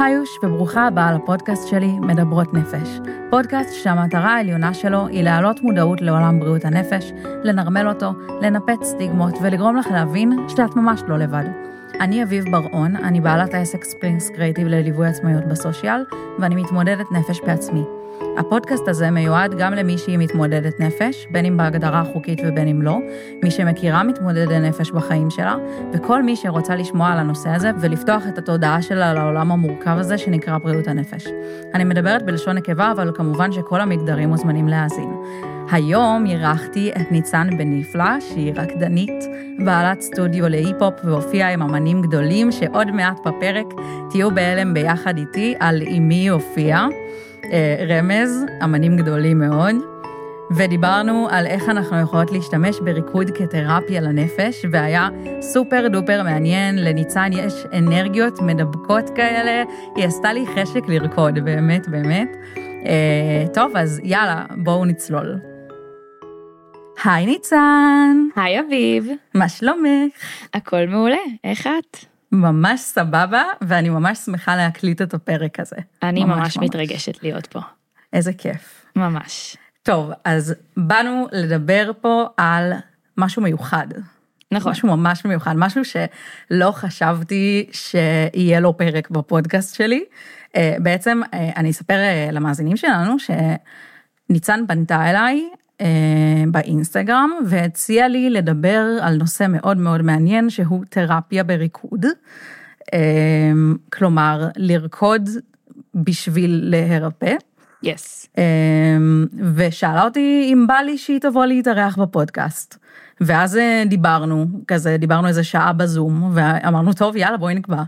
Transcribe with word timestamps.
היוש 0.00 0.38
וברוכה 0.42 0.86
הבאה 0.86 1.12
לפודקאסט 1.12 1.68
שלי, 1.68 1.92
מדברות 2.00 2.54
נפש. 2.54 3.00
פודקאסט 3.30 3.74
שהמטרה 3.74 4.34
העליונה 4.34 4.74
שלו 4.74 5.06
היא 5.06 5.22
להעלות 5.22 5.62
מודעות 5.62 6.00
לעולם 6.00 6.40
בריאות 6.40 6.64
הנפש, 6.64 7.12
לנרמל 7.44 7.88
אותו, 7.88 8.12
לנפץ 8.42 8.82
סטיגמות 8.82 9.34
ולגרום 9.42 9.76
לך 9.76 9.86
להבין 9.90 10.32
שאת 10.48 10.76
ממש 10.76 11.02
לא 11.08 11.18
לבד. 11.18 11.44
אני 12.00 12.22
אביב 12.22 12.44
בר-און, 12.50 12.96
אני 12.96 13.20
בעלת 13.20 13.54
העסק 13.54 13.84
ספרינגס 13.84 14.30
קרייטיב 14.30 14.66
לליווי 14.66 15.06
עצמאיות 15.06 15.44
בסושיאל, 15.44 16.04
ואני 16.38 16.62
מתמודדת 16.62 17.12
נפש 17.12 17.40
בעצמי. 17.46 17.95
הפודקאסט 18.38 18.88
הזה 18.88 19.10
מיועד 19.10 19.54
גם 19.58 19.74
למי 19.74 19.98
שהיא 19.98 20.18
מתמודדת 20.18 20.80
נפש, 20.80 21.26
בין 21.30 21.44
אם 21.44 21.56
בהגדרה 21.56 22.00
החוקית 22.00 22.40
ובין 22.44 22.68
אם 22.68 22.82
לא, 22.82 22.98
מי 23.42 23.50
שמכירה 23.50 24.02
מתמודדת 24.02 24.50
נפש 24.50 24.90
בחיים 24.90 25.30
שלה, 25.30 25.56
וכל 25.92 26.22
מי 26.22 26.36
שרוצה 26.36 26.76
לשמוע 26.76 27.08
על 27.08 27.18
הנושא 27.18 27.50
הזה 27.50 27.70
ולפתוח 27.80 28.22
את 28.28 28.38
התודעה 28.38 28.82
שלה 28.82 29.14
לעולם 29.14 29.52
המורכב 29.52 29.96
הזה 29.98 30.18
שנקרא 30.18 30.58
בריאות 30.58 30.88
הנפש. 30.88 31.26
אני 31.74 31.84
מדברת 31.84 32.22
בלשון 32.22 32.56
נקבה, 32.56 32.92
אבל 32.92 33.12
כמובן 33.14 33.52
שכל 33.52 33.80
המגדרים 33.80 34.28
מוזמנים 34.28 34.68
להאזין. 34.68 35.10
היום 35.70 36.26
אירחתי 36.26 36.90
את 37.00 37.12
ניצן 37.12 37.48
בניפלה, 37.58 38.16
שהיא 38.20 38.52
רקדנית, 38.56 39.24
בעלת 39.64 40.00
סטודיו 40.00 40.48
להיפ-הופ 40.48 40.94
והופיעה 41.04 41.52
עם 41.52 41.62
אמנים 41.62 42.02
גדולים, 42.02 42.52
שעוד 42.52 42.90
מעט 42.90 43.20
בפרק 43.26 43.66
תהיו 44.10 44.30
בהלם 44.30 44.74
ביחד 44.74 45.18
איתי 45.18 45.54
על 45.60 45.82
עם 45.86 46.08
מי 46.08 46.14
היא 46.14 46.30
הופיעה. 46.30 46.86
אה, 47.52 47.84
רמז, 47.88 48.44
אמנים 48.64 48.96
גדולים 48.96 49.38
מאוד, 49.38 49.74
ודיברנו 50.50 51.28
על 51.30 51.46
איך 51.46 51.68
אנחנו 51.68 52.00
יכולות 52.00 52.32
להשתמש 52.32 52.80
בריקוד 52.80 53.30
כתרפיה 53.30 54.00
לנפש, 54.00 54.64
והיה 54.70 55.08
סופר 55.40 55.88
דופר 55.88 56.22
מעניין, 56.22 56.84
לניצן 56.84 57.30
יש 57.32 57.54
אנרגיות 57.72 58.42
מדבקות 58.42 59.10
כאלה, 59.14 59.62
היא 59.96 60.04
עשתה 60.04 60.32
לי 60.32 60.44
חשק 60.46 60.88
לרקוד, 60.88 61.38
באמת, 61.38 61.88
באמת. 61.88 62.28
אה, 62.86 63.44
טוב, 63.54 63.76
אז 63.76 64.00
יאללה, 64.04 64.44
בואו 64.56 64.84
נצלול. 64.84 65.36
היי 67.04 67.26
ניצן. 67.26 68.16
היי 68.36 68.60
אביב. 68.60 69.08
מה 69.34 69.48
שלומך? 69.48 70.12
הכל 70.54 70.86
מעולה, 70.88 71.16
איך 71.44 71.66
את? 71.66 72.15
ממש 72.32 72.80
סבבה, 72.80 73.42
ואני 73.60 73.88
ממש 73.88 74.18
שמחה 74.18 74.56
להקליט 74.56 75.02
את 75.02 75.14
הפרק 75.14 75.60
הזה. 75.60 75.76
אני 76.02 76.24
ממש, 76.24 76.38
ממש 76.38 76.58
מתרגשת 76.58 77.22
להיות 77.22 77.46
פה. 77.46 77.60
איזה 78.12 78.32
כיף. 78.32 78.86
ממש. 78.96 79.56
טוב, 79.82 80.10
אז 80.24 80.54
באנו 80.76 81.26
לדבר 81.32 81.90
פה 82.00 82.26
על 82.36 82.72
משהו 83.16 83.42
מיוחד. 83.42 83.86
נכון. 84.52 84.72
משהו 84.72 84.88
ממש 84.88 85.24
מיוחד, 85.24 85.54
משהו 85.56 85.82
שלא 85.84 86.70
חשבתי 86.70 87.66
שיהיה 87.72 88.60
לו 88.60 88.76
פרק 88.76 89.10
בפודקאסט 89.10 89.74
שלי. 89.74 90.04
אה, 90.56 90.76
בעצם 90.78 91.20
אה, 91.34 91.50
אני 91.56 91.70
אספר 91.70 91.94
אה, 91.94 92.28
למאזינים 92.32 92.76
שלנו 92.76 93.16
שניצן 94.28 94.60
פנתה 94.68 95.10
אליי 95.10 95.48
באינסטגרם 96.50 97.30
והציע 97.46 98.08
לי 98.08 98.30
לדבר 98.30 98.84
על 99.00 99.16
נושא 99.16 99.46
מאוד 99.48 99.76
מאוד 99.76 100.02
מעניין 100.02 100.50
שהוא 100.50 100.84
תרפיה 100.88 101.44
בריקוד. 101.44 102.06
אה, 102.94 103.52
כלומר, 103.92 104.48
לרקוד 104.56 105.28
בשביל 105.94 106.60
להירפא. 106.62 107.34
יס. 107.82 108.26
Yes. 108.26 108.38
אה, 108.38 108.96
ושאלה 109.54 110.04
אותי 110.04 110.50
אם 110.52 110.66
בא 110.66 110.74
לי 110.74 110.98
שהיא 110.98 111.20
תבוא 111.20 111.46
להתארח 111.46 111.98
בפודקאסט. 111.98 112.78
ואז 113.20 113.58
דיברנו, 113.86 114.46
כזה 114.66 114.96
דיברנו 114.96 115.28
איזה 115.28 115.44
שעה 115.44 115.72
בזום, 115.72 116.30
ואמרנו, 116.34 116.92
טוב, 116.92 117.16
יאללה, 117.16 117.36
בואי 117.36 117.54
נקבע. 117.54 117.82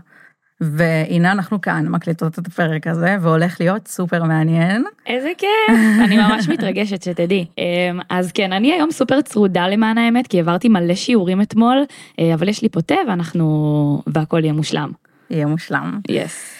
והנה 0.61 1.31
אנחנו 1.31 1.61
כאן 1.61 1.87
מקליטות 1.87 2.39
את 2.39 2.47
הפרק 2.47 2.87
הזה 2.87 3.17
והולך 3.21 3.57
להיות 3.59 3.87
סופר 3.87 4.23
מעניין. 4.23 4.83
איזה 5.07 5.29
כיף, 5.37 5.77
אני 6.05 6.17
ממש 6.17 6.49
מתרגשת 6.49 7.03
שתדעי. 7.03 7.45
אמ, 7.57 7.99
אז 8.09 8.31
כן, 8.31 8.53
אני 8.53 8.73
היום 8.73 8.91
סופר 8.91 9.21
צרודה 9.21 9.67
למען 9.67 9.97
האמת, 9.97 10.27
כי 10.27 10.39
עברתי 10.39 10.69
מלא 10.69 10.95
שיעורים 10.95 11.41
אתמול, 11.41 11.83
אה, 12.19 12.33
אבל 12.33 12.49
יש 12.49 12.61
לי 12.61 12.69
פה 12.69 12.81
תה 12.81 12.95
ואנחנו, 13.07 14.03
והכל 14.07 14.39
יהיה 14.43 14.53
מושלם. 14.53 14.91
יהיה 15.29 15.45
מושלם. 15.45 15.99
יס. 16.09 16.55
Yes. 16.55 16.59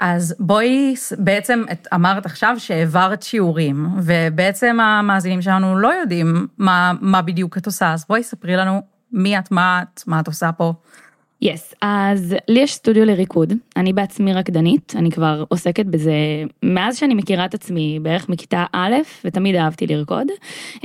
אז 0.00 0.34
בואי, 0.40 0.94
בעצם 1.18 1.64
את 1.72 1.88
אמרת 1.94 2.26
עכשיו 2.26 2.54
שהעברת 2.58 3.22
שיעורים, 3.22 3.88
ובעצם 4.02 4.80
המאזינים 4.80 5.42
שלנו 5.42 5.78
לא 5.78 5.88
יודעים 5.88 6.46
מה, 6.58 6.92
מה 7.00 7.22
בדיוק 7.22 7.58
את 7.58 7.66
עושה, 7.66 7.92
אז 7.92 8.04
בואי 8.08 8.22
ספרי 8.22 8.56
לנו 8.56 8.82
מי 9.12 9.38
את, 9.38 9.50
מה 9.50 9.82
את, 9.82 10.02
מה 10.06 10.20
את 10.20 10.26
עושה 10.26 10.52
פה. 10.52 10.72
יס, 11.44 11.72
yes, 11.72 11.76
אז 11.82 12.36
לי 12.48 12.60
יש 12.60 12.74
סטודיו 12.74 13.04
לריקוד, 13.04 13.52
אני 13.76 13.92
בעצמי 13.92 14.32
רקדנית, 14.32 14.92
אני 14.96 15.10
כבר 15.10 15.44
עוסקת 15.48 15.86
בזה 15.86 16.14
מאז 16.62 16.96
שאני 16.96 17.14
מכירה 17.14 17.44
את 17.44 17.54
עצמי 17.54 17.98
בערך 18.02 18.28
מכיתה 18.28 18.64
א' 18.72 18.94
ותמיד 19.24 19.56
אהבתי 19.56 19.86
לרקוד. 19.86 20.26
Um, 20.76 20.80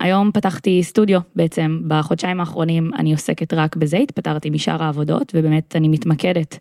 היום 0.00 0.30
פתחתי 0.34 0.82
סטודיו 0.82 1.20
בעצם, 1.36 1.80
בחודשיים 1.88 2.40
האחרונים 2.40 2.90
אני 2.98 3.12
עוסקת 3.12 3.54
רק 3.54 3.76
בזה, 3.76 3.96
התפטרתי 3.96 4.50
משאר 4.50 4.82
העבודות 4.82 5.32
ובאמת 5.34 5.76
אני 5.76 5.88
מתמקדת 5.88 6.58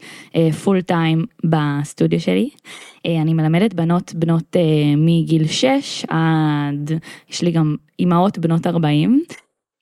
full 0.64 0.80
uh, 0.80 0.82
time 0.82 1.26
בסטודיו 1.44 2.20
שלי. 2.20 2.50
Uh, 2.96 3.10
אני 3.22 3.34
מלמדת 3.34 3.74
בנות 3.74 4.14
בנות 4.16 4.56
uh, 4.56 4.60
מגיל 4.98 5.48
6 5.48 6.06
עד, 6.10 6.92
יש 7.30 7.42
לי 7.42 7.52
גם 7.52 7.76
אימהות 8.00 8.38
בנות 8.40 8.68
40. 8.68 9.24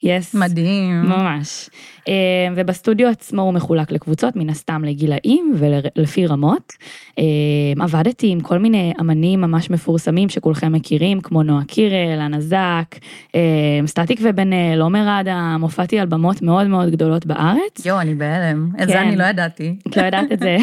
Yes. 0.03 0.35
Yes. 0.35 0.39
מדהים. 0.39 1.01
ממש. 1.01 1.69
אה, 2.07 2.13
ובסטודיו 2.55 3.07
עצמו 3.07 3.41
הוא 3.41 3.53
מחולק 3.53 3.91
לקבוצות, 3.91 4.35
מן 4.35 4.49
הסתם 4.49 4.83
לגילאים 4.85 5.53
ולפי 5.57 6.27
רמות. 6.27 6.73
אה, 7.19 7.23
עבדתי 7.79 8.27
עם 8.27 8.39
כל 8.39 8.57
מיני 8.57 8.93
אמנים 8.99 9.41
ממש 9.41 9.69
מפורסמים 9.69 10.29
שכולכם 10.29 10.71
מכירים, 10.71 11.21
כמו 11.21 11.43
נועה 11.43 11.63
קירל, 11.65 12.19
אנה 12.19 12.41
זק, 12.41 12.95
אה, 13.35 13.39
סטטיק 13.85 14.19
ובן 14.23 14.53
אל, 14.53 14.81
עומר 14.81 15.19
אדם, 15.21 15.59
הופעתי 15.61 15.99
על 15.99 16.07
במות 16.07 16.41
מאוד 16.41 16.67
מאוד 16.67 16.89
גדולות 16.89 17.25
בארץ. 17.25 17.85
יואו, 17.85 18.01
אני 18.01 18.15
בהלם. 18.15 18.69
את 18.75 18.79
כן. 18.79 18.87
זה 18.87 19.01
אני 19.01 19.15
לא 19.15 19.23
ידעתי. 19.23 19.75
את 19.87 19.97
לא 19.97 20.01
ידעת 20.01 20.31
את 20.31 20.39
זה. 20.39 20.57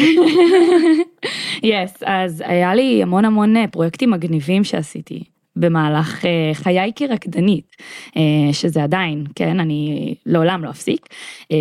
יס, 1.63 1.93
yes, 2.01 2.03
אז 2.05 2.43
היה 2.45 2.75
לי 2.75 3.03
המון 3.03 3.25
המון 3.25 3.67
פרויקטים 3.67 4.11
מגניבים 4.11 4.63
שעשיתי. 4.63 5.36
במהלך 5.59 6.25
אה, 6.25 6.51
חיי 6.53 6.91
כרקדנית, 6.95 7.75
אה, 8.17 8.53
שזה 8.53 8.83
עדיין, 8.83 9.23
כן, 9.35 9.59
אני 9.59 10.13
לעולם 10.25 10.63
לא 10.63 10.69
אפסיק. 10.69 11.07
אה, 11.51 11.57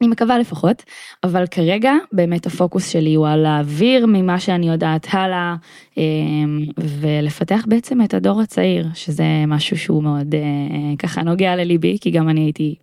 אני 0.00 0.08
מקווה 0.08 0.38
לפחות, 0.38 0.82
אבל 1.24 1.46
כרגע 1.46 1.92
באמת 2.12 2.46
הפוקוס 2.46 2.88
שלי 2.88 3.14
הוא 3.14 3.28
על 3.28 3.40
להעביר 3.40 4.06
ממה 4.06 4.40
שאני 4.40 4.68
יודעת 4.68 5.06
הלאה 5.10 5.56
ולפתח 6.78 7.64
בעצם 7.68 8.02
את 8.02 8.14
הדור 8.14 8.40
הצעיר, 8.40 8.86
שזה 8.94 9.24
משהו 9.46 9.78
שהוא 9.78 10.02
מאוד 10.02 10.34
ככה 10.98 11.22
נוגע 11.22 11.56
לליבי, 11.56 11.98
כי 12.00 12.10
גם 12.10 12.28
אני 12.28 12.40
הייתי 12.40 12.74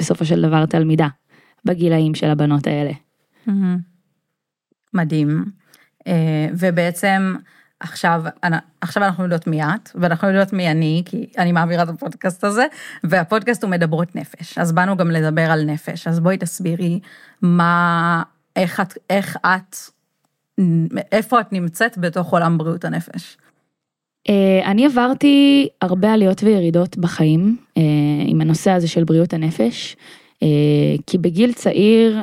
בסופו 0.00 0.24
של 0.24 0.42
דבר 0.42 0.66
תלמידה 0.66 1.08
בגילאים 1.64 2.14
של 2.14 2.30
הבנות 2.30 2.66
האלה. 2.66 2.92
מדהים. 4.94 5.44
ובעצם 6.58 7.34
עכשיו, 7.80 8.22
עכשיו 8.80 9.02
אנחנו 9.02 9.24
יודעות 9.24 9.46
מי 9.46 9.62
את, 9.62 9.90
ואנחנו 9.94 10.28
יודעות 10.28 10.52
מי 10.52 10.70
אני, 10.70 11.02
כי 11.06 11.26
אני 11.38 11.52
מעבירה 11.52 11.82
את 11.82 11.88
הפודקאסט 11.88 12.44
הזה, 12.44 12.66
והפודקאסט 13.04 13.62
הוא 13.62 13.70
מדברות 13.70 14.16
נפש, 14.16 14.58
אז 14.58 14.72
באנו 14.72 14.96
גם 14.96 15.10
לדבר 15.10 15.50
על 15.50 15.64
נפש, 15.64 16.06
אז 16.06 16.20
בואי 16.20 16.36
תסבירי 16.36 17.00
מה, 17.42 18.22
איך 18.56 18.80
את, 18.80 18.98
איך 19.10 19.36
את, 19.46 19.76
איפה 21.12 21.40
את 21.40 21.52
נמצאת 21.52 21.98
בתוך 21.98 22.32
עולם 22.32 22.58
בריאות 22.58 22.84
הנפש. 22.84 23.36
אה, 24.28 24.70
אני 24.70 24.86
עברתי 24.86 25.68
הרבה 25.80 26.12
עליות 26.12 26.42
וירידות 26.42 26.96
בחיים 26.98 27.56
אה, 27.76 27.82
עם 28.26 28.40
הנושא 28.40 28.70
הזה 28.70 28.88
של 28.88 29.04
בריאות 29.04 29.32
הנפש, 29.32 29.96
כי 31.06 31.18
בגיל 31.18 31.52
צעיר 31.52 32.18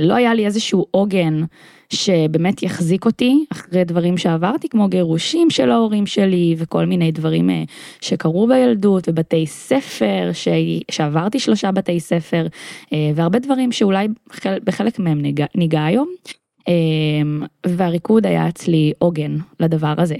לא 0.00 0.14
היה 0.14 0.34
לי 0.34 0.46
איזשהו 0.46 0.86
עוגן. 0.90 1.44
שבאמת 1.94 2.62
יחזיק 2.62 3.06
אותי 3.06 3.44
אחרי 3.52 3.84
דברים 3.84 4.18
שעברתי, 4.18 4.68
כמו 4.68 4.88
גירושים 4.88 5.50
של 5.50 5.70
ההורים 5.70 6.06
שלי 6.06 6.54
וכל 6.58 6.84
מיני 6.84 7.12
דברים 7.12 7.50
אה, 7.50 7.62
שקרו 8.00 8.46
בילדות 8.46 9.08
ובתי 9.08 9.46
ספר, 9.46 10.30
ש... 10.32 10.48
שעברתי 10.90 11.38
שלושה 11.38 11.72
בתי 11.72 12.00
ספר 12.00 12.46
אה, 12.92 13.10
והרבה 13.14 13.38
דברים 13.38 13.72
שאולי 13.72 14.08
בחלק 14.64 14.98
מהם 14.98 15.20
ניגע, 15.20 15.46
ניגע 15.54 15.84
היום. 15.84 16.08
אה, 16.68 16.74
והריקוד 17.66 18.26
היה 18.26 18.48
אצלי 18.48 18.92
עוגן 18.98 19.36
לדבר 19.60 19.94
הזה. 19.98 20.16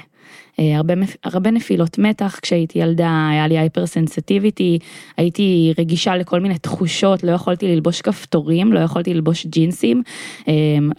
אה, 0.59 0.77
הרבה, 0.77 0.95
הרבה 1.25 1.51
נפילות 1.51 1.99
מתח 1.99 2.39
כשהייתי 2.43 2.79
ילדה, 2.79 3.29
היה 3.31 3.49
לי 3.49 3.59
הייפר 3.59 3.87
סנסטיביטי, 3.87 4.79
הייתי 5.17 5.73
רגישה 5.79 6.17
לכל 6.17 6.41
מיני 6.41 6.59
תחושות, 6.59 7.25
לא 7.25 7.33
יכולתי 7.33 7.69
ללבוש 7.69 8.01
כפתורים, 8.01 8.73
לא 8.73 8.81
יכולתי 8.81 9.15
ללבוש 9.15 9.47
ג'ינסים, 9.47 10.03
אה, 10.49 10.53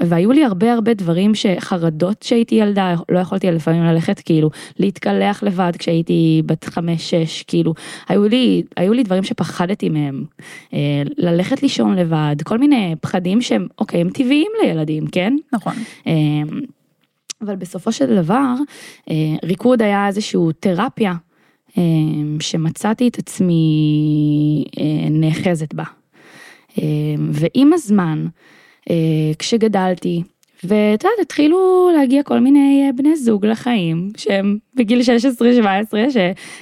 והיו 0.08 0.32
לי 0.32 0.46
הרבה 0.46 0.74
הרבה 0.74 0.94
דברים 0.94 1.36
שחרדות 1.36 2.18
כשהייתי 2.20 2.56
ילדה, 2.56 2.96
לא 3.10 3.20
יכולתי 3.20 3.52
לפעמים 3.52 3.84
ללכת 3.84 4.20
כאילו 4.20 4.50
להתקלח 4.80 5.44
לבד 5.44 5.72
כשהייתי 5.78 6.42
בת 6.46 6.64
חמש 6.64 7.10
שש, 7.10 7.44
כאילו 7.44 7.74
היו 8.10 8.28
לי, 8.28 8.64
היו 8.78 8.94
לי 8.94 9.04
דברים 9.04 9.24
שפחדתי 9.24 9.90
מהם, 9.90 10.24
אה, 10.74 11.02
ללכת 11.18 11.64
לישון 11.64 11.96
לבד, 11.96 12.36
כל 12.44 12.58
מיני 12.58 12.96
פחדים 13.02 13.42
שהם, 13.42 13.68
אוקיי, 13.80 14.02
הם 14.02 14.10
טבעיים 14.10 14.52
לילדים, 14.64 15.08
כן? 15.08 15.36
נכון. 15.54 15.74
אבל 17.42 17.56
בסופו 17.56 17.92
של 17.92 18.16
דבר, 18.16 18.54
אה, 19.10 19.16
ריקוד 19.44 19.82
היה 19.82 20.08
איזשהו 20.08 20.52
תרפיה 20.52 21.14
אה, 21.78 21.84
שמצאתי 22.40 23.08
את 23.08 23.20
עצמי 23.20 24.66
אה, 24.80 25.10
נאחזת 25.10 25.74
בה. 25.74 25.84
ועם 27.32 27.74
הזמן, 27.74 28.26
כשגדלתי, 29.40 30.24
ואת 30.64 31.04
יודעת, 31.04 31.20
התחילו 31.22 31.90
להגיע 31.98 32.24
כל 32.24 32.40
מיני 32.40 32.92
בני 32.96 33.16
זוג 33.16 33.46
לחיים, 33.46 34.10
שהם 34.18 34.58
בגיל 34.76 35.02
16-17, 35.02 35.04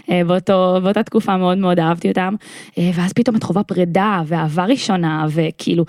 שבאותה 0.08 1.04
תקופה 1.06 1.38
מאוד 1.38 1.58
מאוד 1.58 1.80
אהבתי 1.80 2.10
אותם, 2.10 2.36
ואז 2.78 3.14
פתאום 3.14 3.36
את 3.36 3.44
חובה 3.44 3.64
פרידה 3.64 4.22
ואהבה 4.26 4.66
ראשונה, 4.66 5.28
וכאילו, 5.30 5.86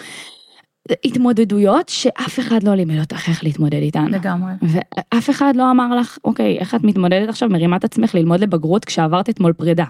התמודדויות 1.04 1.88
שאף 1.88 2.40
אחד 2.40 2.62
לא 2.62 2.74
לימד 2.74 2.98
אותך 2.98 3.28
איך 3.28 3.44
להתמודד 3.44 3.78
איתן. 3.82 4.06
לגמרי. 4.06 4.52
ואף 4.62 5.30
אחד 5.30 5.56
לא 5.56 5.70
אמר 5.70 5.96
לך, 5.96 6.18
אוקיי, 6.24 6.58
איך 6.58 6.74
את 6.74 6.84
מתמודדת 6.84 7.28
עכשיו, 7.28 7.48
מרימה 7.48 7.76
את 7.76 7.84
עצמך 7.84 8.14
ללמוד 8.14 8.40
לבגרות 8.40 8.84
כשעברת 8.84 9.30
אתמול 9.30 9.52
פרידה. 9.52 9.84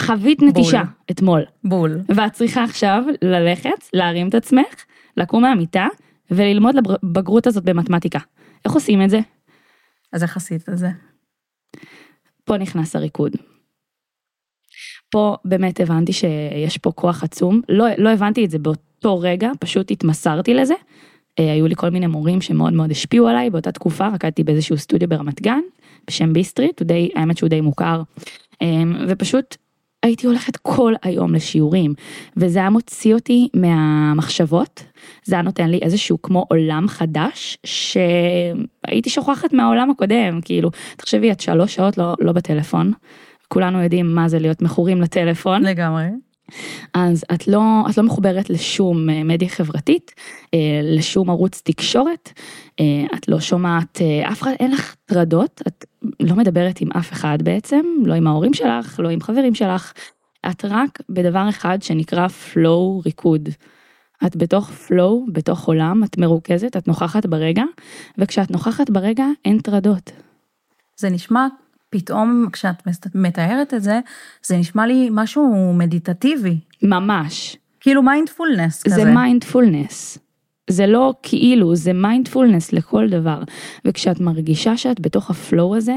חווית 0.00 0.42
נטישה 0.42 0.82
בול. 0.82 0.86
אתמול. 1.10 1.44
בול. 1.64 2.00
ואת 2.08 2.32
צריכה 2.32 2.64
עכשיו 2.64 3.04
ללכת, 3.22 3.88
להרים 3.92 4.28
את 4.28 4.34
עצמך, 4.34 4.84
לקום 5.16 5.42
מהמיטה 5.42 5.86
וללמוד 6.30 6.74
לבגרות 6.74 7.46
הזאת 7.46 7.64
במתמטיקה. 7.64 8.18
איך 8.64 8.72
עושים 8.72 9.02
את 9.02 9.10
זה? 9.10 9.20
אז 10.12 10.22
איך 10.22 10.36
עשית 10.36 10.68
את 10.68 10.78
זה? 10.78 10.88
פה 12.44 12.58
נכנס 12.58 12.96
הריקוד. 12.96 13.32
פה 15.10 15.36
באמת 15.44 15.80
הבנתי 15.80 16.12
שיש 16.12 16.78
פה 16.78 16.92
כוח 16.92 17.24
עצום, 17.24 17.60
לא, 17.68 17.86
לא 17.98 18.10
הבנתי 18.10 18.44
את 18.44 18.50
זה 18.50 18.58
באותו... 18.58 18.87
באותו 19.02 19.20
רגע 19.20 19.50
פשוט 19.60 19.90
התמסרתי 19.90 20.54
לזה. 20.54 20.74
אה, 21.38 21.52
היו 21.52 21.66
לי 21.66 21.74
כל 21.76 21.90
מיני 21.90 22.06
מורים 22.06 22.40
שמאוד 22.40 22.72
מאוד 22.72 22.90
השפיעו 22.90 23.28
עליי 23.28 23.50
באותה 23.50 23.72
תקופה, 23.72 24.08
רקדתי 24.08 24.44
באיזשהו 24.44 24.78
סטודיו 24.78 25.08
ברמת 25.08 25.42
גן, 25.42 25.60
בשם 26.06 26.32
ביסטריט, 26.32 26.82
די, 26.82 27.10
האמת 27.14 27.38
שהוא 27.38 27.48
די 27.48 27.60
מוכר, 27.60 28.02
אמ, 28.62 28.96
ופשוט 29.08 29.56
הייתי 30.02 30.26
הולכת 30.26 30.56
כל 30.56 30.94
היום 31.02 31.34
לשיעורים, 31.34 31.94
וזה 32.36 32.58
היה 32.58 32.70
מוציא 32.70 33.14
אותי 33.14 33.48
מהמחשבות, 33.54 34.82
זה 35.24 35.34
היה 35.34 35.42
נותן 35.42 35.70
לי 35.70 35.78
איזשהו 35.82 36.22
כמו 36.22 36.44
עולם 36.48 36.88
חדש, 36.88 37.58
שהייתי 37.66 39.10
שוכחת 39.10 39.52
מהעולם 39.52 39.90
הקודם, 39.90 40.40
כאילו, 40.44 40.70
תחשבי, 40.96 41.32
את 41.32 41.40
שלוש 41.40 41.74
שעות 41.74 41.98
לא, 41.98 42.14
לא 42.20 42.32
בטלפון, 42.32 42.92
כולנו 43.48 43.82
יודעים 43.82 44.14
מה 44.14 44.28
זה 44.28 44.38
להיות 44.38 44.62
מכורים 44.62 45.02
לטלפון. 45.02 45.62
לגמרי. 45.62 46.04
אז 46.94 47.24
את 47.34 47.48
לא, 47.48 47.60
את 47.90 47.98
לא 47.98 48.04
מחוברת 48.04 48.50
לשום 48.50 49.10
אה, 49.10 49.24
מדיה 49.24 49.48
חברתית, 49.48 50.14
אה, 50.54 50.80
לשום 50.82 51.30
ערוץ 51.30 51.62
תקשורת, 51.64 52.32
אה, 52.80 52.84
את 53.14 53.28
לא 53.28 53.40
שומעת, 53.40 53.98
אף 54.32 54.42
אחד, 54.42 54.52
אין 54.60 54.70
לך 54.70 54.94
טרדות, 55.04 55.62
את 55.66 55.84
לא 56.20 56.36
מדברת 56.36 56.80
עם 56.80 56.92
אף 56.92 57.12
אחד 57.12 57.38
בעצם, 57.42 57.84
לא 58.04 58.14
עם 58.14 58.26
ההורים 58.26 58.54
שלך, 58.54 59.00
לא 59.00 59.08
עם 59.08 59.20
חברים 59.20 59.54
שלך, 59.54 59.92
את 60.50 60.64
רק 60.64 60.98
בדבר 61.08 61.48
אחד 61.48 61.82
שנקרא 61.82 62.26
flow 62.26 63.04
ריקוד. 63.04 63.48
את 64.26 64.36
בתוך 64.36 64.70
flow, 64.70 65.32
בתוך 65.32 65.64
עולם, 65.64 66.04
את 66.04 66.18
מרוכזת, 66.18 66.76
את 66.76 66.88
נוכחת 66.88 67.26
ברגע, 67.26 67.62
וכשאת 68.18 68.50
נוכחת 68.50 68.90
ברגע 68.90 69.24
אין 69.44 69.58
טרדות. 69.58 70.10
זה 70.96 71.10
נשמע 71.10 71.46
פתאום 71.90 72.46
כשאת 72.52 72.82
מתארת 73.14 73.74
את 73.74 73.82
זה, 73.82 74.00
זה 74.46 74.56
נשמע 74.56 74.86
לי 74.86 75.08
משהו 75.12 75.72
מדיטטיבי. 75.74 76.58
ממש. 76.82 77.56
כאילו 77.80 78.02
מיינדפולנס 78.02 78.82
כזה. 78.82 78.94
זה 78.94 79.04
מיינדפולנס. 79.04 80.18
זה 80.70 80.86
לא 80.86 81.14
כאילו, 81.22 81.76
זה 81.76 81.92
מיינדפולנס 81.92 82.72
לכל 82.72 83.08
דבר. 83.08 83.42
וכשאת 83.84 84.20
מרגישה 84.20 84.76
שאת 84.76 85.00
בתוך 85.00 85.30
ה 85.30 85.39
flow 85.39 85.76
הזה, 85.76 85.96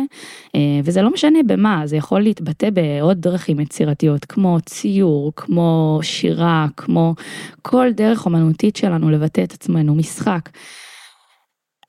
אה, 0.55 0.59
וזה 0.83 1.01
לא 1.01 1.09
משנה 1.09 1.39
במה, 1.47 1.81
זה 1.85 1.95
יכול 1.95 2.21
להתבטא 2.21 2.69
בעוד 2.69 3.21
דרכים 3.21 3.59
יצירתיות, 3.59 4.25
כמו 4.25 4.57
ציור, 4.65 5.31
כמו 5.35 5.99
שירה, 6.01 6.67
כמו 6.77 7.15
כל 7.61 7.87
דרך 7.95 8.25
אומנותית 8.25 8.75
שלנו 8.75 9.09
לבטא 9.09 9.43
את 9.43 9.53
עצמנו, 9.53 9.95
משחק. 9.95 10.49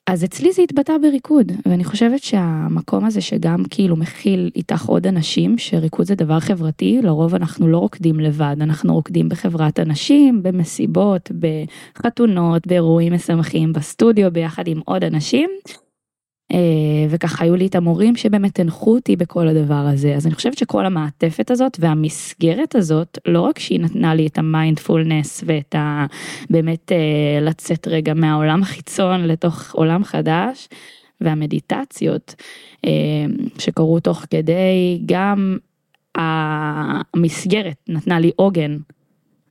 אז 0.06 0.24
אצלי 0.24 0.52
זה 0.52 0.62
התבטא 0.62 0.92
בריקוד, 1.02 1.52
ואני 1.66 1.84
חושבת 1.84 2.22
שהמקום 2.22 3.04
הזה 3.04 3.20
שגם 3.20 3.64
כאילו 3.70 3.96
מכיל 3.96 4.50
איתך 4.56 4.84
עוד 4.84 5.06
אנשים, 5.06 5.58
שריקוד 5.58 6.06
זה 6.06 6.14
דבר 6.14 6.40
חברתי, 6.40 7.00
לרוב 7.02 7.34
אנחנו 7.34 7.68
לא 7.68 7.78
רוקדים 7.78 8.20
לבד, 8.20 8.56
אנחנו 8.60 8.94
רוקדים 8.94 9.28
בחברת 9.28 9.80
אנשים, 9.80 10.42
במסיבות, 10.42 11.30
בחתונות, 11.40 12.66
באירועים 12.66 13.12
משמחים, 13.12 13.72
בסטודיו 13.72 14.32
ביחד 14.32 14.68
עם 14.68 14.80
עוד 14.84 15.04
אנשים. 15.04 15.50
אה, 16.52 16.58
וככה 17.10 17.44
היו 17.44 17.56
לי 17.56 17.66
את 17.66 17.74
המורים 17.74 18.16
שבאמת 18.16 18.60
הנחו 18.60 18.94
אותי 18.94 19.16
בכל 19.16 19.48
הדבר 19.48 19.74
הזה 19.74 20.14
אז 20.14 20.26
אני 20.26 20.34
חושבת 20.34 20.58
שכל 20.58 20.86
המעטפת 20.86 21.50
הזאת 21.50 21.76
והמסגרת 21.80 22.74
הזאת 22.74 23.18
לא 23.26 23.40
רק 23.40 23.58
שהיא 23.58 23.80
נתנה 23.80 24.14
לי 24.14 24.26
את 24.26 24.38
המיינדפולנס 24.38 25.44
ואת 25.46 25.74
ה... 25.74 26.06
באמת 26.50 26.92
אה, 26.92 27.40
לצאת 27.40 27.88
רגע 27.88 28.14
מהעולם 28.14 28.62
החיצון 28.62 29.24
לתוך 29.24 29.72
עולם 29.72 30.04
חדש 30.04 30.68
והמדיטציות 31.20 32.34
אה, 32.84 32.90
שקרו 33.58 34.00
תוך 34.00 34.24
כדי 34.30 35.02
גם 35.06 35.56
המסגרת 36.14 37.76
נתנה 37.88 38.20
לי 38.20 38.30
עוגן. 38.36 38.76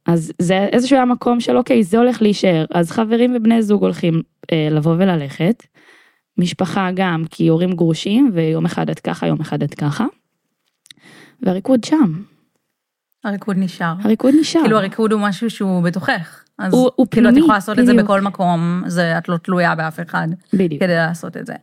אז 0.06 0.34
זה 0.40 0.68
איזשהו 0.72 0.98
המקום 0.98 1.40
של 1.40 1.58
אוקיי 1.58 1.84
זה 1.84 1.98
הולך 1.98 2.22
להישאר 2.22 2.66
אז 2.72 2.92
חברים 2.92 3.36
ובני 3.36 3.62
זוג 3.62 3.84
הולכים 3.84 4.22
אה, 4.52 4.68
לבוא 4.72 4.96
וללכת. 4.98 5.64
משפחה 6.38 6.90
גם, 6.96 7.24
כי 7.30 7.48
הורים 7.48 7.76
גרושים, 7.76 8.32
ויום 8.34 8.66
אחד 8.66 8.90
את 8.90 9.00
ככה, 9.00 9.28
יום 9.28 9.42
אחד 9.42 9.64
את 9.64 9.74
ככה. 9.74 10.06
והריקוד 11.42 11.84
שם. 11.84 12.22
הריקוד 13.24 13.56
נשאר. 13.60 13.94
הריקוד 14.04 14.34
נשאר. 14.40 14.62
כאילו 14.62 14.78
הריקוד 14.78 15.12
הוא 15.12 15.22
משהו 15.22 15.50
שהוא 15.50 15.84
בתוכך. 15.84 16.44
אז 16.58 16.74
הוא, 16.74 16.90
הוא 16.96 17.08
כאילו 17.12 17.28
פנימי, 17.30 17.40
את 17.40 17.44
יכולה 17.44 17.58
לעשות 17.58 17.78
בדיוק. 17.78 17.90
את 17.90 17.96
זה 17.96 18.04
בכל 18.04 18.22
מקום, 18.22 18.84
זה, 18.88 19.18
את 19.18 19.30
לא 19.30 19.38
תלויה 19.38 19.76
באף 19.76 20.00
אחד. 20.00 20.28
בדיוק. 20.54 20.84
כדי 20.84 20.96
לעשות 20.96 21.38
את 21.38 21.46
זה. 21.46 21.54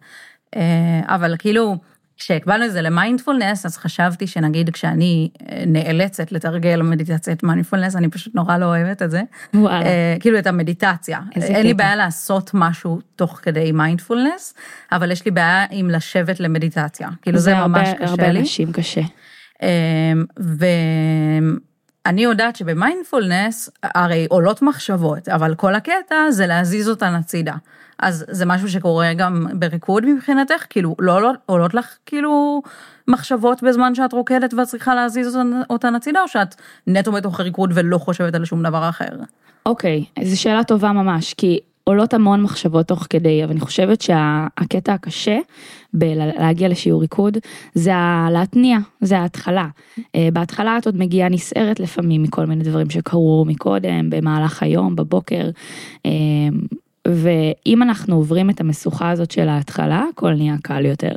אה, 0.56 1.00
אבל 1.06 1.34
כאילו, 1.38 1.76
כשהקבלנו 2.18 2.64
את 2.64 2.72
זה 2.72 2.82
למיינדפולנס, 2.82 3.66
אז 3.66 3.76
חשבתי 3.76 4.26
שנגיד 4.26 4.70
כשאני 4.70 5.30
אה, 5.50 5.62
נאלצת 5.66 6.32
לתרגל 6.32 6.82
מדיטציית 6.82 7.42
מיינדפולנס, 7.42 7.96
אני 7.96 8.08
פשוט 8.08 8.34
נורא 8.34 8.58
לא 8.58 8.64
אוהבת 8.66 9.02
את 9.02 9.10
זה. 9.10 9.22
וואלה. 9.54 9.86
אה, 9.86 10.16
כאילו 10.20 10.38
את 10.38 10.46
המדיטציה. 10.46 11.20
אין 11.34 11.42
קטע. 11.42 11.62
לי 11.62 11.74
בעיה 11.74 11.96
לעשות 11.96 12.50
משהו 12.54 13.00
תוך 13.16 13.40
כדי 13.42 13.72
מיינדפולנס, 13.72 14.54
אבל 14.92 15.10
יש 15.10 15.24
לי 15.24 15.30
בעיה 15.30 15.64
עם 15.70 15.90
לשבת 15.90 16.40
למדיטציה. 16.40 17.08
כאילו 17.22 17.38
זה, 17.38 17.44
זה 17.44 17.58
הרבה, 17.58 17.78
ממש 17.78 17.88
קשה 17.88 18.04
הרבה 18.04 18.22
לי. 18.22 18.28
הרבה 18.28 18.40
אנשים 18.40 18.72
קשה. 18.72 19.02
אה, 19.62 20.12
ואני 22.08 22.24
יודעת 22.24 22.56
שבמיינדפולנס, 22.56 23.70
הרי 23.82 24.26
עולות 24.30 24.62
מחשבות, 24.62 25.28
אבל 25.28 25.54
כל 25.54 25.74
הקטע 25.74 26.30
זה 26.30 26.46
להזיז 26.46 26.88
אותן 26.88 27.14
הצידה. 27.14 27.54
אז 27.98 28.24
זה 28.28 28.46
משהו 28.46 28.68
שקורה 28.68 29.14
גם 29.14 29.46
בריקוד 29.52 30.06
מבחינתך? 30.06 30.64
כאילו, 30.70 30.96
לא, 30.98 31.22
לא 31.22 31.32
עולות 31.46 31.74
לך 31.74 31.96
כאילו 32.06 32.62
מחשבות 33.08 33.62
בזמן 33.62 33.94
שאת 33.94 34.12
רוקדת 34.12 34.54
ואת 34.54 34.66
צריכה 34.66 34.94
להזיז 34.94 35.38
אותן 35.70 35.94
הצידה, 35.94 36.20
או 36.22 36.28
שאת 36.28 36.54
נטו 36.86 37.12
בתוך 37.12 37.40
הריקוד 37.40 37.70
ולא 37.74 37.98
חושבת 37.98 38.34
על 38.34 38.44
שום 38.44 38.62
דבר 38.62 38.88
אחר? 38.88 39.16
אוקיי, 39.66 40.04
okay, 40.18 40.24
זו 40.24 40.40
שאלה 40.40 40.64
טובה 40.64 40.92
ממש, 40.92 41.34
כי 41.34 41.60
עולות 41.88 42.14
המון 42.14 42.42
מחשבות 42.42 42.86
תוך 42.86 43.06
כדי, 43.10 43.44
אבל 43.44 43.52
אני 43.52 43.60
חושבת 43.60 44.00
שהקטע 44.00 44.92
הקשה 44.92 45.38
בלהגיע 45.94 46.68
לשיעור 46.68 47.00
ריקוד 47.00 47.38
זה 47.74 47.92
להתניע, 48.32 48.78
זה 49.00 49.18
ההתחלה. 49.18 49.68
אה, 50.14 50.28
בהתחלה 50.32 50.78
את 50.78 50.86
עוד 50.86 50.96
מגיעה 50.96 51.28
נסערת 51.28 51.80
לפעמים 51.80 52.22
מכל 52.22 52.46
מיני 52.46 52.64
דברים 52.64 52.90
שקרו 52.90 53.44
מקודם, 53.46 54.10
במהלך 54.10 54.62
היום, 54.62 54.96
בבוקר. 54.96 55.50
אה, 56.06 56.10
ואם 57.08 57.82
אנחנו 57.82 58.16
עוברים 58.16 58.50
את 58.50 58.60
המשוכה 58.60 59.10
הזאת 59.10 59.30
של 59.30 59.48
ההתחלה, 59.48 60.04
הכל 60.12 60.34
נהיה 60.34 60.56
קל 60.62 60.84
יותר. 60.84 61.14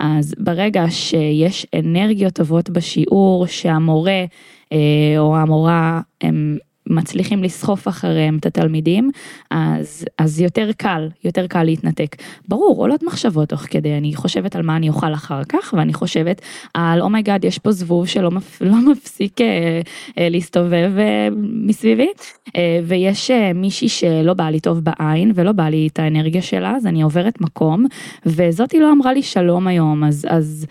אז 0.00 0.34
ברגע 0.38 0.84
שיש 0.90 1.66
אנרגיות 1.78 2.32
טובות 2.32 2.70
בשיעור, 2.70 3.46
שהמורה 3.46 4.24
אה, 4.72 5.18
או 5.18 5.36
המורה 5.36 6.00
הם 6.20 6.58
מצליחים 6.86 7.42
לסחוף 7.42 7.88
אחריהם 7.88 8.36
את 8.36 8.46
התלמידים, 8.46 9.10
אז, 9.50 10.04
אז 10.18 10.40
יותר 10.40 10.70
קל, 10.76 11.08
יותר 11.24 11.46
קל 11.46 11.62
להתנתק. 11.62 12.16
ברור, 12.48 12.76
עולות 12.76 13.02
מחשבות 13.02 13.48
תוך 13.48 13.60
כדי, 13.60 13.98
אני 13.98 14.14
חושבת 14.14 14.56
על 14.56 14.62
מה 14.62 14.76
אני 14.76 14.88
אוכל 14.88 15.14
אחר 15.14 15.44
כך, 15.48 15.74
ואני 15.76 15.92
חושבת 15.92 16.40
על 16.74 17.00
oh 17.00 17.22
my 17.22 17.44
god, 17.44 17.46
יש 17.46 17.58
פה 17.58 17.72
זבוב 17.72 18.06
שלא 18.06 18.30
מפ, 18.30 18.62
לא 18.70 18.76
מפסיק 18.92 19.40
אה, 19.40 19.80
אה, 20.18 20.28
להסתובב 20.28 20.92
אה, 20.98 21.28
מסביבי, 21.40 22.08
אה, 22.56 22.80
ויש 22.84 23.30
אה, 23.30 23.52
מישהי 23.52 23.88
שלא 23.88 24.34
בא 24.34 24.44
לי 24.44 24.60
טוב 24.60 24.80
בעין 24.80 25.32
ולא 25.34 25.52
בא 25.52 25.68
לי 25.68 25.88
את 25.92 25.98
האנרגיה 25.98 26.42
שלה, 26.42 26.76
אז 26.76 26.86
אני 26.86 27.02
עוברת 27.02 27.40
מקום, 27.40 27.86
וזאתי 28.26 28.80
לא 28.80 28.92
אמרה 28.92 29.12
לי 29.12 29.22
שלום 29.22 29.66
היום, 29.66 30.04
אז... 30.04 30.26
אז 30.30 30.66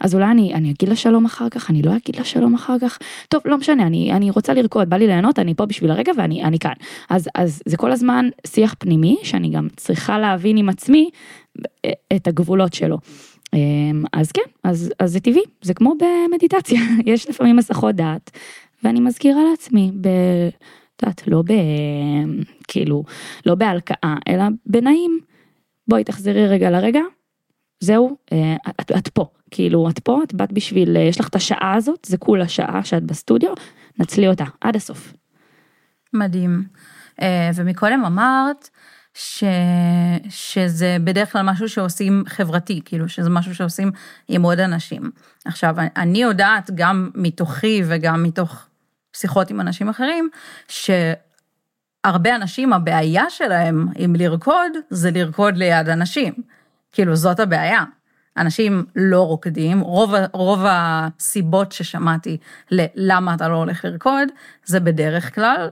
אז 0.00 0.14
אולי 0.14 0.30
אני, 0.30 0.54
אני 0.54 0.70
אגיד 0.70 0.88
לה 0.88 0.96
שלום 0.96 1.24
אחר 1.24 1.48
כך, 1.48 1.70
אני 1.70 1.82
לא 1.82 1.90
אגיד 1.90 2.16
לה 2.16 2.24
שלום 2.24 2.54
אחר 2.54 2.76
כך, 2.80 2.98
טוב, 3.28 3.42
לא 3.44 3.58
משנה, 3.58 3.86
אני, 3.86 4.12
אני 4.12 4.30
רוצה 4.30 4.54
לרקוד, 4.54 4.90
בא 4.90 4.96
לי 4.96 5.06
ליהנות, 5.06 5.38
אני 5.38 5.54
פה 5.54 5.66
בשביל 5.66 5.90
הרגע 5.90 6.12
ואני 6.16 6.44
אני 6.44 6.58
כאן. 6.58 6.72
אז, 7.10 7.28
אז 7.34 7.62
זה 7.66 7.76
כל 7.76 7.92
הזמן 7.92 8.28
שיח 8.46 8.74
פנימי, 8.78 9.16
שאני 9.22 9.50
גם 9.50 9.68
צריכה 9.76 10.18
להבין 10.18 10.56
עם 10.56 10.68
עצמי 10.68 11.10
את 12.16 12.26
הגבולות 12.26 12.74
שלו. 12.74 12.98
אמ, 13.54 14.04
אז 14.12 14.32
כן, 14.32 14.42
אז, 14.64 14.92
אז 14.98 15.12
זה 15.12 15.20
טבעי, 15.20 15.42
זה 15.62 15.74
כמו 15.74 15.94
במדיטציה, 16.00 16.80
יש 17.06 17.28
לפעמים 17.28 17.58
הסחות 17.58 17.94
דעת, 17.94 18.30
ואני 18.84 19.00
מזכירה 19.00 19.40
לעצמי, 19.50 19.90
ב... 20.00 20.08
את 20.96 21.02
יודעת, 21.02 21.28
לא 21.28 21.42
ב... 21.42 21.52
כאילו, 22.68 23.04
לא 23.46 23.54
בהלקאה, 23.54 24.16
אלא 24.28 24.44
בנעים. 24.66 25.20
בואי 25.88 26.04
תחזרי 26.04 26.46
רגע 26.46 26.70
לרגע, 26.70 27.00
זהו, 27.80 28.16
אה, 28.32 28.56
את, 28.80 28.92
את 28.98 29.08
פה, 29.08 29.26
כאילו 29.50 29.90
את 29.90 29.98
פה, 29.98 30.20
את 30.22 30.34
באת 30.34 30.52
בשביל, 30.52 30.96
אה, 30.96 31.02
יש 31.02 31.20
לך 31.20 31.28
את 31.28 31.34
השעה 31.34 31.74
הזאת, 31.74 32.06
זה 32.06 32.16
כולה 32.16 32.48
שעה 32.48 32.84
שאת 32.84 33.02
בסטודיו, 33.02 33.52
נצלי 33.98 34.28
אותה 34.28 34.44
עד 34.60 34.76
הסוף. 34.76 35.12
מדהים. 36.12 36.64
אה, 37.22 37.50
ומקודם 37.54 38.04
אמרת 38.06 38.68
ש... 39.14 39.44
שזה 40.28 40.96
בדרך 41.04 41.32
כלל 41.32 41.42
משהו 41.42 41.68
שעושים 41.68 42.24
חברתי, 42.26 42.80
כאילו 42.84 43.08
שזה 43.08 43.30
משהו 43.30 43.54
שעושים 43.54 43.90
עם 44.28 44.42
עוד 44.42 44.60
אנשים. 44.60 45.10
עכשיו, 45.44 45.74
אני 45.96 46.22
יודעת 46.22 46.70
גם 46.74 47.10
מתוכי 47.14 47.82
וגם 47.86 48.22
מתוך 48.22 48.66
שיחות 49.16 49.50
עם 49.50 49.60
אנשים 49.60 49.88
אחרים, 49.88 50.28
שהרבה 50.68 52.36
אנשים, 52.36 52.72
הבעיה 52.72 53.30
שלהם 53.30 53.88
עם 53.96 54.14
לרקוד, 54.14 54.72
זה 54.90 55.10
לרקוד 55.10 55.56
ליד 55.56 55.88
אנשים. 55.88 56.32
כאילו, 56.92 57.16
זאת 57.16 57.40
הבעיה. 57.40 57.84
אנשים 58.36 58.84
לא 58.96 59.26
רוקדים, 59.26 59.80
רוב, 59.80 60.14
רוב 60.32 60.60
הסיבות 60.68 61.72
ששמעתי 61.72 62.36
ללמה 62.70 63.34
אתה 63.34 63.48
לא 63.48 63.56
הולך 63.56 63.84
לרקוד, 63.84 64.28
זה 64.64 64.80
בדרך 64.80 65.34
כלל, 65.34 65.68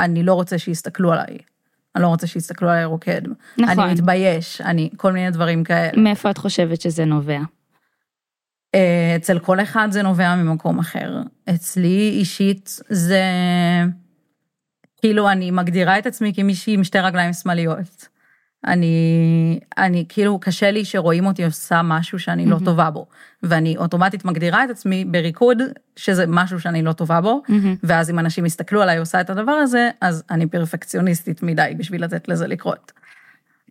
אני 0.00 0.22
לא 0.22 0.34
רוצה 0.34 0.58
שיסתכלו 0.58 1.12
עליי. 1.12 1.38
אני 1.94 2.02
לא 2.02 2.08
רוצה 2.08 2.26
שיסתכלו 2.26 2.70
עליי 2.70 2.84
רוקד. 2.84 3.22
נכון. 3.58 3.80
אני 3.84 3.92
מתבייש, 3.92 4.60
אני, 4.60 4.90
כל 4.96 5.12
מיני 5.12 5.30
דברים 5.30 5.64
כאלה. 5.64 6.02
מאיפה 6.02 6.30
את 6.30 6.38
חושבת 6.38 6.80
שזה 6.80 7.04
נובע? 7.04 7.40
אה, 8.74 9.16
אצל 9.16 9.38
כל 9.38 9.60
אחד 9.60 9.88
זה 9.90 10.02
נובע 10.02 10.34
ממקום 10.34 10.78
אחר. 10.78 11.20
אצלי 11.54 12.10
אישית 12.18 12.80
זה, 12.88 13.22
כאילו 14.96 15.30
אני 15.30 15.50
מגדירה 15.50 15.98
את 15.98 16.06
עצמי 16.06 16.32
כמישהי 16.34 16.74
עם 16.74 16.84
שתי 16.84 16.98
רגליים 16.98 17.32
שמאליות. 17.32 18.08
אני, 18.66 19.60
אני, 19.78 20.04
כאילו, 20.08 20.38
קשה 20.40 20.70
לי 20.70 20.84
שרואים 20.84 21.26
אותי 21.26 21.44
עושה 21.44 21.80
משהו 21.84 22.18
שאני 22.18 22.44
mm-hmm. 22.44 22.50
לא 22.50 22.58
טובה 22.64 22.90
בו. 22.90 23.06
ואני 23.42 23.76
אוטומטית 23.76 24.24
מגדירה 24.24 24.64
את 24.64 24.70
עצמי 24.70 25.04
בריקוד, 25.04 25.58
שזה 25.96 26.24
משהו 26.28 26.60
שאני 26.60 26.82
לא 26.82 26.92
טובה 26.92 27.20
בו, 27.20 27.42
mm-hmm. 27.46 27.52
ואז 27.82 28.10
אם 28.10 28.18
אנשים 28.18 28.46
יסתכלו 28.46 28.82
עליי 28.82 28.98
עושה 28.98 29.20
את 29.20 29.30
הדבר 29.30 29.52
הזה, 29.52 29.90
אז 30.00 30.22
אני 30.30 30.46
פרפקציוניסטית 30.46 31.42
מדי 31.42 31.74
בשביל 31.78 32.04
לתת 32.04 32.28
לזה 32.28 32.46
לקרות. 32.46 32.92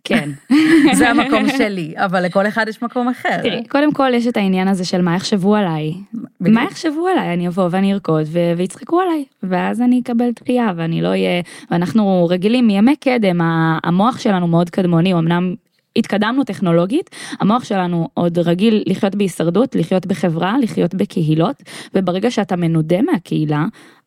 כן. 0.08 0.30
זה 0.98 1.10
המקום 1.10 1.48
שלי, 1.56 1.94
אבל 1.96 2.24
לכל 2.24 2.46
אחד 2.46 2.66
יש 2.68 2.82
מקום 2.82 3.08
אחר. 3.08 3.42
תראי, 3.42 3.64
קודם 3.68 3.92
כל 3.92 4.10
יש 4.14 4.26
את 4.26 4.36
העניין 4.36 4.68
הזה 4.68 4.84
של 4.84 5.02
מה 5.02 5.16
יחשבו 5.16 5.56
עליי. 5.56 5.94
בדיוק. 6.40 6.54
מה 6.54 6.64
יחשבו 6.64 7.06
עליי? 7.08 7.34
אני 7.34 7.48
אבוא 7.48 7.68
ואני 7.70 7.92
ארקוד 7.92 8.26
ויצחקו 8.56 9.00
עליי, 9.00 9.24
ואז 9.42 9.80
אני 9.80 10.00
אקבל 10.00 10.30
דחייה 10.40 10.72
ואני 10.76 11.02
לא 11.02 11.08
אהיה, 11.08 11.42
ואנחנו 11.70 12.26
רגילים 12.30 12.66
מימי 12.66 12.96
קדם, 12.96 13.40
המוח 13.84 14.18
שלנו 14.18 14.46
מאוד 14.46 14.70
קדמוני, 14.70 15.12
אמנם 15.12 15.54
התקדמנו 15.96 16.44
טכנולוגית, 16.44 17.10
המוח 17.40 17.64
שלנו 17.64 18.08
עוד 18.14 18.38
רגיל 18.38 18.82
לחיות 18.86 19.14
בהישרדות, 19.14 19.74
לחיות 19.74 20.06
בחברה, 20.06 20.54
לחיות 20.62 20.94
בקהילות, 20.94 21.62
וברגע 21.94 22.30
שאתה 22.30 22.56
מנודה 22.56 23.02
מהקהילה, 23.02 23.64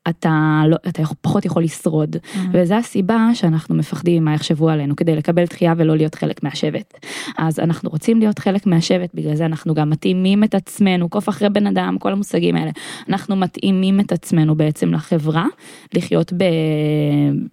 אתה, 0.10 0.62
לא, 0.68 0.78
אתה 0.88 1.04
פחות 1.22 1.46
יכול 1.46 1.64
לשרוד. 1.64 2.16
Mm-hmm. 2.16 2.38
וזו 2.54 2.76
הסיבה 2.76 3.30
שאנחנו 3.34 3.76
מפחדים 3.76 4.26
מה 4.26 4.34
יחשבו 4.34 4.70
עלינו 4.70 4.96
כדי 4.96 5.16
לקבל 5.16 5.46
דחייה 5.46 5.74
ולא 5.78 5.98
להיות 5.98 6.16
חלק 6.16 6.44
מהשבט. 6.44 6.94
אז 7.38 7.60
אנחנו 7.60 7.90
רוצים 7.90 8.20
להיות 8.20 8.40
חלק 8.40 8.66
מהשבט, 8.66 9.10
בגלל 9.14 9.36
זה 9.36 9.46
אנחנו 9.46 9.74
גם 9.74 9.90
מתאימים 9.90 10.44
את 10.44 10.56
עצמנו, 10.56 11.10
קוף 11.10 11.30
אחרי 11.30 11.50
בן 11.50 11.68
אדם, 11.68 11.98
כל 12.00 12.12
המושגים 12.12 12.56
האלה. 12.56 12.72
אנחנו 13.10 13.36
מתאימים 13.36 14.00
את 14.00 14.12
עצמנו 14.12 14.56
בעצם 14.56 14.94
לחברה, 14.94 15.46
לחיות 15.94 16.34
ב, 16.34 16.44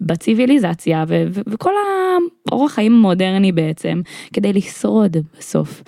בציוויליזציה 0.01 1.05
ו, 1.07 1.23
ו, 1.31 1.41
וכל 1.47 1.71
האורח 2.51 2.71
חיים 2.71 2.93
המודרני 2.93 3.51
בעצם, 3.51 4.01
כדי 4.33 4.53
לשרוד 4.53 5.17
בסוף. 5.39 5.83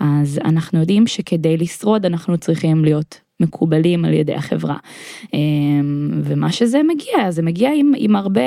אז 0.00 0.40
אנחנו 0.44 0.80
יודעים 0.80 1.06
שכדי 1.06 1.56
לשרוד 1.56 2.06
אנחנו 2.06 2.38
צריכים 2.38 2.84
להיות 2.84 3.23
מקובלים 3.40 4.04
על 4.04 4.12
ידי 4.12 4.34
החברה. 4.34 4.76
אמ, 5.34 6.10
ומה 6.24 6.52
שזה 6.52 6.80
מגיע, 6.82 7.30
זה 7.30 7.42
מגיע 7.42 7.70
עם, 7.74 7.92
עם 7.96 8.16
הרבה, 8.16 8.40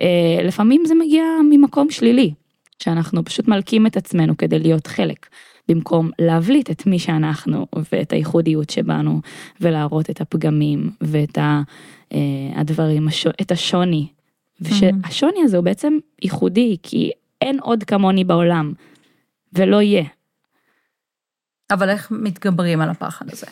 אה, 0.00 0.42
לפעמים 0.44 0.82
זה 0.86 0.94
מגיע 0.94 1.24
ממקום 1.50 1.90
שלילי, 1.90 2.34
שאנחנו 2.82 3.24
פשוט 3.24 3.48
מלקים 3.48 3.86
את 3.86 3.96
עצמנו 3.96 4.36
כדי 4.36 4.58
להיות 4.58 4.86
חלק. 4.86 5.26
במקום 5.68 6.10
להבליט 6.18 6.70
את 6.70 6.86
מי 6.86 6.98
שאנחנו 6.98 7.66
ואת 7.92 8.12
הייחודיות 8.12 8.70
שבנו 8.70 9.20
ולהראות 9.60 10.10
את 10.10 10.20
הפגמים 10.20 10.90
ואת 11.00 11.38
אה, 11.38 11.60
הדברים, 12.54 13.08
את 13.40 13.52
השוני. 13.52 14.06
ושהשוני 14.60 15.42
הזה 15.44 15.56
הוא 15.56 15.64
בעצם 15.64 15.98
ייחודי 16.22 16.76
כי 16.82 17.10
אין 17.40 17.58
עוד 17.60 17.84
כמוני 17.84 18.24
בעולם 18.24 18.72
ולא 19.52 19.82
יהיה. 19.82 20.04
אבל 21.70 21.90
איך 21.90 22.10
מתגברים 22.10 22.80
על 22.80 22.90
הפחד 22.90 23.30
הזה? 23.30 23.46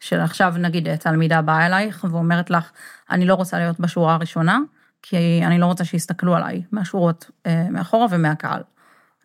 של 0.00 0.20
עכשיו 0.20 0.54
נגיד 0.58 0.96
תלמידה 0.96 1.42
באה 1.42 1.66
אלייך 1.66 2.06
ואומרת 2.10 2.50
לך, 2.50 2.70
אני 3.10 3.26
לא 3.26 3.34
רוצה 3.34 3.58
להיות 3.58 3.80
בשורה 3.80 4.14
הראשונה, 4.14 4.58
כי 5.02 5.40
אני 5.46 5.58
לא 5.58 5.66
רוצה 5.66 5.84
שיסתכלו 5.84 6.34
עליי 6.34 6.62
מהשורות 6.72 7.30
אה, 7.46 7.70
מאחורה 7.70 8.06
ומהקהל. 8.10 8.60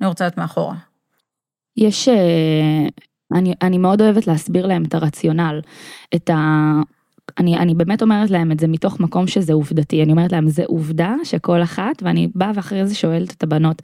אני 0.02 0.08
רוצה 0.08 0.24
להיות 0.24 0.38
מאחורה. 0.38 0.76
יש, 1.78 2.08
אה, 2.08 2.88
אני, 3.34 3.54
אני 3.62 3.78
מאוד 3.78 4.02
אוהבת 4.02 4.28
להסביר 4.28 4.66
להם 4.66 4.84
את 4.84 4.94
הרציונל, 4.94 5.62
את 6.16 6.30
ה... 6.30 6.74
אני, 7.40 7.58
אני 7.58 7.76
באמת 7.76 8.02
אומרת 8.02 8.30
להם 8.30 8.52
את 8.52 8.60
זה 8.60 8.68
מתוך 8.68 9.00
מקום 9.00 9.28
שזה 9.28 9.54
עובדתי, 9.54 10.04
אני 10.04 10.12
אומרת 10.12 10.32
להם 10.32 10.48
זה 10.48 10.64
עובדה 10.68 11.16
שכל 11.24 11.64
אחת, 11.64 12.04
ואני 12.04 12.28
באה 12.36 12.52
ואחרי 12.56 12.88
זה 12.88 12.96
שואלת 12.96 13.32
את 13.32 13.44
הבנות, 13.44 13.82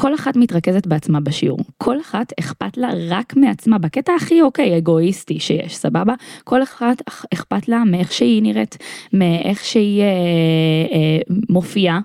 כל 0.00 0.14
אחת 0.14 0.36
מתרכזת 0.36 0.86
בעצמה 0.86 1.20
בשיעור, 1.20 1.58
כל 1.78 2.00
אחת 2.00 2.32
אכפת 2.40 2.76
לה 2.76 2.90
רק 3.08 3.36
מעצמה, 3.36 3.78
בקטע 3.78 4.12
הכי 4.16 4.42
אוקיי 4.42 4.78
אגואיסטי 4.78 5.40
שיש, 5.40 5.76
סבבה? 5.76 6.14
כל 6.44 6.62
אחת 6.62 7.02
אכפת 7.34 7.68
לה 7.68 7.84
מאיך 7.84 8.12
שהיא 8.12 8.42
נראית, 8.42 8.76
מאיך 9.12 9.64
שהיא 9.64 10.02
אה, 10.02 10.06
אה, 10.92 11.34
מופיעה. 11.48 12.00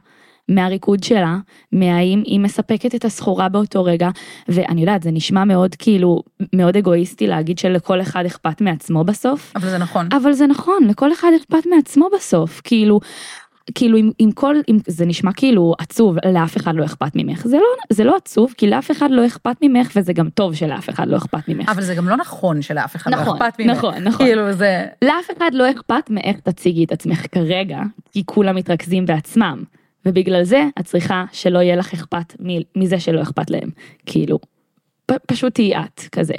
מהריקוד 0.49 1.03
שלה, 1.03 1.37
מהאם 1.71 2.23
היא 2.25 2.39
מספקת 2.39 2.95
את 2.95 3.05
הסחורה 3.05 3.49
באותו 3.49 3.83
רגע, 3.83 4.09
ואני 4.47 4.81
יודעת, 4.81 5.03
זה 5.03 5.11
נשמע 5.11 5.43
מאוד 5.43 5.75
כאילו, 5.75 6.23
מאוד 6.53 6.77
אגואיסטי 6.77 7.27
להגיד 7.27 7.57
שלכל 7.57 8.01
אחד 8.01 8.25
אכפת 8.25 8.61
מעצמו 8.61 9.03
בסוף. 9.03 9.51
אבל 9.55 9.69
זה 9.69 9.77
נכון. 9.77 10.07
אבל 10.11 10.33
זה 10.33 10.47
נכון, 10.47 10.83
לכל 10.89 11.13
אחד 11.13 11.29
אכפת 11.41 11.67
מעצמו 11.75 12.07
בסוף, 12.15 12.61
כאילו, 12.63 12.99
כאילו 13.75 13.97
עם, 13.97 14.11
עם 14.19 14.31
כל, 14.31 14.55
עם, 14.67 14.77
זה 14.87 15.05
נשמע 15.05 15.31
כאילו 15.33 15.73
עצוב, 15.79 16.17
לאף 16.33 16.57
אחד 16.57 16.75
לא 16.75 16.85
אכפת 16.85 17.11
ממך. 17.15 17.47
זה 17.47 17.57
לא, 17.57 17.63
זה 17.89 18.03
לא 18.03 18.15
עצוב, 18.15 18.53
כי 18.57 18.67
לאף 18.67 18.91
אחד 18.91 19.11
לא 19.11 19.25
אכפת 19.25 19.55
ממך, 19.61 19.91
וזה 19.95 20.13
גם 20.13 20.29
טוב 20.29 20.55
שלאף 20.55 20.89
אחד 20.89 21.07
לא 21.07 21.17
אכפת 21.17 21.47
ממך. 21.49 21.69
אבל 21.69 21.81
זה 21.81 21.95
גם 21.95 22.09
לא 22.09 22.17
נכון 22.17 22.61
שלאף 22.61 22.95
אחד 22.95 23.11
לא 23.11 23.21
נכון, 23.21 23.39
לא 23.39 23.47
אכפת 23.47 23.59
ממך. 23.59 23.77
נכון, 23.77 23.95
נכון. 23.95 24.25
כאילו 24.25 24.53
זה... 24.53 24.85
לאף 25.01 25.25
אחד 25.37 25.49
לא 25.53 25.71
אכפת 25.71 26.09
מאיך 26.09 26.39
תציגי 26.39 26.83
את 26.83 26.91
עצמך 26.91 27.25
כרגע, 27.31 27.79
כי 28.11 28.23
כולם 28.25 28.55
מתרכזים 28.55 29.05
בעצמם. 29.05 29.63
ובגלל 30.05 30.43
זה 30.43 30.65
את 30.79 30.85
צריכה 30.85 31.25
שלא 31.31 31.59
יהיה 31.59 31.75
לך 31.75 31.93
אכפת 31.93 32.35
מזה 32.75 32.99
שלא 32.99 33.21
אכפת 33.21 33.49
להם. 33.49 33.69
כאילו, 34.05 34.39
פ, 35.05 35.11
פשוט 35.27 35.53
תהיי 35.53 35.77
את 35.77 36.01
כזה. 36.11 36.33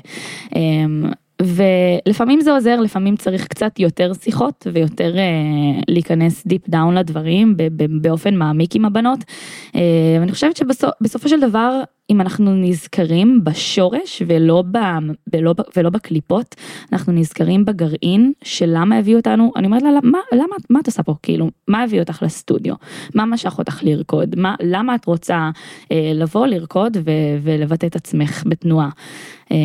ולפעמים 1.42 2.40
זה 2.40 2.52
עוזר, 2.52 2.80
לפעמים 2.80 3.16
צריך 3.16 3.46
קצת 3.46 3.78
יותר 3.78 4.12
שיחות 4.14 4.66
ויותר 4.72 5.18
אה, 5.18 5.22
להיכנס 5.88 6.46
deep 6.46 6.68
down 6.68 6.94
לדברים 6.94 7.54
באופן 8.00 8.34
מעמיק 8.34 8.76
עם 8.76 8.84
הבנות. 8.84 9.18
אה, 9.74 9.80
ואני 10.20 10.32
חושבת 10.32 10.56
שבסופו 10.56 11.28
של 11.28 11.40
דבר, 11.40 11.82
אם 12.10 12.20
אנחנו 12.20 12.54
נזכרים 12.54 13.44
בשורש 13.44 14.22
ולא, 14.26 14.64
ב, 14.72 14.78
ולא, 15.32 15.54
ולא 15.76 15.90
בקליפות, 15.90 16.54
אנחנו 16.92 17.12
נזכרים 17.12 17.64
בגרעין 17.64 18.32
של 18.44 18.70
למה 18.74 18.98
הביאו 18.98 19.18
אותנו, 19.18 19.52
אני 19.56 19.66
אומרת 19.66 19.82
לה, 19.82 19.88
מה, 20.02 20.18
למה, 20.32 20.56
מה 20.70 20.80
את 20.80 20.86
עושה 20.86 21.02
פה, 21.02 21.14
כאילו, 21.22 21.50
מה 21.68 21.82
הביא 21.82 22.00
אותך 22.00 22.22
לסטודיו? 22.22 22.74
מה 23.14 23.26
משך 23.26 23.58
אותך 23.58 23.80
לרקוד? 23.82 24.34
מה, 24.38 24.54
למה 24.62 24.94
את 24.94 25.04
רוצה 25.04 25.50
אה, 25.92 26.12
לבוא 26.14 26.46
לרקוד 26.46 26.96
ו, 27.04 27.10
ולבטא 27.42 27.86
את 27.86 27.96
עצמך 27.96 28.42
בתנועה? 28.46 28.88
אה, 29.52 29.56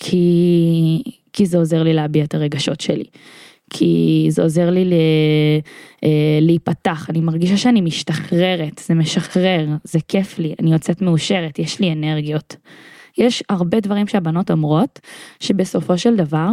כי, 0.00 1.02
כי 1.32 1.46
זה 1.46 1.58
עוזר 1.58 1.82
לי 1.82 1.92
להביע 1.92 2.24
את 2.24 2.34
הרגשות 2.34 2.80
שלי. 2.80 3.04
כי 3.70 4.26
זה 4.28 4.42
עוזר 4.42 4.70
לי 4.70 4.84
ל, 4.84 4.92
אה, 6.04 6.38
להיפתח, 6.40 7.10
אני 7.10 7.20
מרגישה 7.20 7.56
שאני 7.56 7.80
משתחררת, 7.80 8.82
זה 8.86 8.94
משחרר, 8.94 9.66
זה 9.84 9.98
כיף 10.08 10.38
לי, 10.38 10.54
אני 10.60 10.72
יוצאת 10.72 11.02
מאושרת, 11.02 11.58
יש 11.58 11.80
לי 11.80 11.92
אנרגיות. 11.92 12.56
יש 13.18 13.42
הרבה 13.48 13.80
דברים 13.80 14.06
שהבנות 14.06 14.50
אומרות, 14.50 15.00
שבסופו 15.40 15.98
של 15.98 16.16
דבר, 16.16 16.48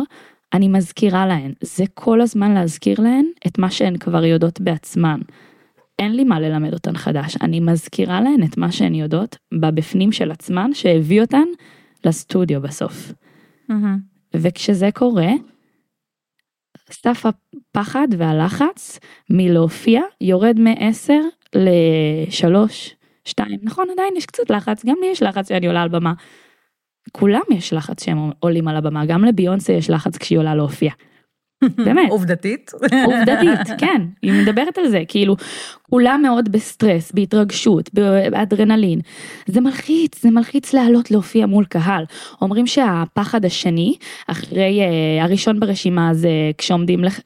אני 0.54 0.68
מזכירה 0.68 1.26
להן, 1.26 1.54
זה 1.62 1.84
כל 1.94 2.22
הזמן 2.22 2.54
להזכיר 2.54 3.02
להן 3.02 3.26
את 3.48 3.58
מה 3.58 3.72
שהן 3.72 3.98
כבר 3.98 4.26
יודעות 4.26 4.62
בעצמן. 4.62 5.20
אין 6.00 6.16
לי 6.16 6.24
מה 6.24 6.40
ללמד 6.40 6.74
אותן 6.74 6.98
חדש, 6.98 7.38
אני 7.42 7.60
מזכירה 7.60 8.22
להן 8.22 8.44
את 8.44 8.58
מה 8.58 8.72
שהן 8.72 8.96
יודעות 8.96 9.38
בבפנים 9.52 10.12
של 10.12 10.32
עצמן, 10.32 10.74
שהביא 10.74 11.22
אותן 11.22 11.46
לסטודיו 12.06 12.62
בסוף. 12.62 13.12
וכשזה 14.34 14.90
קורה, 14.94 15.30
סף 16.92 17.26
הפחד 17.26 18.08
והלחץ 18.18 19.00
מלהופיע 19.30 20.02
יורד 20.22 20.60
מ-10 20.60 21.14
ל-3, 21.56 22.56
2, 23.26 23.60
נכון 23.64 23.86
עדיין 23.94 24.14
יש 24.18 24.26
קצת 24.26 24.50
לחץ, 24.50 24.86
גם 24.86 24.96
לי 25.02 25.08
יש 25.08 25.24
לחץ 25.24 25.50
שאני 25.50 25.68
עולה 25.68 25.82
על 25.82 25.90
במה. 25.90 26.14
כולם 27.12 27.42
יש 27.52 27.74
לחץ 27.74 28.04
שהם 28.04 28.32
עולים 28.40 28.68
על 28.68 28.76
הבמה, 28.76 29.06
גם 29.06 29.26
לביונסה 29.26 29.74
יש 29.74 29.90
לחץ 29.90 30.18
כשהיא 30.18 30.40
עולה 30.40 30.56
להופיע. 30.56 30.92
באמת. 31.62 32.10
עובדתית. 32.10 32.72
עובדתית, 33.06 33.68
כן, 33.82 34.02
היא 34.22 34.42
מדברת 34.42 34.78
על 34.78 34.88
זה, 34.88 35.04
כאילו, 35.08 35.36
כולה 35.90 36.18
מאוד 36.18 36.52
בסטרס, 36.52 37.12
בהתרגשות, 37.12 37.90
באדרנלין. 37.94 39.00
זה 39.46 39.62
מלחיץ, 39.62 40.22
זה 40.22 40.30
מלחיץ 40.30 40.74
לעלות 40.74 41.12
להופיע 41.12 41.46
מול 41.46 41.66
קהל. 41.66 42.04
אומרים 42.42 42.68
שהפחד 42.68 43.46
השני, 43.46 43.96
אחרי 44.28 44.82
uh, 44.82 45.24
הראשון 45.24 45.60
ברשימה 45.60 46.14
זה 46.14 46.30
כשעומדים 46.58 47.04
לך, 47.04 47.20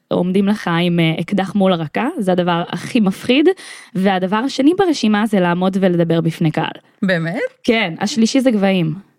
לך 0.44 0.70
עם 0.82 0.98
uh, 0.98 1.20
אקדח 1.20 1.54
מול 1.54 1.72
הרקה, 1.72 2.08
זה 2.18 2.32
הדבר 2.32 2.62
הכי 2.68 3.00
מפחיד, 3.00 3.48
והדבר 3.94 4.36
השני 4.36 4.72
ברשימה 4.78 5.26
זה 5.26 5.40
לעמוד 5.40 5.76
ולדבר 5.80 6.20
בפני 6.20 6.50
קהל. 6.50 6.72
באמת? 7.02 7.40
כן, 7.64 7.94
השלישי 8.00 8.40
זה 8.40 8.50
גבהים. 8.50 9.11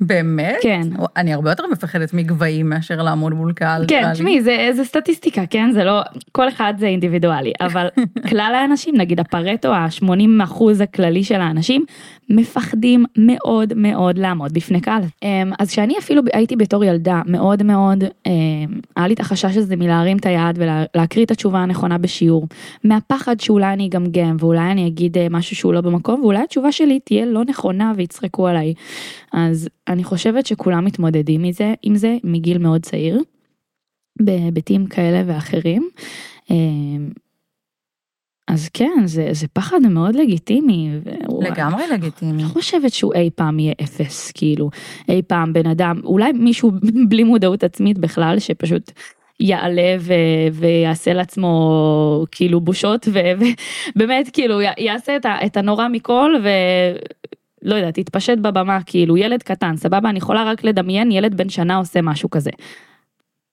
באמת? 0.00 0.56
כן. 0.62 0.80
אני 1.16 1.34
הרבה 1.34 1.50
יותר 1.50 1.66
מפחדת 1.72 2.14
מגבהים 2.14 2.68
מאשר 2.68 3.02
לעמוד 3.02 3.32
מול 3.32 3.52
קהל. 3.52 3.84
כן, 3.88 4.12
תשמעי, 4.12 4.42
זה, 4.42 4.70
זה 4.76 4.84
סטטיסטיקה, 4.84 5.46
כן? 5.46 5.70
זה 5.72 5.84
לא, 5.84 6.02
כל 6.32 6.48
אחד 6.48 6.74
זה 6.78 6.86
אינדיבידואלי, 6.86 7.52
אבל 7.60 7.88
כלל 8.28 8.52
האנשים, 8.54 8.96
נגיד 8.96 9.20
הפרטו, 9.20 9.72
ה-80 9.72 10.44
אחוז 10.44 10.80
הכללי 10.80 11.24
של 11.24 11.40
האנשים, 11.40 11.84
מפחדים 12.30 13.04
מאוד 13.16 13.72
מאוד 13.76 14.18
לעמוד 14.18 14.52
בפני 14.52 14.80
קהל. 14.80 15.02
אמ, 15.22 15.52
אז 15.58 15.70
כשאני 15.70 15.98
אפילו 15.98 16.22
הייתי 16.32 16.56
בתור 16.56 16.84
ילדה, 16.84 17.22
מאוד 17.26 17.62
מאוד, 17.62 18.04
אמ, 18.26 18.32
היה 18.96 19.08
לי 19.08 19.14
את 19.14 19.20
החשש 19.20 19.56
הזה 19.56 19.76
מלהרים 19.76 20.16
את 20.16 20.26
היד 20.26 20.58
ולהקריא 20.58 21.24
את 21.24 21.30
התשובה 21.30 21.58
הנכונה 21.58 21.98
בשיעור. 21.98 22.46
מהפחד 22.84 23.40
שאולי 23.40 23.72
אני 23.72 23.86
אגמגם, 23.86 24.36
ואולי 24.38 24.70
אני 24.70 24.86
אגיד 24.86 25.18
אה, 25.18 25.26
משהו 25.30 25.56
שהוא 25.56 25.74
לא 25.74 25.80
במקום, 25.80 26.20
ואולי 26.20 26.42
התשובה 26.42 26.72
שלי 26.72 27.00
תהיה 27.00 27.26
לא 27.26 27.44
נכונה 27.44 27.92
ויצחקו 27.96 28.48
עליי. 28.48 28.74
אז 29.32 29.68
אני 29.88 30.04
חושבת 30.04 30.46
שכולם 30.46 30.84
מתמודדים 30.84 31.42
מזה, 31.42 31.74
עם 31.82 31.96
זה 31.96 32.16
מגיל 32.24 32.58
מאוד 32.58 32.82
צעיר, 32.82 33.22
בהיבטים 34.22 34.86
כאלה 34.86 35.22
ואחרים. 35.26 35.88
אמ, 36.50 37.10
אז 38.48 38.68
כן, 38.68 39.02
זה, 39.04 39.28
זה 39.32 39.48
פחד 39.48 39.78
מאוד 39.90 40.14
לגיטימי. 40.14 40.90
לגמרי 41.40 41.82
לגיטימי. 41.92 42.32
אני 42.32 42.42
לא 42.42 42.48
חושבת 42.48 42.92
שהוא 42.92 43.14
אי 43.14 43.30
פעם 43.34 43.58
יהיה 43.58 43.74
אפס, 43.82 44.32
כאילו, 44.32 44.70
אי 45.08 45.22
פעם 45.22 45.52
בן 45.52 45.66
אדם, 45.66 46.00
אולי 46.04 46.32
מישהו 46.32 46.70
בלי 47.08 47.24
מודעות 47.24 47.64
עצמית 47.64 47.98
בכלל, 47.98 48.38
שפשוט 48.38 48.90
יעלה 49.40 49.96
ו- 50.00 50.12
ויעשה 50.52 51.12
לעצמו 51.12 52.26
כאילו 52.30 52.60
בושות, 52.60 53.08
ובאמת 53.96 54.30
כאילו 54.32 54.60
יעשה 54.78 55.16
את, 55.16 55.26
ה- 55.26 55.46
את 55.46 55.56
הנורא 55.56 55.88
מכל, 55.88 56.34
ו... 56.44 56.48
לא 57.62 57.74
יודעת, 57.74 57.98
התפשט 57.98 58.38
בבמה, 58.38 58.78
כאילו 58.86 59.16
ילד 59.16 59.42
קטן, 59.42 59.76
סבבה, 59.76 60.10
אני 60.10 60.18
יכולה 60.18 60.44
רק 60.44 60.64
לדמיין 60.64 61.12
ילד 61.12 61.36
בן 61.36 61.48
שנה 61.48 61.76
עושה 61.76 62.02
משהו 62.02 62.30
כזה. 62.30 62.50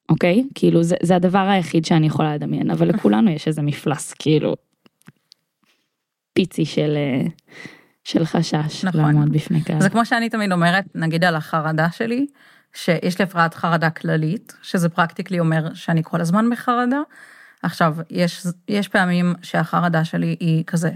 אוקיי? 0.09 0.43
כאילו 0.55 0.83
זה, 0.83 0.95
זה 1.03 1.15
הדבר 1.15 1.39
היחיד 1.39 1.85
שאני 1.85 2.07
יכולה 2.07 2.35
לדמיין, 2.35 2.71
אבל 2.71 2.88
לכולנו 2.88 3.31
יש 3.31 3.47
איזה 3.47 3.62
מפלס, 3.62 4.13
כאילו, 4.13 4.55
פיצי 6.33 6.65
של, 6.65 6.93
אה, 6.97 7.27
של 8.03 8.25
חשש 8.25 8.85
נכון. 8.85 9.01
לעמוד 9.01 9.32
בפני 9.32 9.63
קהל. 9.63 9.82
זה 9.82 9.89
כמו 9.89 10.06
שאני 10.06 10.30
תמיד 10.30 10.51
אומרת, 10.51 10.86
נגיד 10.95 11.23
על 11.23 11.36
החרדה 11.36 11.91
שלי, 11.91 12.25
שיש 12.73 13.19
לי 13.19 13.23
הפרעת 13.23 13.53
חרדה 13.53 13.89
כללית, 13.89 14.53
שזה 14.62 14.89
פרקטיקלי 14.89 15.39
אומר 15.39 15.73
שאני 15.73 16.01
כל 16.03 16.21
הזמן 16.21 16.49
בחרדה. 16.49 16.99
עכשיו, 17.65 17.95
יש, 18.10 18.47
יש 18.67 18.88
פעמים 18.88 19.34
שהחרדה 19.41 20.06
שלי 20.06 20.36
היא 20.39 20.63
כזה 20.67 20.89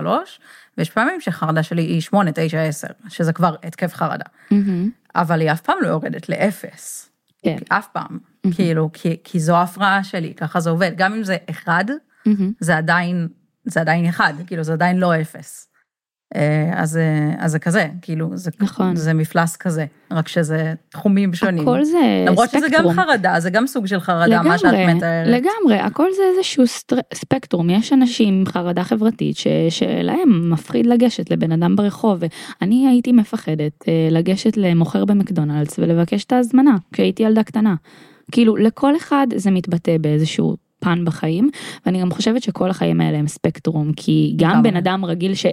2-3, 0.00 0.06
ויש 0.78 0.90
פעמים 0.90 1.20
שחרדה 1.20 1.62
שלי 1.62 1.82
היא 1.82 2.00
8, 2.00 2.30
9, 2.34 2.62
10, 2.62 2.86
שזה 3.08 3.32
כבר 3.32 3.54
התקף 3.62 3.94
חרדה. 3.94 4.24
Mm-hmm. 4.24 4.56
אבל 5.14 5.40
היא 5.40 5.52
אף 5.52 5.60
פעם 5.60 5.76
לא 5.80 5.88
יורדת 5.88 6.28
לאפס. 6.28 7.10
כן. 7.44 7.56
אף 7.68 7.88
פעם. 7.92 8.18
Mm-hmm. 8.18 8.54
כאילו, 8.54 8.90
כי, 8.92 9.16
כי 9.24 9.40
זו 9.40 9.56
ההפרעה 9.56 10.04
שלי, 10.04 10.34
ככה 10.34 10.60
זה 10.60 10.70
עובד. 10.70 10.92
גם 10.96 11.14
אם 11.14 11.24
זה 11.24 11.36
אחד, 11.50 11.84
mm-hmm. 12.28 12.42
זה 12.60 12.76
עדיין, 12.76 13.28
זה 13.64 13.80
עדיין 13.80 14.08
אחד, 14.08 14.34
כאילו, 14.46 14.64
זה 14.64 14.72
עדיין 14.72 14.98
לא 14.98 15.20
אפס. 15.20 15.68
אה, 16.36 16.70
אז, 16.74 16.96
אה, 16.96 17.34
אז 17.38 17.52
זה 17.52 17.58
כזה, 17.58 17.88
כאילו, 18.02 18.30
זה, 18.34 18.50
נכון. 18.60 18.96
זה 18.96 19.14
מפלס 19.14 19.56
כזה, 19.56 19.86
רק 20.10 20.28
שזה 20.28 20.74
תחומים 20.88 21.34
שונים. 21.34 21.62
הכל 21.62 21.84
זה 21.84 22.24
למרות 22.28 22.48
ספקטרום. 22.48 22.68
שזה 22.68 22.76
גם 22.78 22.92
חרדה, 22.92 23.40
זה 23.40 23.50
גם 23.50 23.66
סוג 23.66 23.86
של 23.86 24.00
חרדה, 24.00 24.26
לגמרי, 24.26 24.48
מה 24.48 24.58
שאת 24.58 24.74
מתארת. 24.88 25.26
לגמרי, 25.26 25.78
הכל 25.78 26.06
זה 26.16 26.22
איזשהו 26.36 26.66
סטר... 26.66 26.96
ספקטרום, 27.14 27.70
יש 27.70 27.92
אנשים 27.92 28.34
עם 28.34 28.46
חרדה 28.46 28.84
חברתית 28.84 29.36
ש... 29.36 29.46
שלהם 29.70 30.50
מפחיד 30.52 30.86
לגשת 30.86 31.30
לבן 31.30 31.52
אדם 31.52 31.76
ברחוב, 31.76 32.22
ואני 32.60 32.88
הייתי 32.88 33.12
מפחדת 33.12 33.88
אה, 33.88 34.08
לגשת 34.10 34.56
למוכר 34.56 35.04
במקדונלדס 35.04 35.78
ולבקש 35.78 36.24
את 36.24 36.32
ההזמנה, 36.32 36.76
כשהייתי 36.92 37.22
ילדה 37.22 37.42
קטנה. 37.42 37.74
כאילו, 38.32 38.56
לכל 38.56 38.96
אחד 38.96 39.26
זה 39.36 39.50
מתבטא 39.50 39.98
באיזשהו 39.98 40.56
פן 40.82 41.04
בחיים, 41.04 41.50
ואני 41.86 42.00
גם 42.00 42.10
חושבת 42.10 42.42
שכל 42.42 42.70
החיים 42.70 43.00
האלה 43.00 43.18
הם 43.18 43.26
ספקטרום, 43.26 43.92
כי 43.96 44.34
גם, 44.36 44.52
גם. 44.52 44.62
בן 44.62 44.76
אדם 44.76 45.04
רגיל 45.04 45.34
ש... 45.34 45.46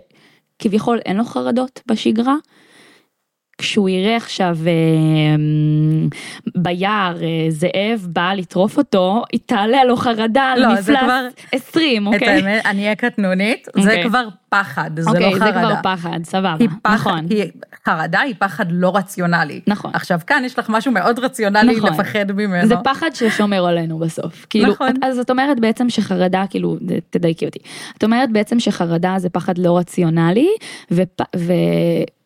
כביכול 0.59 0.99
אין 1.05 1.17
לו 1.17 1.25
חרדות 1.25 1.81
בשגרה. 1.85 2.35
כשהוא 3.59 3.89
יראה 3.89 4.15
עכשיו 4.15 4.57
אה, 4.67 5.35
ביער 6.55 7.23
אה, 7.23 7.27
זאב 7.49 8.07
בא 8.07 8.33
לטרוף 8.33 8.77
אותו, 8.77 9.23
היא 9.31 9.39
תעלה 9.45 9.83
לו 9.83 9.95
חרדה 9.95 10.43
על 10.43 10.61
לא, 10.61 10.73
מפלס 10.73 10.85
כבר, 10.85 11.27
20, 11.51 12.07
אוקיי? 12.07 12.39
את 12.39 12.43
האמת, 12.43 12.65
אני 12.65 12.83
אהיה 12.83 12.95
קטנונית, 12.95 13.67
אוקיי. 13.67 13.83
זה 13.83 14.01
כבר 14.03 14.27
פחד, 14.49 14.91
זה 14.99 15.09
אוקיי, 15.09 15.33
לא 15.33 15.39
חרדה. 15.39 15.45
אוקיי, 15.45 15.61
זה 15.61 15.81
כבר 15.81 15.95
פחד, 15.95 16.19
סבבה, 16.23 16.65
פח, 16.81 16.93
נכון. 16.93 17.25
היא, 17.29 17.43
חרדה 17.85 18.19
היא 18.19 18.35
פחד 18.39 18.65
לא 18.69 18.95
רציונלי. 18.95 19.61
נכון. 19.67 19.91
עכשיו 19.93 20.19
כאן 20.27 20.43
יש 20.45 20.59
לך 20.59 20.69
משהו 20.69 20.91
מאוד 20.91 21.19
רציונלי 21.19 21.75
נכון. 21.75 21.93
לפחד 21.93 22.31
ממנו. 22.31 22.67
זה 22.67 22.75
פחד 22.83 23.09
ששומר 23.13 23.65
עלינו 23.65 23.99
בסוף. 23.99 24.45
כאילו, 24.49 24.71
נכון. 24.71 24.93
אז 25.01 25.19
את 25.19 25.29
אומרת 25.29 25.59
בעצם 25.59 25.89
שחרדה, 25.89 26.43
כאילו, 26.49 26.77
תדייקי 27.09 27.45
אותי. 27.45 27.59
את 27.97 28.03
אומרת 28.03 28.31
בעצם 28.31 28.59
שחרדה 28.59 29.15
זה 29.17 29.29
פחד 29.29 29.57
לא 29.57 29.77
רציונלי, 29.77 30.49
ופ, 30.91 31.21
ו, 31.35 31.53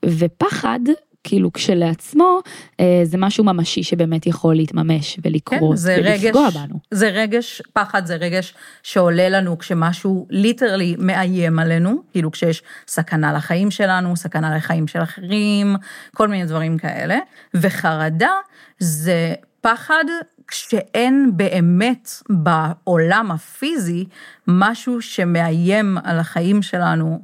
ופחד 0.06 0.80
כאילו 1.24 1.54
כשלעצמו 1.54 2.40
אה, 2.80 3.02
זה 3.04 3.18
משהו 3.18 3.44
ממשי 3.44 3.84
שבאמת 3.84 4.28
יכול 4.28 4.56
להתממש 4.56 5.20
ולקרות 5.24 5.80
כן, 5.86 6.02
ולפגוע 6.02 6.48
רגש, 6.48 6.56
בנו. 6.56 6.80
זה 6.92 7.08
רגש, 7.08 7.62
פחד 7.74 8.06
זה 8.06 8.16
רגש 8.16 8.54
שעולה 8.84 9.30
לנו 9.30 9.58
כשמשהו 9.58 10.28
ליטרלי 10.30 10.96
מאיים 11.00 11.60
עלינו, 11.60 12.04
כאילו 12.12 12.32
כשיש 12.32 12.64
סכנה 12.88 13.34
לחיים 13.34 13.72
שלנו, 13.72 14.16
סכנה 14.16 14.56
לחיים 14.56 14.88
של 14.88 15.04
אחרים, 15.04 15.76
כל 16.16 16.28
מיני 16.28 16.46
דברים 16.46 16.78
כאלה, 16.78 17.18
וחרדה 17.54 18.32
זה 18.80 19.34
פחד 19.62 20.04
כשאין 20.48 21.32
באמת 21.36 22.10
בעולם 22.30 23.32
הפיזי 23.32 24.06
משהו 24.48 25.02
שמאיים 25.02 25.98
על 26.04 26.20
החיים 26.20 26.62
שלנו, 26.62 27.20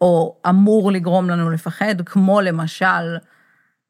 או 0.00 0.36
אמור 0.48 0.92
לגרום 0.92 1.30
לנו 1.30 1.50
לפחד, 1.50 2.02
כמו 2.06 2.40
למשל, 2.40 3.16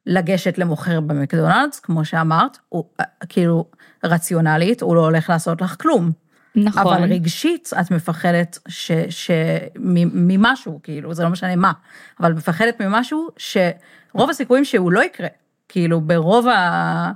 לגשת 0.07 0.59
למוכר 0.59 1.01
במקדונלדס, 1.01 1.81
כמו 1.81 2.05
שאמרת, 2.05 2.59
הוא 2.69 2.85
כאילו 3.29 3.65
רציונלית, 4.05 4.83
הוא 4.83 4.97
לא 4.97 5.01
הולך 5.01 5.31
לעשות 5.31 5.61
לך 5.61 5.77
כלום. 5.83 6.13
נכון. 6.57 6.95
אבל 6.95 7.13
רגשית 7.13 7.71
את 7.81 7.91
מפחדת 7.91 8.59
ש, 8.69 8.93
ש, 9.09 9.31
מ- 9.79 10.29
ממשהו, 10.29 10.81
כאילו, 10.83 11.15
זה 11.15 11.23
לא 11.23 11.29
משנה 11.29 11.57
מה, 11.57 11.73
אבל 12.21 12.33
מפחדת 12.33 12.81
ממשהו 12.83 13.29
שרוב 13.37 14.31
הסיכויים 14.31 14.65
שהוא 14.65 14.93
לא 14.93 15.05
יקרה. 15.05 15.29
כאילו, 15.69 16.01
ברוב 16.01 16.49
ה... 16.49 17.13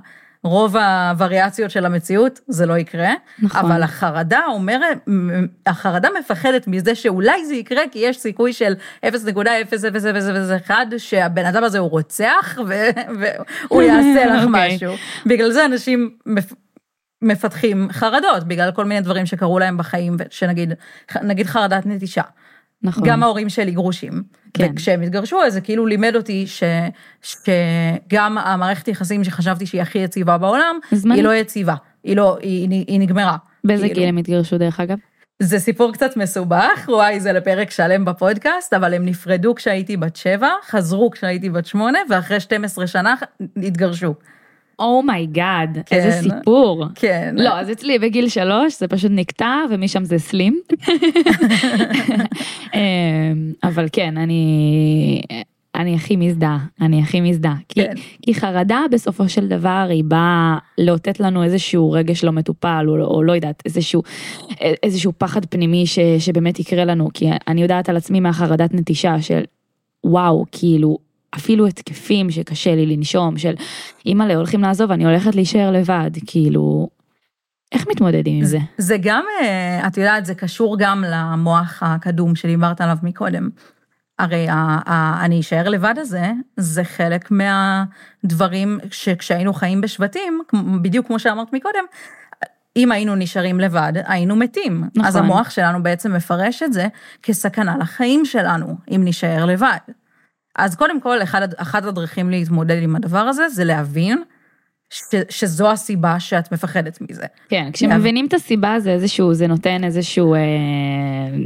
רוב 0.47 0.75
הווריאציות 0.77 1.71
של 1.71 1.85
המציאות 1.85 2.39
זה 2.47 2.65
לא 2.65 2.77
יקרה, 2.77 3.09
נכון. 3.41 3.71
אבל 3.71 3.83
החרדה 3.83 4.39
אומרת, 4.47 4.97
החרדה 5.65 6.09
מפחדת 6.19 6.67
מזה 6.67 6.95
שאולי 6.95 7.45
זה 7.45 7.55
יקרה, 7.55 7.81
כי 7.91 7.99
יש 7.99 8.17
סיכוי 8.19 8.53
של 8.53 8.73
0.0001 9.05 10.71
שהבן 10.97 11.45
אדם 11.45 11.63
הזה 11.63 11.79
הוא 11.79 11.89
רוצח 11.89 12.59
והוא 13.67 13.81
יעשה 13.81 14.25
לך 14.25 14.43
אוקיי. 14.45 14.75
משהו. 14.75 14.93
בגלל 15.25 15.51
זה 15.51 15.65
אנשים 15.65 16.09
מפ- 16.25 16.53
מפתחים 17.21 17.87
חרדות, 17.91 18.43
בגלל 18.43 18.71
כל 18.71 18.85
מיני 18.85 19.01
דברים 19.01 19.25
שקרו 19.25 19.59
להם 19.59 19.77
בחיים, 19.77 20.17
שנגיד, 20.29 20.73
נגיד 21.23 21.45
חרדת 21.47 21.85
נטישה. 21.85 22.21
נכון. 22.83 23.03
גם 23.07 23.23
ההורים 23.23 23.49
שלי 23.49 23.71
גרושים. 23.71 24.23
כן. 24.53 24.69
וכשהם 24.73 25.01
התגרשו, 25.01 25.41
אז 25.41 25.53
זה 25.53 25.61
כאילו 25.61 25.85
לימד 25.85 26.15
אותי 26.15 26.47
ש, 26.47 26.63
שגם 27.21 28.37
המערכת 28.37 28.87
יחסים 28.87 29.23
שחשבתי 29.23 29.65
שהיא 29.65 29.81
הכי 29.81 29.99
יציבה 29.99 30.37
בעולם, 30.37 30.79
זמנית. 30.91 31.17
היא 31.17 31.23
לא 31.23 31.35
יציבה, 31.35 31.75
היא 32.03 32.17
לא, 32.17 32.37
היא, 32.41 32.69
היא 32.87 32.99
נגמרה. 32.99 33.37
באיזה 33.63 33.85
כאילו. 33.85 33.99
גיל 33.99 34.09
הם 34.09 34.17
התגרשו 34.17 34.57
דרך 34.57 34.79
אגב? 34.79 34.97
זה 35.39 35.59
סיפור 35.59 35.93
קצת 35.93 36.17
מסובך, 36.17 36.85
וואי, 36.87 37.19
זה 37.19 37.33
לפרק 37.33 37.71
שלם 37.71 38.05
בפודקאסט, 38.05 38.73
אבל 38.73 38.93
הם 38.93 39.05
נפרדו 39.05 39.55
כשהייתי 39.55 39.97
בת 39.97 40.15
שבע, 40.15 40.49
חזרו 40.67 41.11
כשהייתי 41.11 41.49
בת 41.49 41.65
שמונה, 41.65 41.99
ואחרי 42.09 42.39
12 42.39 42.87
שנה 42.87 43.15
התגרשו. 43.57 44.13
oh 44.79 45.04
my 45.04 45.28
god, 45.28 45.77
כן. 45.85 45.95
איזה 45.95 46.11
סיפור. 46.21 46.85
כן. 46.95 47.35
לא, 47.37 47.59
אז 47.59 47.71
אצלי 47.71 47.99
בגיל 47.99 48.29
שלוש 48.29 48.79
זה 48.79 48.87
פשוט 48.87 49.11
נקטע 49.13 49.55
ומשם 49.69 50.03
זה 50.03 50.19
סלים. 50.19 50.61
אמ, 52.75 53.53
אבל 53.63 53.87
כן, 53.91 54.17
אני, 54.17 55.21
אני 55.75 55.95
הכי 55.95 56.15
מזדהה, 56.15 56.57
אני 56.81 57.01
הכי 57.01 57.21
מזדהה. 57.21 57.55
כי, 57.69 57.83
כן. 57.83 57.93
כי 58.21 58.33
חרדה 58.33 58.81
בסופו 58.91 59.29
של 59.29 59.47
דבר 59.47 59.87
היא 59.89 60.03
באה 60.03 60.57
לאותת 60.77 61.19
לנו 61.19 61.43
איזשהו 61.43 61.91
רגש 61.91 62.23
לא 62.23 62.31
מטופל, 62.31 62.85
או, 62.87 63.15
או 63.15 63.23
לא 63.23 63.33
יודעת, 63.33 63.63
איזשהו, 63.65 64.03
איזשהו 64.83 65.13
פחד 65.17 65.45
פנימי 65.45 65.87
ש, 65.87 65.99
שבאמת 66.19 66.59
יקרה 66.59 66.85
לנו. 66.85 67.09
כי 67.13 67.29
אני 67.47 67.61
יודעת 67.61 67.89
על 67.89 67.97
עצמי 67.97 68.19
מהחרדת 68.19 68.73
נטישה 68.73 69.21
של 69.21 69.43
וואו, 70.03 70.45
כאילו, 70.51 70.97
אפילו 71.35 71.67
התקפים 71.67 72.31
שקשה 72.31 72.75
לי 72.75 72.85
לנשום, 72.85 73.37
של 73.37 73.53
אימא'לה 74.05 74.35
הולכים 74.35 74.61
לעזוב, 74.61 74.91
אני 74.91 75.05
הולכת 75.05 75.35
להישאר 75.35 75.71
לבד, 75.71 76.11
כאילו, 76.27 76.89
איך 77.71 77.85
מתמודדים 77.89 78.37
עם 78.37 78.45
זה? 78.45 78.57
זה 78.77 78.97
גם, 79.01 79.23
אה, 79.41 79.87
את 79.87 79.97
יודעת, 79.97 80.25
זה 80.25 80.35
קשור 80.35 80.77
גם 80.79 81.03
למוח 81.07 81.83
הקדום 81.85 82.35
שדיברת 82.35 82.81
עליו 82.81 82.97
מקודם. 83.03 83.49
הרי 84.19 84.49
ה- 84.49 84.79
ה- 84.85 85.25
אני 85.25 85.39
אשאר 85.39 85.69
לבד 85.69 85.93
הזה, 85.97 86.31
זה 86.57 86.83
חלק 86.83 87.29
מהדברים 87.31 88.79
שכשהיינו 88.91 89.53
חיים 89.53 89.81
בשבטים, 89.81 90.41
בדיוק 90.81 91.07
כמו 91.07 91.19
שאמרת 91.19 91.53
מקודם, 91.53 91.83
אם 92.75 92.91
היינו 92.91 93.15
נשארים 93.15 93.59
לבד, 93.59 93.93
היינו 94.05 94.35
מתים. 94.35 94.83
נכון. 94.95 95.07
אז 95.07 95.15
המוח 95.15 95.49
שלנו 95.49 95.83
בעצם 95.83 96.13
מפרש 96.13 96.63
את 96.63 96.73
זה 96.73 96.87
כסכנה 97.23 97.77
לחיים 97.77 98.25
שלנו, 98.25 98.77
אם 98.95 99.01
נישאר 99.03 99.45
לבד. 99.45 99.77
אז 100.57 100.75
קודם 100.75 101.01
כל, 101.01 101.23
אחד, 101.23 101.53
אחת 101.57 101.85
הדרכים 101.85 102.29
להתמודד 102.29 102.83
עם 102.83 102.95
הדבר 102.95 103.19
הזה, 103.19 103.49
זה 103.49 103.63
להבין 103.63 104.23
ש, 104.89 105.01
שזו 105.29 105.71
הסיבה 105.71 106.19
שאת 106.19 106.51
מפחדת 106.51 107.01
מזה. 107.01 107.25
כן, 107.49 107.69
כשמבינים 107.73 108.27
את 108.27 108.33
הסיבה 108.33 108.79
זה 108.79 108.91
איזשהו, 108.91 109.33
זה 109.33 109.47
נותן 109.47 109.83
איזשהו 109.83 110.33
אה, 110.33 110.39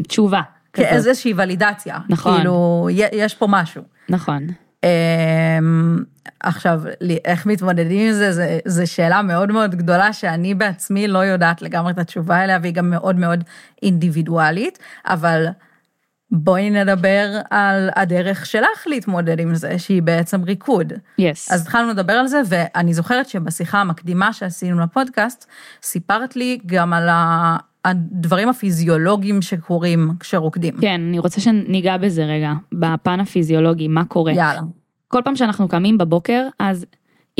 תשובה. 0.08 0.42
כזאת. 0.74 0.90
כאיזושהי 0.90 1.34
ולידציה. 1.38 1.98
נכון. 2.10 2.36
כאילו, 2.36 2.88
יש 3.12 3.36
פה 3.36 3.46
משהו. 3.50 3.82
נכון. 4.10 4.48
אמ, 4.84 6.04
עכשיו, 6.40 6.82
איך 7.26 7.46
מתמודדים 7.46 8.08
עם 8.08 8.14
זה, 8.14 8.60
זה 8.66 8.86
שאלה 8.86 9.22
מאוד 9.22 9.52
מאוד 9.52 9.76
גדולה 9.76 10.14
שאני 10.14 10.56
בעצמי 10.56 11.08
לא 11.08 11.20
יודעת 11.20 11.62
לגמרי 11.62 11.92
את 11.92 11.98
התשובה 11.98 12.44
אליה, 12.44 12.60
והיא 12.62 12.74
גם 12.74 12.90
מאוד 12.90 13.16
מאוד 13.16 13.44
אינדיבידואלית, 13.84 14.80
אבל 15.06 15.46
בואי 16.32 16.70
נדבר 16.70 17.40
על 17.50 17.90
הדרך 17.96 18.46
שלך 18.46 18.84
להתמודד 18.86 19.40
עם 19.40 19.56
זה, 19.56 19.80
שהיא 19.80 20.02
בעצם 20.02 20.44
ריקוד. 20.44 20.94
יס. 21.18 21.52
אז 21.52 21.62
התחלנו 21.62 21.90
לדבר 21.90 22.14
על 22.14 22.28
זה, 22.28 22.42
ואני 22.46 22.94
זוכרת 22.94 23.30
שבשיחה 23.30 23.82
המקדימה 23.82 24.34
שעשינו 24.34 24.80
לפודקאסט, 24.80 25.46
סיפרת 25.84 26.36
לי 26.36 26.60
גם 26.66 26.94
על 26.94 27.10
ה- 27.10 27.58
הדברים 27.86 28.50
הפיזיולוגיים 28.50 29.42
שקורים 29.42 30.12
כשרוקדים. 30.20 30.74
כן, 30.82 31.02
אני 31.10 31.20
רוצה 31.20 31.42
שניגע 31.42 31.98
בזה 31.98 32.26
רגע, 32.26 32.52
בפן 32.74 33.20
הפיזיולוגי, 33.20 33.88
מה 33.88 34.06
קורה. 34.06 34.32
יאללה. 34.32 34.62
כל 35.08 35.22
פעם 35.26 35.36
שאנחנו 35.36 35.68
קמים 35.68 35.98
בבוקר, 35.98 36.48
אז 36.60 36.86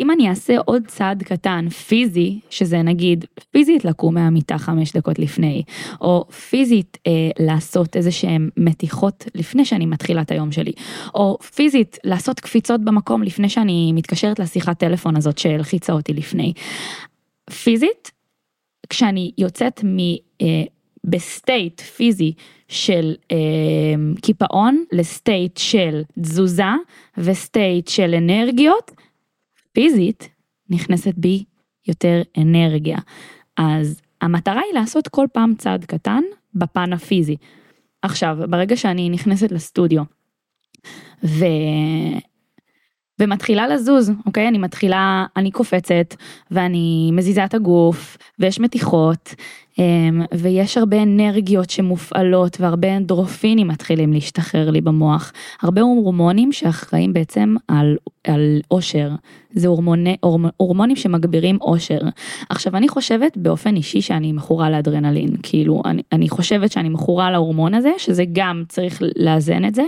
אם 0.02 0.10
אני 0.10 0.28
אעשה 0.28 0.58
עוד 0.58 0.82
צעד 0.86 1.22
קטן, 1.22 1.68
פיזי, 1.68 2.40
שזה 2.50 2.82
נגיד 2.82 3.24
פיזית 3.50 3.84
לקום 3.84 4.14
מהמיטה 4.14 4.58
חמש 4.58 4.92
דקות 4.92 5.18
לפני, 5.18 5.62
או 6.00 6.24
פיזית 6.48 6.98
אה, 7.06 7.12
לעשות 7.38 7.96
איזה 7.96 8.10
שהן 8.10 8.50
מתיחות 8.56 9.24
לפני 9.34 9.64
שאני 9.64 9.86
מתחילה 9.86 10.22
את 10.22 10.30
היום 10.30 10.52
שלי, 10.52 10.72
או 11.14 11.38
פיזית 11.54 11.98
לעשות 12.04 12.40
קפיצות 12.40 12.80
במקום 12.80 13.22
לפני 13.22 13.48
שאני 13.48 13.92
מתקשרת 13.92 14.38
לשיחת 14.38 14.78
טלפון 14.78 15.16
הזאת 15.16 15.38
שהלחיצה 15.38 15.92
אותי 15.92 16.12
לפני. 16.12 16.52
פיזית, 17.64 18.10
כשאני 18.88 19.30
יוצאת 19.38 19.84
מ... 19.84 19.98
אה, 20.42 20.62
ב 21.04 21.17
state 21.17 21.80
פיזי 21.80 22.32
של 22.68 23.14
אה, 23.32 23.36
קיפאון 24.22 24.84
ל 24.92 25.03
state 25.03 25.56
של 25.56 26.02
תזוזה 26.22 26.72
ו 27.18 27.30
state 27.30 27.88
של 27.88 28.14
אנרגיות, 28.14 28.90
פיזית 29.72 30.28
נכנסת 30.70 31.14
בי 31.16 31.44
יותר 31.88 32.22
אנרגיה. 32.38 32.98
אז 33.56 34.00
המטרה 34.20 34.60
היא 34.60 34.80
לעשות 34.80 35.08
כל 35.08 35.26
פעם 35.32 35.54
צעד 35.54 35.84
קטן 35.84 36.22
בפן 36.54 36.92
הפיזי. 36.92 37.36
עכשיו, 38.02 38.38
ברגע 38.48 38.76
שאני 38.76 39.10
נכנסת 39.10 39.52
לסטודיו 39.52 40.02
ו... 41.24 41.44
ומתחילה 43.20 43.68
לזוז, 43.68 44.12
אוקיי? 44.26 44.48
אני 44.48 44.58
מתחילה, 44.58 45.26
אני 45.36 45.50
קופצת 45.50 46.14
ואני 46.50 47.10
מזיזה 47.12 47.44
את 47.44 47.54
הגוף 47.54 48.16
ויש 48.38 48.60
מתיחות 48.60 49.34
ויש 50.34 50.78
הרבה 50.78 51.02
אנרגיות 51.02 51.70
שמופעלות 51.70 52.60
והרבה 52.60 52.96
אנדרופינים 52.96 53.68
מתחילים 53.68 54.12
להשתחרר 54.12 54.70
לי 54.70 54.80
במוח. 54.80 55.32
הרבה 55.62 55.80
הורמונים 55.80 56.52
שאחראים 56.52 57.12
בעצם 57.12 57.56
על, 57.68 57.96
על 58.26 58.60
אושר. 58.70 59.10
זה 59.54 59.68
הורמוני, 59.68 60.16
הורמ, 60.20 60.46
הורמונים 60.56 60.96
שמגבירים 60.96 61.58
אושר. 61.60 61.98
עכשיו 62.50 62.76
אני 62.76 62.88
חושבת 62.88 63.36
באופן 63.36 63.76
אישי 63.76 64.00
שאני 64.00 64.32
מכורה 64.32 64.70
לאדרנלין, 64.70 65.36
כאילו 65.42 65.82
אני, 65.84 66.02
אני 66.12 66.28
חושבת 66.28 66.72
שאני 66.72 66.88
מכורה 66.88 67.30
להורמון 67.30 67.74
הזה, 67.74 67.90
שזה 67.98 68.24
גם 68.32 68.64
צריך 68.68 69.02
לאזן 69.16 69.64
את 69.64 69.74
זה. 69.74 69.82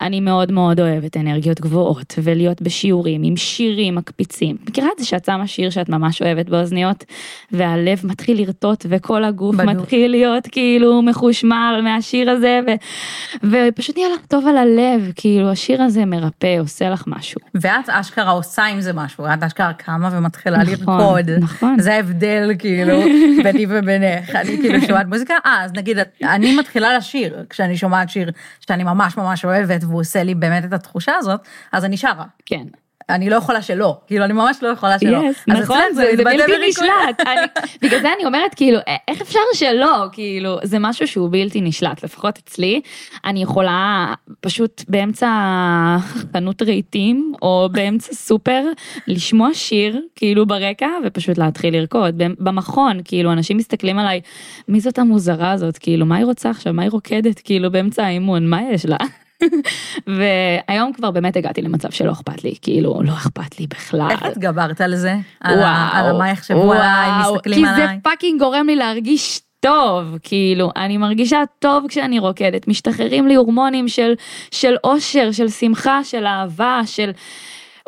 אני 0.00 0.20
מאוד 0.20 0.52
מאוד 0.52 0.80
אוהבת 0.80 1.16
אנרגיות 1.16 1.60
גבוהות 1.60 2.14
ולהיות 2.22 2.62
בשיעורים 2.62 3.22
עם 3.24 3.36
שירים 3.36 3.94
מקפיצים. 3.94 4.56
מכירה 4.68 4.88
את 4.94 4.98
זה 4.98 5.06
שאת 5.06 5.24
שמה 5.24 5.46
שיר 5.46 5.70
שאת 5.70 5.88
ממש 5.88 6.22
אוהבת 6.22 6.48
באוזניות 6.48 7.04
והלב 7.52 8.00
מתחיל 8.04 8.40
לרטוט 8.40 8.86
וכל 8.88 9.24
הגוף 9.28 9.56
בדיוק. 9.56 9.70
מתחיל 9.70 10.10
להיות 10.10 10.46
כאילו 10.52 11.02
מחושמל 11.02 11.80
מהשיר 11.84 12.30
הזה 12.30 12.60
ו, 12.66 12.70
ופשוט 13.50 13.96
נהיה 13.96 14.08
לך 14.14 14.26
טוב 14.26 14.46
על 14.46 14.56
הלב, 14.56 15.12
כאילו 15.14 15.50
השיר 15.50 15.82
הזה 15.82 16.04
מרפא, 16.04 16.56
עושה 16.60 16.90
לך 16.90 17.04
משהו. 17.06 17.40
ואת 17.54 17.88
אשכרה 17.88 18.30
עושה 18.30 18.64
עם 18.64 18.80
זה 18.80 18.92
משהו, 18.92 19.26
את 19.26 19.42
אשכרה 19.42 19.72
קמה 19.72 20.08
ומתחילה 20.12 20.58
נכון, 20.58 20.98
לרקוד. 20.98 21.30
נכון. 21.40 21.76
זה 21.78 21.94
ההבדל 21.94 22.50
כאילו 22.58 23.00
ביני 23.44 23.66
ובינך. 23.68 24.34
אני 24.34 24.56
כאילו 24.56 24.80
שומעת 24.80 25.06
מוזיקה, 25.06 25.34
אה, 25.46 25.64
אז 25.64 25.72
נגיד, 25.76 25.98
אני 26.22 26.56
מתחילה 26.56 26.96
לשיר, 26.96 27.44
כשאני 27.50 27.76
שומעת 27.76 28.10
שיר 28.10 28.30
שאני 28.60 28.84
ממש 28.84 29.16
ממש 29.16 29.44
אוהבת, 29.44 29.84
והוא 29.84 30.00
עושה 30.00 30.22
לי 30.22 30.34
באמת 30.34 30.64
את 30.64 30.72
התחושה 30.72 31.12
הזאת, 31.18 31.40
אז 31.72 31.84
אני 31.84 31.96
שרה. 31.96 32.24
כן. 32.46 32.64
אני 33.10 33.30
לא 33.30 33.36
יכולה 33.36 33.62
שלא, 33.62 33.96
כאילו 34.06 34.24
אני 34.24 34.32
ממש 34.32 34.56
לא 34.62 34.68
יכולה 34.68 34.98
שלא. 34.98 35.18
Yes, 35.18 35.34
נכון, 35.46 35.78
זה, 35.94 36.02
זה 36.02 36.12
מתבטא 36.12 36.36
בלתי. 36.46 36.52
נשלט. 36.68 37.20
אני, 37.26 37.40
בגלל 37.82 38.00
זה 38.00 38.08
אני 38.16 38.24
אומרת, 38.26 38.54
כאילו, 38.54 38.78
"א- 38.78 38.82
איך 39.08 39.20
אפשר 39.20 39.38
שלא? 39.54 40.04
כאילו, 40.12 40.56
זה 40.62 40.78
משהו 40.78 41.06
שהוא 41.08 41.28
בלתי 41.32 41.60
נשלט, 41.60 42.04
לפחות 42.04 42.38
אצלי. 42.44 42.80
אני 43.24 43.42
יכולה 43.42 44.06
פשוט 44.40 44.84
באמצע 44.88 45.28
חנות 46.32 46.62
רהיטים, 46.62 47.32
או 47.42 47.68
באמצע 47.72 48.12
סופר, 48.14 48.62
לשמוע 49.06 49.48
שיר, 49.54 50.00
כאילו, 50.16 50.46
ברקע, 50.46 50.88
ופשוט 51.06 51.38
להתחיל 51.38 51.74
לרקוד. 51.76 52.18
במ- 52.22 52.34
במכון, 52.38 53.00
כאילו, 53.04 53.32
אנשים 53.32 53.56
מסתכלים 53.56 53.98
עליי, 53.98 54.20
מי 54.68 54.80
זאת 54.80 54.98
המוזרה 54.98 55.50
הזאת? 55.52 55.78
כאילו, 55.78 56.06
מה 56.06 56.16
היא 56.16 56.24
רוצה 56.24 56.50
עכשיו? 56.50 56.72
מה 56.72 56.82
היא 56.82 56.90
רוקדת? 56.90 57.40
כאילו, 57.44 57.70
באמצע 57.70 58.04
האימון, 58.04 58.46
מה 58.46 58.60
יש 58.72 58.86
לה? 58.86 58.96
והיום 60.06 60.92
כבר 60.92 61.10
באמת 61.10 61.36
הגעתי 61.36 61.62
למצב 61.62 61.90
שלא 61.90 62.12
אכפת 62.12 62.44
לי, 62.44 62.54
כאילו, 62.62 63.00
לא 63.02 63.12
אכפת 63.12 63.60
לי 63.60 63.66
בכלל. 63.66 64.10
איך 64.10 64.22
התגברת 64.22 64.80
על 64.80 64.96
זה? 64.96 65.14
ה, 65.42 65.98
על 65.98 66.18
מה 66.18 66.30
יחשבו 66.30 66.72
עליי, 66.72 67.10
מסתכלים 67.20 67.64
עליי? 67.64 67.88
כי 67.88 67.94
זה 67.94 68.00
fucking 68.02 68.40
גורם 68.40 68.66
לי 68.66 68.76
להרגיש 68.76 69.40
טוב, 69.60 70.18
כאילו, 70.22 70.70
אני 70.76 70.96
מרגישה 70.96 71.42
טוב 71.58 71.84
כשאני 71.88 72.18
רוקדת, 72.18 72.68
משתחררים 72.68 73.28
לי 73.28 73.34
הורמונים 73.34 73.88
של, 73.88 74.14
של 74.50 74.76
אושר, 74.84 75.32
של 75.32 75.48
שמחה, 75.48 76.04
של 76.04 76.26
אהבה, 76.26 76.80
של 76.86 77.10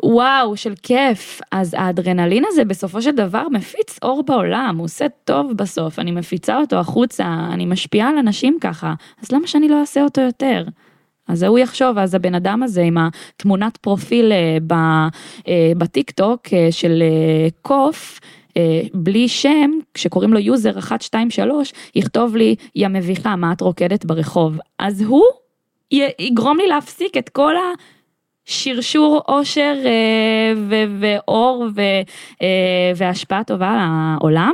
וואו, 0.04 0.56
של 0.56 0.72
כיף. 0.82 1.40
אז 1.52 1.74
האדרנלין 1.78 2.44
הזה 2.48 2.64
בסופו 2.64 3.02
של 3.02 3.10
דבר 3.10 3.48
מפיץ 3.48 3.98
אור 4.02 4.22
בעולם, 4.26 4.74
הוא 4.78 4.84
עושה 4.84 5.06
טוב 5.24 5.52
בסוף, 5.52 5.98
אני 5.98 6.10
מפיצה 6.10 6.56
אותו 6.56 6.76
החוצה, 6.76 7.24
אני 7.52 7.66
משפיעה 7.66 8.08
על 8.08 8.18
אנשים 8.18 8.58
ככה, 8.60 8.94
אז 9.22 9.32
למה 9.32 9.46
שאני 9.46 9.68
לא 9.68 9.80
אעשה 9.80 10.02
אותו 10.02 10.20
יותר? 10.20 10.64
אז 11.30 11.42
הוא 11.42 11.58
יחשוב, 11.58 11.98
אז 11.98 12.14
הבן 12.14 12.34
אדם 12.34 12.62
הזה 12.62 12.82
עם 12.82 12.96
התמונת 12.98 13.76
פרופיל 13.76 14.32
אה, 14.32 15.72
בטיק 15.76 16.10
טוק 16.10 16.40
אה, 16.52 16.68
של 16.70 17.02
אה, 17.02 17.48
קוף, 17.62 18.20
בלי 18.94 19.28
שם, 19.28 19.70
כשקוראים 19.94 20.32
לו 20.32 20.38
user 20.38 20.74
123, 20.74 21.72
יכתוב 21.94 22.36
לי, 22.36 22.54
יא 22.74 22.88
מביכה, 22.88 23.36
מה 23.36 23.52
את 23.52 23.60
רוקדת 23.60 24.04
ברחוב? 24.04 24.58
אז 24.78 25.02
הוא 25.02 25.24
יגרום 26.18 26.58
לי 26.58 26.66
להפסיק 26.66 27.16
את 27.16 27.28
כל 27.28 27.54
השרשור 28.46 29.22
אושר 29.28 29.74
ואור 31.00 31.66
והשפעה 32.96 33.44
טובה 33.44 33.70
על 33.70 33.78
העולם. 33.80 34.52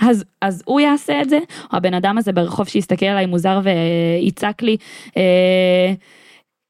אז, 0.00 0.24
אז 0.40 0.62
הוא 0.66 0.80
יעשה 0.80 1.22
את 1.22 1.30
זה, 1.30 1.38
או 1.72 1.76
הבן 1.76 1.94
אדם 1.94 2.18
הזה 2.18 2.32
ברחוב 2.32 2.68
שיסתכל 2.68 3.06
עליי 3.06 3.26
מוזר 3.26 3.60
ויצעק 3.64 4.62
לי, 4.62 4.76
אה, 5.16 5.92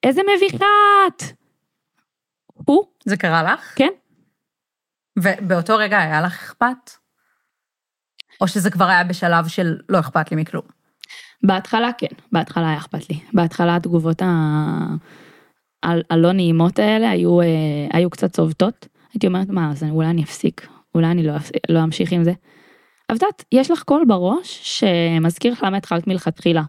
איזה 0.03 0.21
מביכה 0.37 0.67
את. 1.07 1.23
הוא. 2.55 2.85
זה 3.05 3.17
קרה 3.17 3.43
לך? 3.43 3.73
כן. 3.77 3.91
ובאותו 5.19 5.77
רגע 5.77 5.99
היה 5.99 6.21
לך 6.21 6.33
אכפת? 6.33 6.91
או 8.41 8.49
שזה 8.49 8.71
כבר 8.71 8.85
היה 8.85 9.05
בשלב 9.05 9.49
של 9.49 9.77
לא 9.89 10.01
אכפת 10.01 10.31
לי 10.31 10.37
מכלום? 10.37 10.65
בהתחלה 11.43 11.91
כן, 11.99 12.15
בהתחלה 12.33 12.69
היה 12.69 12.79
אכפת 12.79 13.11
לי. 13.11 13.21
בהתחלה 13.33 13.77
התגובות 13.77 14.23
ה... 14.23 14.27
הלא 16.11 16.33
נעימות 16.33 16.79
האלה 16.79 17.11
היו, 17.11 17.41
אה, 17.41 17.47
היו 17.93 18.11
קצת 18.11 18.33
צובטות. 18.33 18.89
הייתי 19.13 19.27
אומרת, 19.27 19.49
מה, 19.49 19.71
אז 19.71 19.83
אולי 19.91 20.11
אני 20.11 20.23
אפסיק, 20.23 20.69
אולי 20.95 21.07
אני 21.07 21.23
לא, 21.23 21.33
לא 21.69 21.85
אמשיך 21.85 22.13
עם 22.13 22.25
זה. 22.25 22.33
אבל 23.11 23.19
את 23.19 23.45
יש 23.53 23.71
לך 23.71 23.83
קול 23.83 24.05
בראש 24.09 24.61
שמזכיר 24.63 25.53
לך 25.53 25.63
למה 25.63 25.77
התחלת 25.77 26.07
מלכתחילה. 26.07 26.63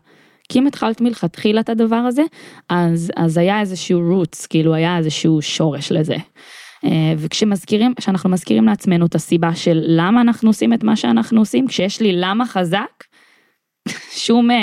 כי 0.49 0.59
אם 0.59 0.67
התחלת 0.67 1.01
מלכתחילה 1.01 1.61
את 1.61 1.69
הדבר 1.69 1.95
הזה, 1.95 2.23
אז, 2.69 3.11
אז 3.15 3.37
היה 3.37 3.59
איזשהו 3.59 4.01
רוץ, 4.15 4.45
כאילו 4.45 4.73
היה 4.73 4.97
איזשהו 4.97 5.41
שורש 5.41 5.91
לזה. 5.91 6.15
אה, 6.85 7.13
וכשמזכירים, 7.17 7.93
כשאנחנו 7.95 8.29
מזכירים 8.29 8.65
לעצמנו 8.65 9.05
את 9.05 9.15
הסיבה 9.15 9.55
של 9.55 9.83
למה 9.87 10.21
אנחנו 10.21 10.49
עושים 10.49 10.73
את 10.73 10.83
מה 10.83 10.95
שאנחנו 10.95 11.41
עושים, 11.41 11.67
כשיש 11.67 12.01
לי 12.01 12.11
למה 12.13 12.45
חזק, 12.45 13.03
שום 14.25 14.51
אה, 14.51 14.57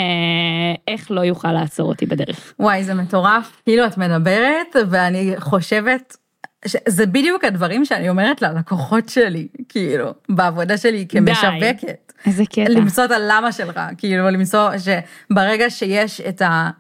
איך 0.89 1.11
לא 1.11 1.21
יוכל 1.21 1.53
לעצור 1.53 1.89
אותי 1.89 2.07
בדרך. 2.07 2.55
וואי, 2.59 2.85
זה 2.85 2.95
מטורף. 2.95 3.63
כאילו 3.65 3.87
את 3.87 3.99
מדברת, 3.99 4.77
ואני 4.91 5.35
חושבת, 5.39 6.17
זה 6.89 7.07
בדיוק 7.07 7.45
הדברים 7.45 7.85
שאני 7.85 8.09
אומרת 8.09 8.43
ללקוחות 8.43 9.09
שלי, 9.09 9.49
כאילו, 9.69 10.15
בעבודה 10.29 10.77
שלי 10.77 11.07
כמשווקת. 11.09 11.83
די, 11.85 11.93
איזה 12.27 12.45
קטע. 12.45 12.69
למצוא 12.69 13.05
את 13.05 13.11
הלמה 13.11 13.53
שלך, 13.53 13.81
כאילו, 13.99 14.31
למצוא 14.31 14.71
שברגע 14.79 15.71
שיש 15.71 16.21
את 16.21 16.43
ה... 16.43 16.71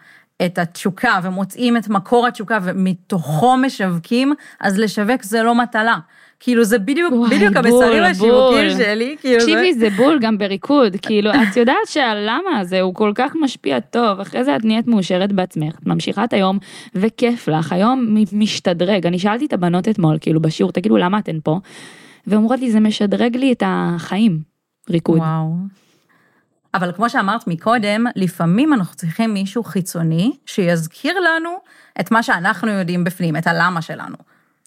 את 0.46 0.58
התשוקה 0.58 1.18
ומוצאים 1.22 1.76
את 1.76 1.88
מקור 1.88 2.26
התשוקה 2.26 2.58
ומתוכו 2.62 3.56
משווקים, 3.56 4.34
אז 4.60 4.78
לשווק 4.78 5.22
זה 5.22 5.42
לא 5.42 5.54
מטלה. 5.54 5.98
כאילו 6.44 6.64
זה 6.64 6.78
בדיוק, 6.78 7.12
וואי, 7.12 7.36
בדיוק 7.36 7.56
המסרים 7.56 8.02
השיווקים 8.02 8.70
שלי, 8.70 9.16
כאילו 9.20 9.40
תקשיבי, 9.40 9.74
זה... 9.74 9.80
זה 9.80 9.96
בול 9.96 10.18
גם 10.20 10.38
בריקוד, 10.38 10.96
כאילו 11.06 11.30
את 11.30 11.56
יודעת 11.56 11.86
שהלמה 11.86 12.58
הזה 12.60 12.80
הוא 12.80 12.94
כל 12.94 13.12
כך 13.14 13.32
משפיע 13.40 13.80
טוב, 13.80 14.20
אחרי 14.20 14.44
זה 14.44 14.56
את 14.56 14.64
נהיית 14.64 14.86
מאושרת 14.86 15.32
בעצמך, 15.32 15.78
את 15.78 15.86
ממשיכה 15.86 16.24
את 16.24 16.32
היום 16.32 16.58
וכיף 16.94 17.48
לך, 17.48 17.72
היום 17.72 18.16
משתדרג, 18.32 19.06
אני 19.06 19.18
שאלתי 19.18 19.46
את 19.46 19.52
הבנות 19.52 19.88
אתמול, 19.88 20.18
כאילו 20.20 20.40
בשיעור, 20.40 20.72
תגידו 20.72 20.96
למה 20.96 21.18
אתן 21.18 21.38
פה? 21.44 21.60
ואומרות 22.26 22.60
לי 22.60 22.70
זה 22.70 22.80
משדרג 22.80 23.36
לי 23.36 23.52
את 23.52 23.62
החיים, 23.66 24.40
ריקוד. 24.90 25.18
וואו. 25.18 25.54
אבל 26.74 26.92
כמו 26.92 27.10
שאמרת 27.10 27.46
מקודם, 27.46 28.04
לפעמים 28.16 28.74
אנחנו 28.74 28.96
צריכים 28.96 29.34
מישהו 29.34 29.64
חיצוני 29.64 30.32
שיזכיר 30.46 31.20
לנו 31.20 31.50
את 32.00 32.10
מה 32.10 32.22
שאנחנו 32.22 32.70
יודעים 32.70 33.04
בפנים, 33.04 33.36
את 33.36 33.46
הלמה 33.46 33.82
שלנו. 33.82 34.16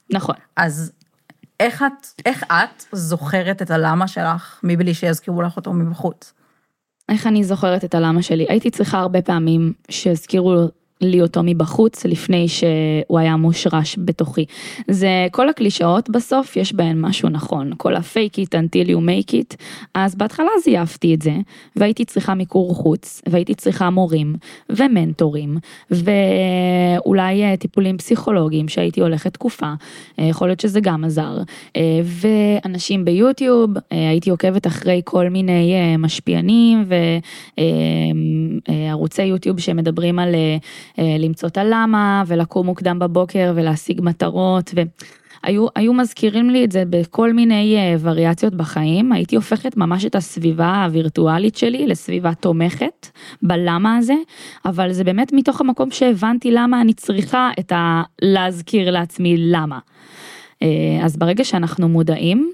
נכון. 0.10 0.36
אז 0.56 0.92
איך 1.60 1.84
את, 1.84 2.08
איך 2.26 2.44
את 2.44 2.86
זוכרת 2.92 3.62
את 3.62 3.72
הלמה 3.72 4.08
שלך 4.08 4.60
מבלי 4.64 4.94
שיזכירו 4.94 5.42
לך 5.42 5.58
אותו 5.58 5.74
מבחוץ? 5.74 6.34
איך 7.10 7.28
אני 7.28 7.44
זוכרת 7.44 7.84
את 7.84 7.96
הלמה 7.96 8.22
שלי? 8.22 8.46
הייתי 8.50 8.72
צריכה 8.72 9.00
הרבה 9.00 9.22
פעמים 9.22 9.74
שיזכירו 9.90 10.68
לי 11.02 11.22
אותו 11.22 11.42
מבחוץ 11.44 12.06
לפני 12.06 12.48
שהוא 12.48 13.20
היה 13.20 13.36
מושרש 13.36 13.96
בתוכי. 14.00 14.46
זה 14.88 15.28
כל 15.32 15.50
הקלישאות 15.50 16.10
בסוף 16.10 16.58
יש 16.58 16.74
בהן 16.74 17.02
משהו 17.02 17.30
נכון, 17.30 17.72
כל 17.78 17.96
ה-fake 17.96 18.38
it 18.38 18.50
until 18.50 18.90
you 18.90 18.98
make 18.98 19.32
it, 19.32 19.56
אז 19.94 20.16
בהתחלה 20.16 20.50
זייפתי 20.64 21.14
את 21.14 21.22
זה, 21.22 21.34
והייתי 21.76 22.06
צריכה 22.06 22.34
מיקור 22.34 22.76
חוץ, 22.76 23.22
והייתי 23.30 23.56
צריכה 23.56 23.90
מורים, 23.90 24.36
ומנטורים, 24.70 25.58
ואולי 25.92 27.44
אה, 27.44 27.58
טיפולים 27.58 27.98
פסיכולוגיים 27.98 28.68
שהייתי 28.68 29.02
הולכת 29.02 29.34
תקופה, 29.34 29.74
אה, 30.20 30.26
יכול 30.26 30.48
להיות 30.48 30.60
שזה 30.60 30.80
גם 30.80 31.04
עזר, 31.04 31.38
אה, 31.78 32.00
ואנשים 32.04 33.06
ביוטיוב, 33.06 33.72
הייתי 33.92 34.30
עוקבת 34.30 34.68
אחרי 34.68 35.02
כל 35.04 35.30
מיני 35.30 35.74
משפיענים 35.98 36.84
וערוצי 38.68 39.24
יוטיוב 39.24 39.60
שמדברים 39.60 40.20
על 40.20 40.36
למצוא 40.98 41.50
את 41.50 41.58
הלמה 41.58 42.24
ולקום 42.28 42.66
מוקדם 42.66 43.00
בבוקר 43.00 43.54
ולהשיג 43.56 44.02
מטרות 44.04 44.74
והיו 44.76 45.68
היו 45.76 45.94
מזכירים 45.94 46.50
לי 46.50 46.66
את 46.66 46.72
זה 46.72 46.84
בכל 46.90 47.34
מיני 47.34 47.78
אה, 47.78 47.96
וריאציות 48.00 48.56
בחיים, 48.56 49.12
הייתי 49.12 49.36
הופכת 49.36 49.78
ממש 49.78 50.06
את 50.06 50.16
הסביבה 50.16 50.84
הווירטואלית 50.84 51.56
שלי 51.56 51.88
לסביבה 51.88 52.34
תומכת 52.34 53.08
בלמה 53.42 53.98
הזה, 53.98 54.16
אבל 54.66 54.92
זה 54.92 55.04
באמת 55.04 55.34
מתוך 55.34 55.62
המקום 55.62 55.92
שהבנתי 55.92 56.52
למה 56.52 56.82
אני 56.82 56.94
צריכה 56.94 57.50
את 57.60 57.72
ה... 57.72 58.04
להזכיר 58.22 58.92
לעצמי 58.92 59.36
למה. 59.38 59.80
אה, 60.62 60.68
אז 61.04 61.18
ברגע 61.18 61.44
שאנחנו 61.44 61.90
מודעים, 61.90 62.52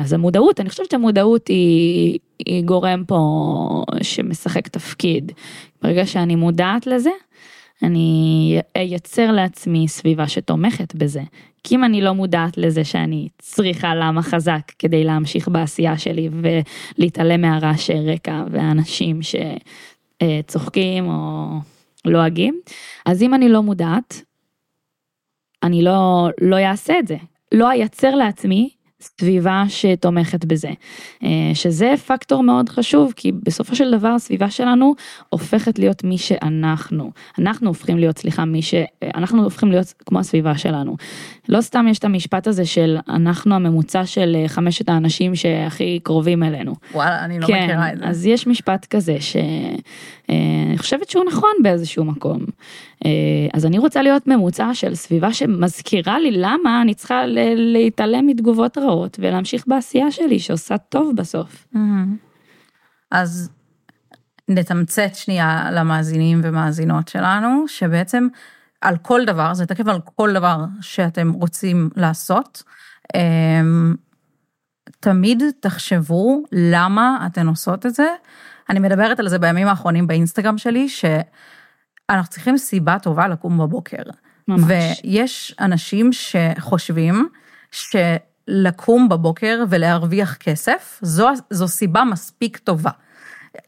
אז 0.00 0.12
המודעות, 0.12 0.60
אני 0.60 0.70
חושבת 0.70 0.90
שהמודעות 0.90 1.48
היא, 1.48 2.18
היא 2.46 2.64
גורם 2.64 3.04
פה 3.06 3.84
שמשחק 4.02 4.68
תפקיד. 4.68 5.32
ברגע 5.82 6.06
שאני 6.06 6.34
מודעת 6.34 6.86
לזה, 6.86 7.10
אני 7.82 8.60
אייצר 8.76 9.32
לעצמי 9.32 9.88
סביבה 9.88 10.28
שתומכת 10.28 10.94
בזה. 10.94 11.22
כי 11.64 11.74
אם 11.74 11.84
אני 11.84 12.00
לא 12.00 12.12
מודעת 12.12 12.58
לזה 12.58 12.84
שאני 12.84 13.28
צריכה 13.38 13.94
למה 13.94 14.22
חזק 14.22 14.72
כדי 14.78 15.04
להמשיך 15.04 15.48
בעשייה 15.48 15.98
שלי 15.98 16.28
ולהתעלם 16.32 17.40
מהרעשי 17.40 17.92
רקע 17.92 18.44
והאנשים 18.50 19.20
שצוחקים 20.22 21.08
או 21.08 21.46
לועגים, 22.04 22.60
אז 23.06 23.22
אם 23.22 23.34
אני 23.34 23.48
לא 23.48 23.62
מודעת, 23.62 24.22
אני 25.62 25.82
לא, 25.82 26.28
לא 26.40 26.56
אעשה 26.56 26.98
את 26.98 27.06
זה. 27.06 27.16
לא 27.52 27.70
אייצר 27.70 28.14
לעצמי 28.14 28.70
סביבה 29.04 29.64
שתומכת 29.68 30.44
בזה, 30.44 30.70
אה, 31.22 31.28
שזה 31.54 31.94
פקטור 32.06 32.42
מאוד 32.42 32.68
חשוב, 32.68 33.12
כי 33.16 33.32
בסופו 33.32 33.76
של 33.76 33.90
דבר 33.98 34.08
הסביבה 34.08 34.50
שלנו 34.50 34.94
הופכת 35.28 35.78
להיות 35.78 36.04
מי 36.04 36.18
שאנחנו. 36.18 37.10
אנחנו 37.38 37.68
הופכים 37.68 37.98
להיות, 37.98 38.18
סליחה, 38.18 38.44
מי 38.44 38.62
ש... 38.62 38.74
אנחנו 39.14 39.44
הופכים 39.44 39.70
להיות 39.70 39.94
כמו 40.06 40.18
הסביבה 40.18 40.58
שלנו. 40.58 40.96
לא 41.48 41.60
סתם 41.60 41.86
יש 41.88 41.98
את 41.98 42.04
המשפט 42.04 42.46
הזה 42.46 42.66
של 42.66 42.96
אנחנו 43.08 43.54
הממוצע 43.54 44.06
של 44.06 44.36
אה, 44.38 44.48
חמשת 44.48 44.88
האנשים 44.88 45.34
שהכי 45.34 46.00
קרובים 46.02 46.42
אלינו. 46.42 46.74
וואלה, 46.94 47.24
אני 47.24 47.40
לא 47.40 47.46
כן, 47.46 47.64
מכירה 47.64 47.92
את 47.92 47.98
זה. 47.98 48.04
אז 48.08 48.26
יש 48.26 48.46
משפט 48.46 48.86
כזה 48.86 49.16
שאני 49.20 49.76
אה, 50.30 50.78
חושבת 50.78 51.10
שהוא 51.10 51.24
נכון 51.24 51.52
באיזשהו 51.62 52.04
מקום. 52.04 52.40
אז 53.52 53.66
אני 53.66 53.78
רוצה 53.78 54.02
להיות 54.02 54.26
ממוצע 54.26 54.70
של 54.74 54.94
סביבה 54.94 55.32
שמזכירה 55.32 56.18
לי 56.18 56.30
למה 56.30 56.82
אני 56.82 56.94
צריכה 56.94 57.22
להתעלם 57.56 58.26
מתגובות 58.26 58.78
רעות. 58.78 59.16
ולהמשיך 59.20 59.64
בעשייה 59.66 60.10
שלי 60.10 60.38
שעושה 60.38 60.78
טוב 60.78 61.16
בסוף. 61.16 61.66
Mm-hmm. 61.74 61.78
אז 63.10 63.50
נתמצת 64.48 65.14
שנייה 65.14 65.70
למאזינים 65.72 66.40
ומאזינות 66.44 67.08
שלנו, 67.08 67.64
שבעצם 67.68 68.28
על 68.84 68.96
כל 68.96 69.24
דבר, 69.24 69.54
זה 69.54 69.66
תקף 69.66 69.86
על 69.86 70.00
כל 70.16 70.32
דבר 70.32 70.56
שאתם 70.80 71.32
רוצים 71.32 71.90
לעשות, 71.96 72.62
אמ, 73.14 73.94
תמיד 75.00 75.42
תחשבו 75.60 76.42
למה 76.52 77.26
אתן 77.26 77.46
עושות 77.46 77.86
את 77.86 77.94
זה. 77.94 78.06
אני 78.70 78.80
מדברת 78.80 79.20
על 79.20 79.28
זה 79.28 79.38
בימים 79.38 79.68
האחרונים 79.68 80.06
באינסטגרם 80.06 80.58
שלי, 80.58 80.88
ש... 80.88 81.04
אנחנו 82.10 82.30
צריכים 82.30 82.58
סיבה 82.58 82.98
טובה 82.98 83.28
לקום 83.28 83.58
בבוקר. 83.58 84.02
ממש. 84.48 85.00
ויש 85.04 85.54
אנשים 85.60 86.10
שחושבים 86.12 87.28
שלקום 87.70 89.08
בבוקר 89.08 89.64
ולהרוויח 89.68 90.36
כסף, 90.36 90.98
זו, 91.02 91.28
זו 91.50 91.68
סיבה 91.68 92.04
מספיק 92.04 92.56
טובה. 92.56 92.90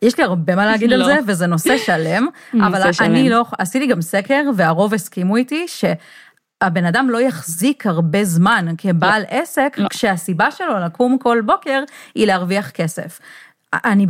יש 0.02 0.18
לי 0.18 0.24
הרבה 0.24 0.56
מה 0.56 0.66
להגיד 0.66 0.92
על 0.92 0.98
לא. 0.98 1.06
זה, 1.06 1.16
וזה 1.26 1.46
נושא 1.46 1.78
שלם, 1.78 2.26
אבל 2.66 2.86
נושא 2.86 3.04
אני 3.04 3.20
שלם. 3.20 3.30
לא, 3.30 3.44
עשיתי 3.58 3.86
גם 3.86 4.02
סקר, 4.02 4.42
והרוב 4.56 4.94
הסכימו 4.94 5.36
איתי 5.36 5.66
שהבן 5.68 6.84
אדם 6.84 7.10
לא 7.10 7.20
יחזיק 7.20 7.86
הרבה 7.86 8.24
זמן 8.24 8.66
כבעל 8.78 9.22
עסק, 9.28 9.74
לא. 9.78 9.88
כשהסיבה 9.88 10.50
שלו 10.50 10.78
לקום 10.78 11.18
כל 11.18 11.40
בוקר 11.46 11.82
היא 12.14 12.26
להרוויח 12.26 12.70
כסף. 12.70 13.20
אני, 13.74 14.06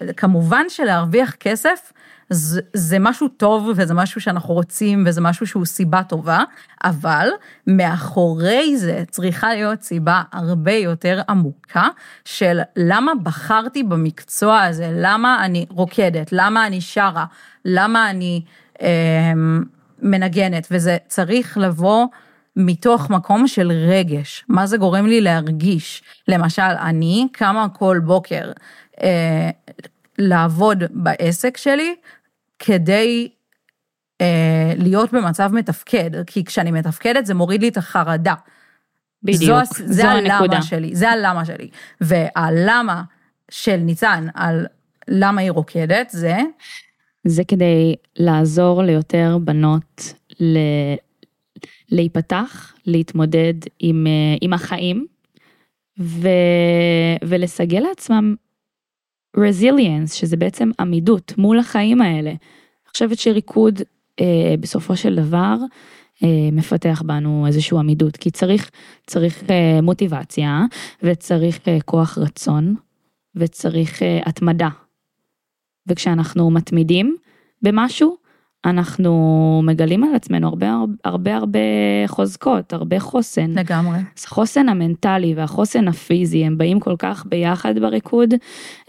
וכמובן 0.00 0.64
שלהרוויח 0.68 1.34
כסף, 1.40 1.92
זה, 2.30 2.60
זה 2.72 2.98
משהו 2.98 3.28
טוב 3.28 3.70
וזה 3.76 3.94
משהו 3.94 4.20
שאנחנו 4.20 4.54
רוצים 4.54 5.04
וזה 5.06 5.20
משהו 5.20 5.46
שהוא 5.46 5.64
סיבה 5.64 6.02
טובה, 6.02 6.42
אבל 6.84 7.28
מאחורי 7.66 8.76
זה 8.76 9.04
צריכה 9.10 9.54
להיות 9.54 9.82
סיבה 9.82 10.22
הרבה 10.32 10.72
יותר 10.72 11.20
עמוקה 11.28 11.88
של 12.24 12.60
למה 12.76 13.12
בחרתי 13.22 13.82
במקצוע 13.82 14.62
הזה, 14.62 14.90
למה 14.92 15.44
אני 15.44 15.66
רוקדת, 15.70 16.32
למה 16.32 16.66
אני 16.66 16.80
שרה, 16.80 17.24
למה 17.64 18.10
אני 18.10 18.42
אה, 18.82 19.32
מנגנת, 20.02 20.68
וזה 20.70 20.96
צריך 21.08 21.58
לבוא 21.58 22.06
מתוך 22.56 23.10
מקום 23.10 23.46
של 23.46 23.72
רגש, 23.72 24.44
מה 24.48 24.66
זה 24.66 24.76
גורם 24.76 25.06
לי 25.06 25.20
להרגיש. 25.20 26.02
למשל, 26.28 26.62
אני 26.62 27.26
קמה 27.32 27.68
כל 27.68 28.00
בוקר 28.04 28.52
אה, 29.02 29.50
לעבוד 30.18 30.84
בעסק 30.90 31.56
שלי 31.56 31.94
כדי 32.58 33.28
אה, 34.20 34.72
להיות 34.76 35.12
במצב 35.12 35.50
מתפקד, 35.52 36.10
כי 36.26 36.44
כשאני 36.44 36.70
מתפקדת 36.70 37.26
זה 37.26 37.34
מוריד 37.34 37.60
לי 37.60 37.68
את 37.68 37.76
החרדה. 37.76 38.34
בדיוק, 39.22 39.64
זו, 39.64 39.84
זו 39.86 40.02
הלמה 40.02 40.34
הנקודה. 40.36 40.62
שלי, 40.62 40.94
זה 40.94 41.10
הלמה 41.10 41.44
שלי. 41.44 41.68
והלמה 42.00 43.02
של 43.50 43.76
ניצן 43.76 44.26
על 44.34 44.66
למה 45.08 45.40
היא 45.40 45.50
רוקדת 45.50 46.10
זה, 46.10 46.36
זה 47.24 47.44
כדי 47.44 47.94
לעזור 48.16 48.82
ליותר 48.82 49.38
בנות 49.44 50.14
ל... 50.40 50.58
להיפתח, 51.88 52.74
להתמודד 52.86 53.54
עם, 53.78 54.06
אה, 54.06 54.36
עם 54.40 54.52
החיים 54.52 55.06
ו... 55.98 56.28
ולסגל 57.24 57.80
לעצמם 57.80 58.34
resilience, 59.36 60.14
שזה 60.14 60.36
בעצם 60.36 60.70
עמידות 60.80 61.32
מול 61.38 61.58
החיים 61.58 62.00
האלה. 62.00 62.30
אני 62.30 62.90
חושבת 62.92 63.18
שריקוד 63.18 63.82
אה, 64.20 64.54
בסופו 64.60 64.96
של 64.96 65.14
דבר 65.14 65.56
אה, 66.24 66.48
מפתח 66.52 67.02
בנו 67.06 67.46
איזושהי 67.46 67.78
עמידות, 67.78 68.16
כי 68.16 68.30
צריך, 68.30 68.70
צריך 69.06 69.50
אה, 69.50 69.80
מוטיבציה 69.82 70.64
וצריך 71.02 71.68
אה, 71.68 71.78
כוח 71.84 72.18
רצון 72.18 72.74
וצריך 73.34 74.02
אה, 74.02 74.20
התמדה. 74.26 74.68
וכשאנחנו 75.86 76.50
מתמידים 76.50 77.16
במשהו, 77.62 78.16
אנחנו 78.64 79.60
מגלים 79.64 80.04
על 80.04 80.14
עצמנו 80.14 80.48
הרבה 80.48 80.74
הרבה 81.04 81.36
הרבה 81.36 81.58
חוזקות, 82.06 82.72
הרבה 82.72 83.00
חוסן. 83.00 83.50
לגמרי. 83.50 83.98
אז 83.98 84.24
החוסן 84.26 84.68
המנטלי 84.68 85.34
והחוסן 85.36 85.88
הפיזי 85.88 86.44
הם 86.44 86.58
באים 86.58 86.80
כל 86.80 86.94
כך 86.98 87.26
ביחד 87.26 87.78
בריקוד, 87.78 88.34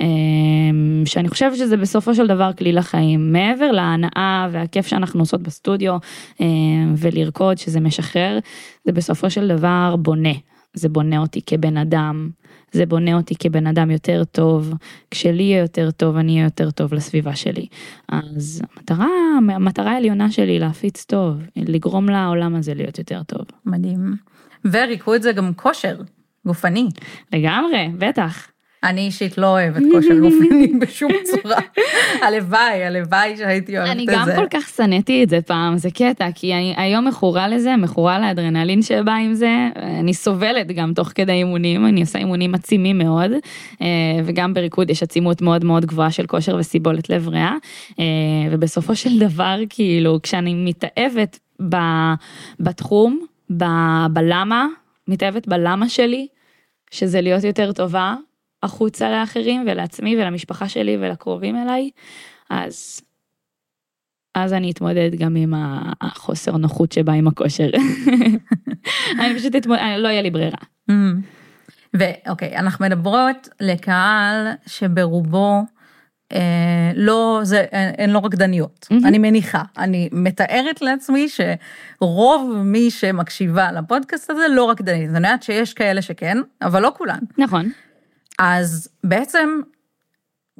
אמ, 0.01 1.03
שאני 1.05 1.29
חושבת 1.29 1.57
שזה 1.57 1.77
בסופו 1.77 2.15
של 2.15 2.27
דבר 2.27 2.53
כלי 2.53 2.71
לחיים. 2.71 3.31
מעבר 3.31 3.71
להנאה 3.71 4.47
והכיף 4.51 4.87
שאנחנו 4.87 5.19
עושות 5.19 5.43
בסטודיו 5.43 5.97
אמ, 6.39 6.93
ולרקוד 6.97 7.57
שזה 7.57 7.79
משחרר, 7.79 8.39
זה 8.85 8.91
בסופו 8.91 9.29
של 9.29 9.47
דבר 9.47 9.95
בונה. 9.95 10.33
זה 10.73 10.89
בונה 10.89 11.17
אותי 11.17 11.41
כבן 11.45 11.77
אדם, 11.77 12.29
זה 12.77 12.85
בונה 12.85 13.13
אותי 13.13 13.35
כבן 13.39 13.67
אדם 13.67 13.91
יותר 13.91 14.23
טוב, 14.23 14.73
כשלי 15.11 15.43
יהיה 15.43 15.61
יותר 15.61 15.91
טוב, 15.91 16.17
אני 16.17 16.31
אהיה 16.31 16.43
יותר 16.43 16.71
טוב 16.71 16.93
לסביבה 16.93 17.35
שלי. 17.35 17.67
אז 18.09 18.61
המטרה, 18.77 19.07
המטרה 19.37 19.91
העליונה 19.91 20.31
שלי 20.31 20.51
היא 20.51 20.59
להפיץ 20.59 21.05
טוב, 21.05 21.37
לגרום 21.55 22.09
לעולם 22.09 22.55
הזה 22.55 22.73
להיות 22.73 22.97
יותר 22.97 23.23
טוב. 23.23 23.45
מדהים. 23.65 24.15
וריקוד 24.65 25.21
זה 25.21 25.31
גם 25.31 25.53
כושר 25.53 25.97
גופני. 26.45 26.89
לגמרי, 27.33 27.89
בטח. 27.97 28.47
אני 28.87 29.01
אישית 29.01 29.37
לא 29.37 29.47
אוהבת 29.47 29.83
כושר 29.91 30.19
גופני 30.23 30.67
בשום 30.81 31.11
צורה. 31.23 31.61
הלוואי, 32.21 32.83
הלוואי 32.83 33.37
שהייתי 33.37 33.77
אוהבת 33.77 33.91
אני 33.91 34.03
את 34.03 34.09
גם 34.09 34.25
זה. 34.25 34.35
כל 34.35 34.45
כך 34.49 34.69
שנאתי 34.69 35.23
את 35.23 35.29
זה 35.29 35.41
פעם, 35.41 35.77
זה 35.77 35.91
קטע, 35.91 36.27
כי 36.35 36.53
אני 36.53 36.73
היום 36.77 37.07
מכורה 37.07 37.47
לזה, 37.47 37.75
מכורה 37.75 38.19
לאדרנלין 38.19 38.81
שבא 38.81 39.11
עם 39.11 39.33
זה, 39.33 39.67
אני 39.75 40.13
סובלת 40.13 40.67
גם 40.67 40.93
תוך 40.93 41.11
כדי 41.15 41.31
אימונים, 41.31 41.85
אני 41.85 42.01
עושה 42.01 42.19
אימונים 42.19 42.55
עצימים 42.55 42.97
מאוד, 42.97 43.31
אה, 43.81 43.87
וגם 44.25 44.53
בריקוד 44.53 44.89
יש 44.89 45.03
עצימות 45.03 45.41
מאוד 45.41 45.65
מאוד 45.65 45.85
גבוהה 45.85 46.11
של 46.11 46.25
כושר 46.25 46.55
וסיבולת 46.59 47.09
לב 47.09 47.27
ריאה, 47.27 47.53
אה, 47.99 48.05
ובסופו 48.51 48.95
של 48.95 49.19
דבר, 49.19 49.57
כאילו, 49.69 50.19
כשאני 50.23 50.53
מתאהבת 50.53 51.39
ב- 51.69 52.13
בתחום, 52.59 53.25
ב- 53.57 54.05
בלמה, 54.13 54.67
מתאהבת 55.07 55.47
בלמה 55.47 55.89
שלי, 55.89 56.27
שזה 56.91 57.21
להיות 57.21 57.43
יותר 57.43 57.71
טובה 57.71 58.15
החוצה 58.63 59.09
לאחרים 59.09 59.63
ולעצמי 59.67 60.17
ולמשפחה 60.17 60.69
שלי 60.69 60.97
ולקרובים 60.97 61.55
אליי, 61.55 61.89
אז, 62.49 63.01
אז 64.35 64.53
אני 64.53 64.71
אתמודד 64.71 65.09
גם 65.17 65.35
עם 65.35 65.53
החוסר 66.01 66.57
נוחות 66.57 66.91
שבא 66.91 67.13
עם 67.13 67.27
הכושר. 67.27 67.69
אני 69.19 69.35
פשוט 69.39 69.55
אתמודד, 69.55 69.81
לא 69.97 70.07
יהיה 70.07 70.21
לי 70.21 70.31
ברירה. 70.31 70.57
Mm. 70.91 70.93
ואוקיי, 71.93 72.57
אנחנו 72.57 72.85
מדברות 72.85 73.49
לקהל 73.59 74.47
שברובו 74.65 75.63
אה, 76.33 76.91
לא, 76.95 77.39
זה, 77.43 77.65
הן 77.71 77.93
הן 77.97 78.09
לא 78.09 78.21
רקדניות, 78.23 78.87
מהמם. 78.91 79.05
אני 79.05 79.17
מניחה. 79.17 79.63
אני 79.77 80.09
מתארת 80.11 80.81
לעצמי 80.81 81.27
שרוב 81.29 82.53
מי 82.63 82.91
שמקשיבה 82.91 83.71
לפודקאסט 83.71 84.29
הזה 84.29 84.47
לא 84.51 84.69
רקדנית. 84.69 85.09
אני 85.09 85.17
יודעת 85.17 85.43
שיש 85.43 85.73
כאלה 85.73 86.01
שכן, 86.01 86.37
אבל 86.61 86.81
לא 86.81 86.91
כולן. 86.97 87.19
נכון. 87.37 87.69
אז 88.37 88.87
בעצם, 89.03 89.49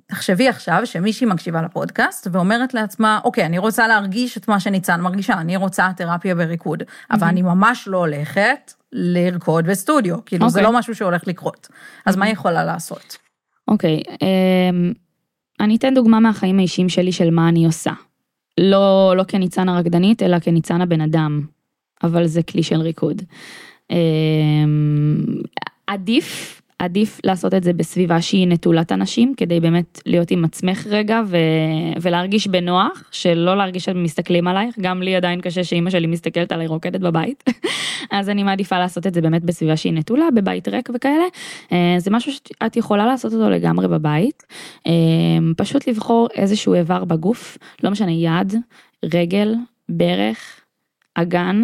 תחשבי 0.08 0.48
עכשיו 0.48 0.82
שמישהי 0.86 1.28
מקשיבה 1.28 1.62
לפודקאסט 1.62 2.28
ואומרת 2.32 2.74
לעצמה, 2.74 3.20
אוקיי, 3.24 3.46
אני 3.46 3.58
רוצה 3.58 3.88
להרגיש 3.88 4.38
את 4.38 4.48
מה 4.48 4.60
שניצן 4.60 5.02
מרגישה, 5.02 5.34
אני 5.34 5.58
רוצה 5.58 5.90
תרפיה 5.98 6.36
בריקוד, 6.36 6.84
אבל 7.12 7.28
אני 7.28 7.42
ממש 7.42 7.88
לא 7.88 7.98
הולכת 7.98 8.74
לרקוד 8.92 9.66
בסטודיו, 9.66 10.26
כאילו 10.26 10.50
זה 10.50 10.60
אוקיי. 10.60 10.74
לא 10.74 10.80
משהו 10.80 10.96
שהולך 10.96 11.28
לקרות. 11.28 11.68
אז 12.06 12.16
מה 12.16 12.26
היא 12.26 12.34
יכולה 12.34 12.64
לעשות? 12.64 13.18
אוקיי, 13.68 14.02
אמ, 14.22 14.94
אני 15.60 15.76
אתן 15.76 15.94
דוגמה 15.94 16.20
מהחיים 16.20 16.60
האישיים 16.60 16.90
שלי 16.90 17.12
של 17.12 17.30
מה 17.30 17.50
אני 17.50 17.66
עושה. 17.66 17.92
לא, 18.60 19.14
לא 19.18 19.24
כניצן 19.24 19.70
הרקדנית, 19.70 20.24
אלא 20.24 20.40
כניצן 20.40 20.82
הבן 20.82 21.02
אדם, 21.02 21.42
אבל 22.04 22.28
זה 22.28 22.44
כלי 22.44 22.64
של 22.64 22.82
ריקוד. 22.82 23.22
אמ, 23.92 25.26
עדיף, 25.88 26.57
עדיף 26.80 27.20
לעשות 27.24 27.54
את 27.54 27.64
זה 27.64 27.74
בסביבה 27.74 28.22
שהיא 28.22 28.48
נטולת 28.48 28.92
אנשים, 28.92 29.34
כדי 29.38 29.60
באמת 29.60 30.02
להיות 30.06 30.32
עם 30.32 30.46
עצמך 30.46 30.88
רגע 30.90 31.22
ו... 31.28 31.38
ולהרגיש 32.02 32.48
בנוח, 32.48 33.04
שלא 33.12 33.58
להרגיש 33.58 33.86
שמסתכלים 33.86 34.48
עלייך, 34.48 34.76
גם 34.80 35.02
לי 35.02 35.16
עדיין 35.16 35.42
קשה 35.42 35.64
שאימא 35.64 35.90
שלי 35.90 36.08
מסתכלת 36.08 36.52
עליי 36.52 36.68
רוקדת 36.68 37.00
בבית, 37.00 37.44
אז 38.12 38.30
אני 38.30 38.44
מעדיפה 38.44 38.80
לעשות 38.80 39.08
את 39.08 39.14
זה 39.14 39.22
באמת 39.22 39.44
בסביבה 39.44 39.78
שהיא 39.78 39.94
נטולה, 39.94 40.26
בבית 40.36 40.68
ריק 40.68 40.90
וכאלה. 40.94 41.26
אה, 41.72 41.96
זה 41.98 42.12
משהו 42.12 42.32
שאת 42.32 42.78
יכולה 42.78 43.06
לעשות 43.06 43.34
אותו 43.34 43.50
לגמרי 43.50 43.88
בבית, 43.88 44.44
אה, 44.88 44.92
פשוט 45.58 45.88
לבחור 45.88 46.28
איזשהו 46.36 46.74
איבר 46.74 47.06
בגוף, 47.06 47.58
לא 47.84 47.92
משנה 47.92 48.12
יד, 48.12 48.54
רגל, 49.14 49.56
ברך, 49.90 50.62
אגן, 51.16 51.62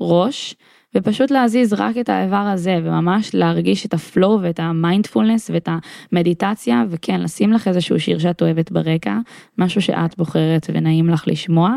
ראש. 0.00 0.54
ופשוט 0.96 1.30
להזיז 1.30 1.72
רק 1.72 1.98
את 1.98 2.08
האיבר 2.08 2.36
הזה 2.36 2.78
וממש 2.84 3.34
להרגיש 3.34 3.86
את 3.86 3.94
ה 3.94 4.04
flow 4.04 4.42
ואת 4.42 4.60
המיינדפולנס 4.60 5.50
ואת 5.50 5.68
המדיטציה 6.12 6.84
וכן 6.90 7.20
לשים 7.20 7.52
לך 7.52 7.68
איזשהו 7.68 8.00
שיר 8.00 8.18
שאת 8.18 8.42
אוהבת 8.42 8.72
ברקע 8.72 9.18
משהו 9.58 9.82
שאת 9.82 10.16
בוחרת 10.16 10.66
ונעים 10.72 11.08
לך 11.08 11.24
לשמוע 11.26 11.74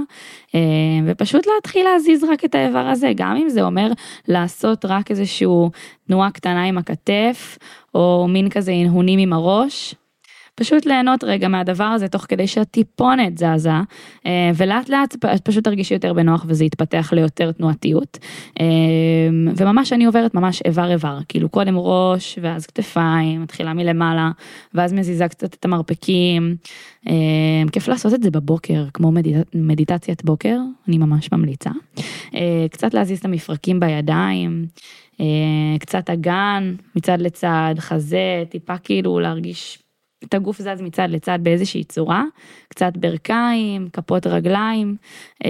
אה, 0.55 0.59
ופשוט 1.05 1.47
להתחיל 1.55 1.85
להזיז 1.85 2.23
רק 2.23 2.45
את 2.45 2.55
האיבר 2.55 2.87
הזה 2.87 3.11
גם 3.15 3.35
אם 3.35 3.49
זה 3.49 3.61
אומר 3.61 3.91
לעשות 4.27 4.85
רק 4.85 5.11
איזשהו 5.11 5.71
תנועה 6.07 6.31
קטנה 6.31 6.63
עם 6.63 6.77
הכתף 6.77 7.57
או 7.95 8.27
מין 8.29 8.49
כזה 8.49 8.71
הנהונים 8.71 9.19
עם 9.19 9.33
הראש. 9.33 9.95
פשוט 10.59 10.85
ליהנות 10.85 11.23
רגע 11.23 11.47
מהדבר 11.47 11.83
הזה 11.83 12.07
תוך 12.07 12.25
כדי 12.29 12.47
שהטיפונת 12.47 13.37
זזה, 13.37 13.69
אה, 14.25 14.51
ולאט 14.57 14.89
לאט 14.89 15.15
את 15.35 15.41
פשוט 15.43 15.63
תרגישי 15.63 15.93
יותר 15.93 16.13
בנוח 16.13 16.45
וזה 16.47 16.65
יתפתח 16.65 17.13
ליותר 17.13 17.51
תנועתיות. 17.51 18.17
אה, 18.59 18.65
וממש 19.55 19.93
אני 19.93 20.05
עוברת 20.05 20.33
ממש 20.33 20.61
איבר 20.65 20.91
איבר, 20.91 21.17
כאילו 21.29 21.49
קודם 21.49 21.75
ראש 21.77 22.39
ואז 22.41 22.65
כתפיים, 22.65 23.43
מתחילה 23.43 23.73
מלמעלה, 23.73 24.31
ואז 24.73 24.93
מזיזה 24.93 25.27
קצת 25.27 25.53
את 25.53 25.65
המרפקים. 25.65 26.55
אה, 27.07 27.13
כיף 27.71 27.87
לעשות 27.87 28.13
את 28.13 28.23
זה 28.23 28.31
בבוקר, 28.31 28.85
כמו 28.93 29.11
מדיט... 29.11 29.35
מדיטציית 29.53 30.25
בוקר, 30.25 30.57
אני 30.87 30.97
ממש 30.97 31.31
ממליצה. 31.31 31.69
קצת 32.71 32.93
להזיז 32.93 33.19
את 33.19 33.25
המפרקים 33.25 33.79
בידיים. 33.79 34.65
קצת 35.79 36.09
אגן 36.09 36.75
מצד 36.95 37.21
לצד, 37.21 37.75
חזה, 37.79 38.43
טיפה 38.49 38.77
כאילו 38.77 39.19
להרגיש 39.19 39.79
את 40.23 40.33
הגוף 40.33 40.57
זז 40.61 40.81
מצד 40.81 41.07
לצד 41.09 41.39
באיזושהי 41.41 41.83
צורה, 41.83 42.23
קצת 42.67 42.97
ברכיים, 42.97 43.87
כפות 43.93 44.27
רגליים, 44.27 44.95
אמ, 45.45 45.49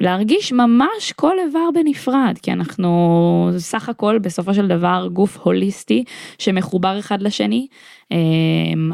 להרגיש 0.00 0.52
ממש 0.52 1.12
כל 1.16 1.36
איבר 1.46 1.68
בנפרד, 1.74 2.38
כי 2.42 2.52
אנחנו 2.52 3.50
סך 3.58 3.88
הכל 3.88 4.18
בסופו 4.18 4.54
של 4.54 4.68
דבר 4.68 5.08
גוף 5.12 5.38
הוליסטי 5.42 6.04
שמחובר 6.38 6.98
אחד 6.98 7.22
לשני, 7.22 7.66
אמ, 8.10 8.16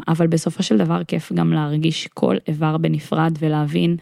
אבל 0.07 0.27
בסופו 0.27 0.63
של 0.63 0.77
דבר 0.77 1.03
כיף 1.03 1.33
גם 1.33 1.53
להרגיש 1.53 2.07
כל 2.07 2.35
איבר 2.47 2.77
בנפרד 2.77 3.37
ולהבין 3.39 3.97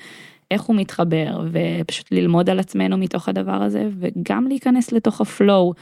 איך 0.52 0.62
הוא 0.62 0.76
מתחבר 0.76 1.42
ופשוט 1.52 2.12
ללמוד 2.12 2.50
על 2.50 2.60
עצמנו 2.60 2.98
מתוך 2.98 3.30
הדבר 3.30 3.64
הזה 3.64 3.90
וגם 4.00 4.48
להיכנס 4.48 4.92
לתוך 4.92 5.22
ה 5.22 5.30
flow. 5.30 5.74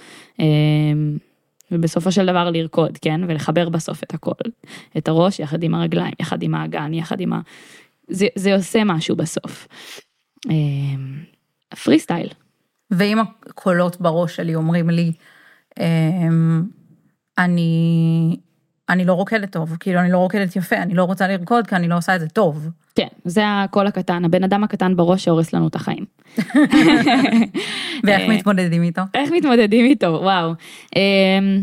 ובסופו 1.74 2.12
של 2.12 2.26
דבר 2.26 2.50
לרקוד, 2.50 2.98
כן? 3.02 3.22
ולחבר 3.28 3.70
בסוף 3.70 4.04
את 4.04 4.14
הכל. 4.14 4.50
את 4.98 5.08
הראש 5.08 5.40
יחד 5.40 5.64
עם 5.64 5.76
הרגליים, 5.76 6.14
יחד 6.20 6.44
עם 6.44 6.56
האגן, 6.56 6.94
יחד 6.94 7.20
עם 7.20 7.34
ה... 7.34 7.40
זה, 8.08 8.28
זה 8.36 8.56
עושה 8.56 8.84
משהו 8.84 9.16
בסוף. 9.16 9.68
free 11.84 11.96
אמ, 11.96 12.00
style. 12.00 12.30
ואם 12.92 13.20
הקולות 13.20 14.02
בראש 14.02 14.36
שלי 14.36 14.56
אומרים 14.56 14.90
לי, 14.90 15.12
אמ, 15.80 16.64
אני, 17.38 18.36
אני 18.90 19.06
לא 19.06 19.14
רוקדת 19.14 19.52
טוב, 19.52 19.78
כאילו 19.80 20.00
אני 20.00 20.12
לא 20.12 20.18
רוקדת 20.18 20.56
יפה, 20.56 20.76
אני 20.76 20.94
לא 20.94 21.04
רוצה 21.04 21.28
לרקוד 21.28 21.68
כי 21.68 21.76
אני 21.76 21.88
לא 21.88 21.98
עושה 21.98 22.16
את 22.16 22.20
זה 22.20 22.28
טוב. 22.30 22.68
כן, 22.96 23.08
זה 23.26 23.42
הקול 23.46 23.88
הקטן, 23.88 24.26
הבן 24.26 24.44
אדם 24.44 24.64
הקטן 24.64 24.96
בראש 24.96 25.24
שהורס 25.24 25.54
לנו 25.54 25.68
את 25.68 25.76
החיים. 25.76 26.06
ואיך 28.04 28.30
מתמודדים 28.30 28.84
איתו? 28.84 29.02
איך 29.14 29.32
מתמודדים 29.32 29.86
איתו, 29.86 30.08
וואו. 30.08 30.54
אמ, 30.96 31.62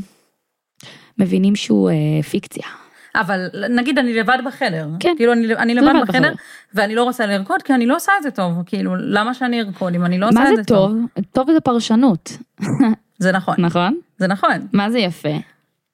מבינים 1.19 1.57
שהוא 1.57 1.91
אה, 1.91 2.23
פיקציה. 2.23 2.67
אבל 3.15 3.47
נגיד 3.71 3.99
אני 3.99 4.15
לבד 4.15 4.39
בחדר, 4.47 4.89
כן, 5.01 5.15
כאילו 5.17 5.33
אני, 5.33 5.55
אני 5.55 5.75
לבד, 5.75 5.89
לבד 5.89 6.03
בחדר, 6.03 6.19
בחדר, 6.19 6.33
ואני 6.75 6.95
לא 6.95 7.05
רוצה 7.05 7.27
לרקוד 7.27 7.63
כי 7.63 7.75
אני 7.75 7.87
לא 7.87 7.97
עושה 7.97 8.13
את 8.19 8.23
זה 8.23 8.31
טוב, 8.31 8.53
כאילו 8.67 8.97
למה 8.97 9.35
שאני 9.35 9.61
ארקוד 9.61 9.95
אם 9.95 10.05
אני 10.05 10.19
לא 10.19 10.29
עושה 10.29 10.43
את 10.43 10.57
זה 10.57 10.65
טוב? 10.65 10.93
מה 10.93 10.99
זה 11.17 11.23
טוב? 11.23 11.47
טוב 11.47 11.53
זה 11.53 11.61
פרשנות. 11.61 12.33
זה 13.19 13.33
נכון. 13.33 13.55
נכון? 13.59 13.99
זה 14.19 14.27
נכון. 14.27 14.67
מה 14.73 14.91
זה 14.91 14.99
יפה? 14.99 15.37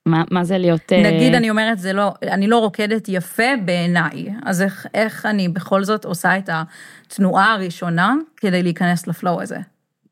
מה, 0.07 0.22
מה 0.30 0.44
זה 0.44 0.59
להיות... 0.59 0.92
אה, 0.92 1.12
נגיד 1.12 1.34
אני 1.34 1.50
אומרת, 1.50 1.78
זה 1.78 1.92
לא, 1.92 2.12
אני 2.22 2.46
לא 2.46 2.59
רוקדת 2.59 3.09
יפה 3.09 3.57
בעיניי, 3.64 4.28
אז 4.44 4.62
איך, 4.62 4.86
איך 4.94 5.26
אני 5.26 5.48
בכל 5.48 5.84
זאת 5.84 6.04
עושה 6.04 6.38
את 6.38 6.50
התנועה 6.52 7.52
הראשונה 7.52 8.14
כדי 8.36 8.62
להיכנס 8.62 9.07
לפלואו 9.07 9.42
הזה? 9.42 9.59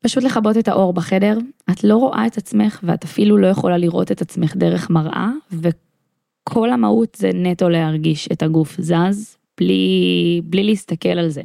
פשוט 0.01 0.23
לכבות 0.23 0.57
את 0.57 0.67
האור 0.67 0.93
בחדר, 0.93 1.37
את 1.71 1.83
לא 1.83 1.95
רואה 1.95 2.27
את 2.27 2.37
עצמך 2.37 2.79
ואת 2.83 3.03
אפילו 3.03 3.37
לא 3.37 3.47
יכולה 3.47 3.77
לראות 3.77 4.11
את 4.11 4.21
עצמך 4.21 4.55
דרך 4.55 4.89
מראה, 4.89 5.29
וכל 5.51 6.71
המהות 6.71 7.15
זה 7.15 7.29
נטו 7.33 7.69
להרגיש 7.69 8.29
את 8.31 8.43
הגוף 8.43 8.77
זז, 8.81 9.37
בלי, 9.57 10.41
בלי 10.43 10.63
להסתכל 10.63 11.09
על 11.09 11.29
זה. 11.29 11.41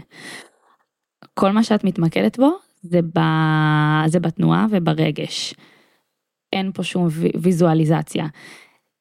כל 1.34 1.50
מה 1.50 1.62
שאת 1.62 1.84
מתמקדת 1.84 2.38
בו 2.38 2.50
זה, 2.82 3.00
ב, 3.14 3.20
זה 4.06 4.20
בתנועה 4.20 4.66
וברגש. 4.70 5.54
אין 6.52 6.72
פה 6.72 6.82
שום 6.82 7.08
ויזואליזציה. 7.42 8.26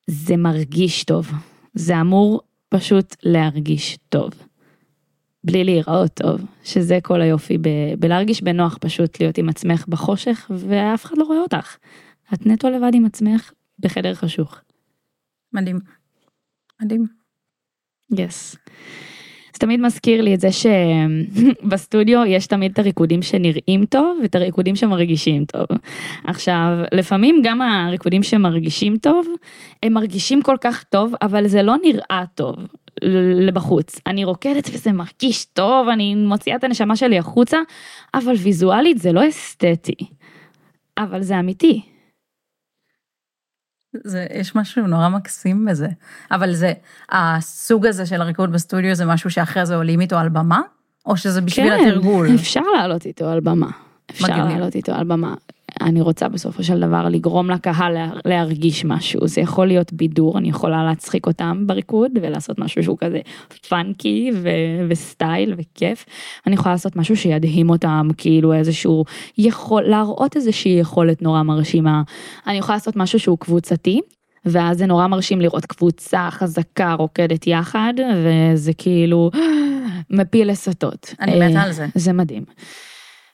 זה 0.07 0.37
מרגיש 0.37 1.03
טוב. 1.03 1.31
זה 1.73 2.01
אמור 2.01 2.41
פשוט 2.69 3.15
להרגיש 3.23 3.97
טוב. 4.09 4.31
בלי 5.43 5.63
להיראות 5.63 6.13
טוב, 6.13 6.41
שזה 6.63 6.99
כל 7.03 7.21
היופי 7.21 7.57
ב- 7.57 7.93
בלהרגיש 7.99 8.41
בנוח 8.43 8.77
פשוט 8.81 9.19
להיות 9.19 9.37
עם 9.37 9.49
עצמך 9.49 9.85
בחושך 9.87 10.51
ואף 10.55 11.05
אחד 11.05 11.17
לא 11.17 11.23
רואה 11.23 11.39
אותך. 11.39 11.77
את 12.33 12.45
נטו 12.45 12.69
לבד 12.69 12.91
עם 12.93 13.05
עצמך 13.05 13.51
בחדר 13.79 14.13
חשוך. 14.13 14.59
מדהים. 15.53 15.79
מדהים. 16.81 17.05
יס. 18.17 18.55
Yes. 18.55 18.59
זה 19.59 19.61
תמיד 19.61 19.79
מזכיר 19.79 20.21
לי 20.21 20.35
את 20.35 20.39
זה 20.39 20.47
שבסטודיו 20.51 22.25
יש 22.25 22.47
תמיד 22.47 22.71
את 22.71 22.79
הריקודים 22.79 23.21
שנראים 23.21 23.85
טוב 23.85 24.19
ואת 24.21 24.35
הריקודים 24.35 24.75
שמרגישים 24.75 25.45
טוב. 25.45 25.65
עכשיו, 26.23 26.67
לפעמים 26.91 27.41
גם 27.43 27.61
הריקודים 27.61 28.23
שמרגישים 28.23 28.97
טוב, 28.97 29.27
הם 29.83 29.93
מרגישים 29.93 30.41
כל 30.41 30.55
כך 30.61 30.83
טוב, 30.83 31.13
אבל 31.21 31.47
זה 31.47 31.63
לא 31.63 31.75
נראה 31.83 32.23
טוב 32.35 32.55
לבחוץ. 33.47 33.99
אני 34.07 34.25
רוקדת 34.25 34.69
וזה 34.73 34.91
מרגיש 34.91 35.45
טוב, 35.45 35.87
אני 35.87 36.15
מוציאה 36.15 36.55
את 36.55 36.63
הנשמה 36.63 36.95
שלי 36.95 37.17
החוצה, 37.17 37.57
אבל 38.13 38.33
ויזואלית 38.33 38.97
זה 38.97 39.11
לא 39.11 39.29
אסתטי. 39.29 40.05
אבל 40.97 41.21
זה 41.21 41.39
אמיתי. 41.39 41.81
זה, 43.93 44.27
יש 44.33 44.55
משהו 44.55 44.87
נורא 44.87 45.09
מקסים 45.09 45.65
בזה. 45.65 45.87
אבל 46.31 46.53
זה, 46.53 46.73
הסוג 47.11 47.85
הזה 47.85 48.05
של 48.05 48.21
הריקוד 48.21 48.51
בסטודיו 48.51 48.95
זה 48.95 49.05
משהו 49.05 49.29
שאחרי 49.29 49.65
זה 49.65 49.75
עולים 49.75 50.01
איתו 50.01 50.17
על 50.17 50.29
במה? 50.29 50.61
או 51.05 51.17
שזה 51.17 51.41
בשביל 51.41 51.77
כן, 51.77 51.87
התרגול? 51.87 52.27
כן, 52.27 52.33
אפשר 52.33 52.61
לעלות 52.77 53.05
איתו 53.05 53.29
על 53.29 53.39
במה. 53.39 53.69
אפשר 54.11 54.45
לעלות 54.45 54.75
איתו 54.75 54.91
על 54.91 55.03
במה. 55.03 55.33
אני 55.81 56.01
רוצה 56.01 56.29
בסופו 56.29 56.63
של 56.63 56.79
דבר 56.79 57.09
לגרום 57.09 57.51
לקהל 57.51 57.97
להרגיש 58.25 58.85
משהו, 58.85 59.27
זה 59.27 59.41
יכול 59.41 59.67
להיות 59.67 59.93
בידור, 59.93 60.37
אני 60.37 60.49
יכולה 60.49 60.83
להצחיק 60.83 61.27
אותם 61.27 61.63
בריקוד 61.67 62.11
ולעשות 62.21 62.59
משהו 62.59 62.83
שהוא 62.83 62.97
כזה 62.97 63.19
פאנקי 63.69 64.31
ו- 64.33 64.49
וסטייל 64.89 65.53
וכיף, 65.57 66.05
אני 66.47 66.55
יכולה 66.55 66.73
לעשות 66.73 66.95
משהו 66.95 67.17
שידהים 67.17 67.69
אותם, 67.69 68.07
כאילו 68.17 68.53
איזשהו 68.53 69.05
יכול, 69.37 69.83
להראות 69.83 70.35
איזושהי 70.35 70.71
יכולת 70.71 71.21
נורא 71.21 71.43
מרשימה, 71.43 72.01
אני 72.47 72.57
יכולה 72.57 72.75
לעשות 72.75 72.95
משהו 72.95 73.19
שהוא 73.19 73.37
קבוצתי, 73.37 74.01
ואז 74.45 74.77
זה 74.77 74.85
נורא 74.85 75.07
מרשים 75.07 75.41
לראות 75.41 75.65
קבוצה 75.65 76.27
חזקה 76.31 76.93
רוקדת 76.93 77.47
יחד, 77.47 77.93
וזה 78.23 78.73
כאילו 78.73 79.31
מפיל 80.09 80.51
לסטות. 80.51 81.15
אני 81.19 81.49
מתה 81.49 81.61
על 81.61 81.71
זה. 81.71 81.87
זה 81.95 82.13
מדהים. 82.13 82.43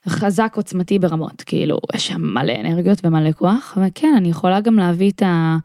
חזק 0.08 0.52
עוצמתי 0.56 0.98
ברמות, 0.98 1.42
כאילו, 1.46 1.78
יש 1.94 2.06
שם 2.06 2.22
מלא 2.22 2.52
אנרגיות 2.60 3.04
ומלא 3.04 3.32
כוח, 3.32 3.78
וכן, 3.82 4.14
אני 4.16 4.28
יכולה 4.28 4.60
גם 4.60 4.76
להביא 4.76 5.10
את, 5.10 5.22
ה, 5.22 5.56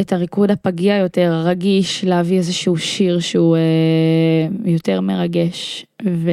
את 0.00 0.12
הריקוד 0.12 0.50
הפגיע 0.50 0.96
יותר, 0.96 1.32
הרגיש, 1.32 2.04
להביא 2.04 2.38
איזשהו 2.38 2.76
שיר 2.76 3.20
שהוא 3.20 3.56
אה, 3.56 4.70
יותר 4.70 5.00
מרגש, 5.00 5.86
ו, 6.06 6.30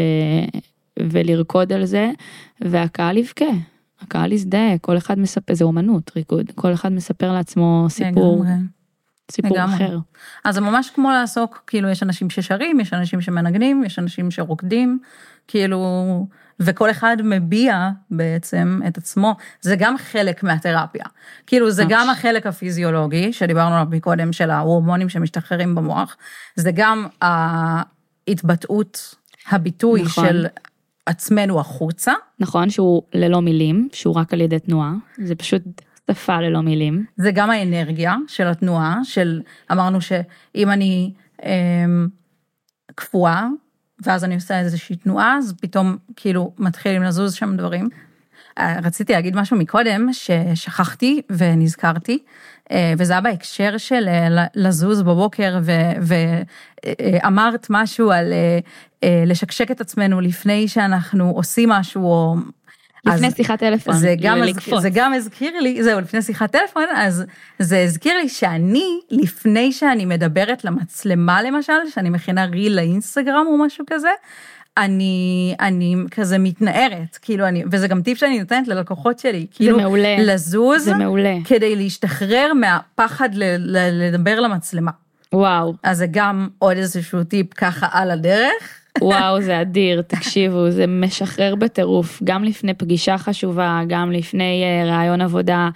ולרקוד 0.99 1.73
על 1.73 1.85
זה, 1.85 2.11
והקהל 2.61 3.17
יבכה, 3.17 3.45
הקהל 4.01 4.31
יזדהה, 4.31 4.77
כל 4.77 4.97
אחד 4.97 5.19
מספר, 5.19 5.53
זה 5.53 5.63
אומנות, 5.63 6.11
ריקוד, 6.15 6.51
כל 6.55 6.73
אחד 6.73 6.91
מספר 6.91 7.33
לעצמו 7.33 7.85
סיפור. 7.89 8.43
לגמרי. 8.43 8.53
סיפור 9.31 9.57
לגמרי. 9.57 9.75
אחר. 9.75 9.97
אז 10.45 10.55
זה 10.55 10.61
ממש 10.61 10.89
כמו 10.95 11.11
לעסוק, 11.11 11.63
כאילו 11.67 11.89
יש 11.89 12.03
אנשים 12.03 12.29
ששרים, 12.29 12.79
יש 12.79 12.93
אנשים 12.93 13.21
שמנגנים, 13.21 13.83
יש 13.83 13.99
אנשים 13.99 14.31
שרוקדים, 14.31 14.99
כאילו, 15.47 15.79
וכל 16.59 16.91
אחד 16.91 17.17
מביע 17.23 17.89
בעצם 18.11 18.79
את 18.87 18.97
עצמו, 18.97 19.35
זה 19.61 19.75
גם 19.75 19.97
חלק 19.97 20.43
מהתרפיה. 20.43 21.05
כאילו, 21.47 21.71
זה 21.71 21.83
גם 21.89 22.09
החלק 22.09 22.47
הפיזיולוגי, 22.47 23.33
שדיברנו 23.33 23.75
עליו 23.75 23.87
מקודם, 23.91 24.33
של 24.33 24.49
ההורמונים 24.49 25.09
שמשתחררים 25.09 25.75
במוח, 25.75 26.17
זה 26.55 26.71
גם 26.73 27.07
ההתבטאות, 27.21 29.15
הביטוי 29.49 30.01
נכון. 30.01 30.25
של 30.25 30.45
עצמנו 31.05 31.59
החוצה. 31.59 32.13
נכון, 32.39 32.69
שהוא 32.69 33.03
ללא 33.13 33.41
מילים, 33.41 33.89
שהוא 33.93 34.15
רק 34.15 34.33
על 34.33 34.41
ידי 34.41 34.59
תנועה, 34.59 34.93
זה 35.17 35.35
פשוט 35.35 35.61
שפה 36.11 36.41
ללא 36.41 36.61
מילים. 36.61 37.05
זה 37.17 37.31
גם 37.31 37.49
האנרגיה 37.49 38.15
של 38.27 38.47
התנועה, 38.47 38.99
של 39.03 39.41
אמרנו 39.71 40.01
שאם 40.01 40.69
אני 40.69 41.13
אה, 41.43 41.85
קפואה, 42.95 43.47
ואז 44.07 44.23
אני 44.23 44.35
עושה 44.35 44.59
איזושהי 44.59 44.95
תנועה, 44.95 45.37
אז 45.37 45.53
פתאום 45.61 45.97
כאילו 46.15 46.53
מתחילים 46.57 47.03
לזוז 47.03 47.33
שם 47.33 47.57
דברים. 47.57 47.89
אה, 48.59 48.79
רציתי 48.83 49.13
להגיד 49.13 49.35
משהו 49.35 49.57
מקודם 49.57 50.09
ששכחתי 50.13 51.21
ונזכרתי, 51.29 52.19
אה, 52.71 52.93
וזה 52.97 53.13
היה 53.13 53.21
בהקשר 53.21 53.77
של 53.77 54.07
אה, 54.07 54.45
לזוז 54.55 55.01
בבוקר, 55.01 55.59
ואמרת 56.85 57.67
משהו 57.69 58.11
על 58.11 58.33
לשקשק 59.25 59.71
את 59.71 59.81
עצמנו 59.81 60.21
לפני 60.21 60.67
שאנחנו 60.67 61.29
עושים 61.29 61.69
משהו, 61.69 62.03
או 62.03 62.35
לפני 63.05 63.31
שיחת 63.31 63.59
טלפון, 63.59 63.93
זה 63.93 64.15
גם. 64.21 64.37
לקפוץ. 64.37 64.81
זה 64.81 64.89
גם 64.93 65.13
הזכיר 65.13 65.59
לי, 65.59 65.83
זהו, 65.83 65.99
לפני 65.99 66.21
שיחת 66.21 66.51
טלפון, 66.51 66.85
אז 66.95 67.23
זה 67.59 67.83
הזכיר 67.83 68.17
לי 68.17 68.29
שאני, 68.29 68.99
לפני 69.11 69.71
שאני 69.71 70.05
מדברת 70.05 70.65
למצלמה 70.65 71.41
למשל, 71.43 71.73
שאני 71.93 72.09
מכינה 72.09 72.45
ריל 72.45 72.75
לאינסטגרם 72.75 73.45
או 73.47 73.57
משהו 73.57 73.85
כזה, 73.89 74.09
אני, 74.77 75.55
אני 75.59 75.95
כזה 76.11 76.37
מתנערת, 76.37 77.17
כאילו 77.21 77.47
אני, 77.47 77.63
וזה 77.71 77.87
גם 77.87 78.01
טיפ 78.01 78.17
שאני 78.17 78.39
נותנת 78.39 78.67
ללקוחות 78.67 79.19
שלי, 79.19 79.45
כאילו, 79.51 79.77
מעולה. 79.77 80.15
לזוז, 80.19 80.83
זה 80.83 80.93
מעולה. 80.93 81.35
כדי 81.45 81.75
להשתחרר 81.75 82.51
מהפחד 82.53 83.29
ל, 83.33 83.43
ל, 83.57 83.77
לדבר 83.91 84.39
למצלמה. 84.39 84.91
וואו, 85.33 85.73
אז 85.83 85.97
זה 85.97 86.05
גם 86.11 86.47
עוד 86.59 86.77
איזשהו 86.77 87.23
טיפ 87.23 87.53
ככה 87.53 87.87
על 87.91 88.11
הדרך. 88.11 88.79
וואו, 89.01 89.41
זה 89.41 89.61
אדיר, 89.61 90.01
תקשיבו, 90.01 90.71
זה 90.71 90.87
משחרר 90.87 91.55
בטירוף, 91.55 92.21
גם 92.23 92.43
לפני 92.43 92.73
פגישה 92.73 93.17
חשובה, 93.17 93.81
גם 93.87 94.11
לפני 94.11 94.63
אה, 94.63 94.87
ראיון 94.87 95.21
עבודה, 95.21 95.69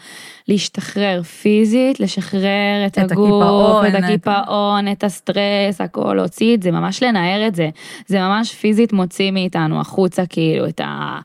להשתחרר 0.48 1.24
פיזית, 1.24 2.00
לשחרר 2.00 2.86
את, 2.88 2.98
את 3.00 3.12
הגוף, 3.12 3.44
הקיפאון, 3.44 3.86
את 3.86 3.96
את- 3.96 4.04
הקיפאון, 4.04 4.92
את 4.92 5.04
הסטרס, 5.04 5.82
הכל, 5.82 6.14
להוציא 6.16 6.56
את 6.56 6.64
זה, 6.64 6.72
ממש 6.72 7.04
לנער 7.04 7.48
את 7.48 7.56
זה. 7.56 7.70
זה 8.08 8.20
ממש 8.20 8.54
פיזית 8.54 8.94
מוציא 8.94 9.32
מאיתנו 9.32 9.80
החוצה, 9.82 10.24
כאילו, 10.30 10.68
את 10.68 10.82
ה... 10.84 11.20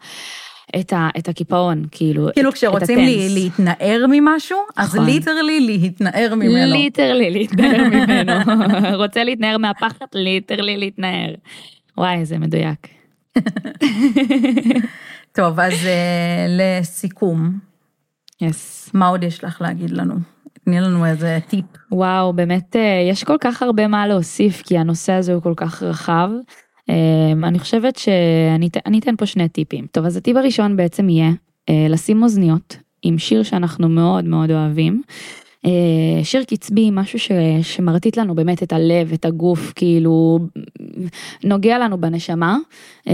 את, 0.81 0.93
ה, 0.93 1.09
את 1.19 1.29
הקיפאון, 1.29 1.85
כאילו, 1.91 2.29
כאילו 2.35 2.49
את- 2.51 2.55
כשרוצים 2.55 2.99
את 2.99 3.05
לי. 3.05 3.29
להתנער 3.35 4.05
ממשהו, 4.09 4.59
אז 4.77 4.95
נכון. 4.95 5.07
literally 5.07 5.61
להתנער 5.61 6.35
ממנו. 6.35 6.73
literally 6.77 7.31
להתנער 7.31 7.89
ממנו. 7.95 8.33
רוצה 9.03 9.25
להתנער 9.25 9.59
מהפחד, 9.59 10.07
literally 10.15 10.77
להתנער. 10.77 11.35
וואי, 11.99 12.25
זה 12.25 12.39
מדויק. 12.39 12.87
טוב, 15.33 15.61
אז 15.61 15.73
אה, 15.87 16.47
לסיכום, 16.49 17.59
yes. 18.41 18.91
מה 18.95 19.07
עוד 19.09 19.25
יש 19.25 19.45
לך 19.45 19.61
להגיד 19.61 19.91
לנו? 19.91 20.15
תני 20.65 20.81
לנו 20.81 21.07
איזה 21.07 21.39
טיפ. 21.49 21.65
וואו, 21.93 22.33
באמת 22.33 22.77
אה, 22.77 22.81
יש 23.11 23.25
כל 23.25 23.37
כך 23.41 23.63
הרבה 23.63 23.89
מה 23.89 24.07
להוסיף, 24.07 24.63
כי 24.63 24.79
הנושא 24.79 25.13
הזה 25.13 25.33
הוא 25.35 25.43
כל 25.43 25.55
כך 25.57 25.83
רחב. 25.83 26.29
אה, 26.93 27.49
אני 27.49 27.59
חושבת 27.59 27.97
שאני 27.97 28.69
אתן- 28.99 29.17
פה 29.17 29.27
שני 29.27 29.49
טיפים. 29.49 29.87
טוב, 29.93 30.05
אז 30.07 30.17
הטיפ 30.17 30.37
הראשון 30.37 30.77
בעצם 30.77 31.09
יהיה 31.09 31.31
אה, 31.69 31.87
לשים 31.89 32.23
אוזניות 32.23 32.77
עם 33.03 33.19
שיר 33.19 33.43
שאנחנו 33.43 33.89
מאוד 33.89 34.25
מאוד 34.25 34.51
אוהבים. 34.51 35.03
אה, 35.67 36.25
שיר 36.25 36.45
קצבי, 36.45 36.91
משהו 36.93 37.19
ש, 37.19 37.31
שמרטיט 37.63 38.17
לנו 38.17 38.35
באמת 38.35 38.63
את 38.63 38.73
הלב, 38.73 39.13
את 39.13 39.25
הגוף, 39.25 39.73
כאילו 39.77 40.39
נוגע 41.45 41.79
לנו 41.79 42.01
בנשמה, 42.01 42.57
אה, 43.09 43.13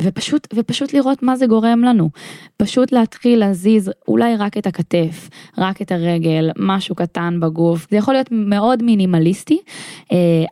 ופשוט, 0.00 0.48
ופשוט 0.54 0.92
לראות 0.92 1.22
מה 1.22 1.36
זה 1.36 1.46
גורם 1.46 1.80
לנו. 1.84 2.10
פשוט 2.56 2.92
להתחיל 2.92 3.38
להזיז 3.38 3.90
אולי 4.08 4.36
רק 4.36 4.58
את 4.58 4.66
הכתף, 4.66 5.28
רק 5.58 5.82
את 5.82 5.92
הרגל, 5.92 6.50
משהו 6.58 6.94
קטן 6.94 7.40
בגוף. 7.40 7.86
זה 7.90 7.96
יכול 7.96 8.14
להיות 8.14 8.28
מאוד 8.30 8.82
מינימליסטי, 8.82 9.58
אה, 10.12 10.44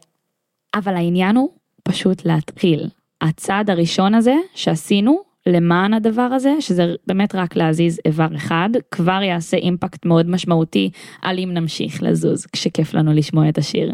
אבל 0.74 0.94
העניין 0.94 1.36
הוא 1.36 1.48
פשוט 1.82 2.24
להתחיל. 2.24 2.88
הצעד 3.20 3.70
הראשון 3.70 4.14
הזה 4.14 4.34
שעשינו 4.54 5.22
למען 5.46 5.94
הדבר 5.94 6.22
הזה, 6.22 6.54
שזה 6.60 6.94
באמת 7.06 7.34
רק 7.34 7.56
להזיז 7.56 8.00
איבר 8.04 8.36
אחד, 8.36 8.70
כבר 8.90 9.22
יעשה 9.22 9.56
אימפקט 9.56 10.06
מאוד 10.06 10.30
משמעותי 10.30 10.90
על 11.22 11.38
אם 11.38 11.50
נמשיך 11.54 12.02
לזוז, 12.02 12.46
כשכיף 12.46 12.94
לנו 12.94 13.12
לשמוע 13.12 13.48
את 13.48 13.58
השיר. 13.58 13.92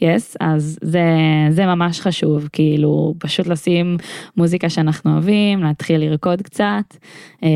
יס, 0.00 0.34
yes, 0.34 0.36
אז 0.40 0.78
זה, 0.82 1.04
זה 1.50 1.66
ממש 1.66 2.00
חשוב, 2.00 2.48
כאילו 2.52 3.14
פשוט 3.18 3.46
לשים 3.46 3.96
מוזיקה 4.36 4.68
שאנחנו 4.68 5.12
אוהבים, 5.12 5.62
להתחיל 5.62 6.00
לרקוד 6.00 6.42
קצת, 6.42 6.96
אה, 7.42 7.48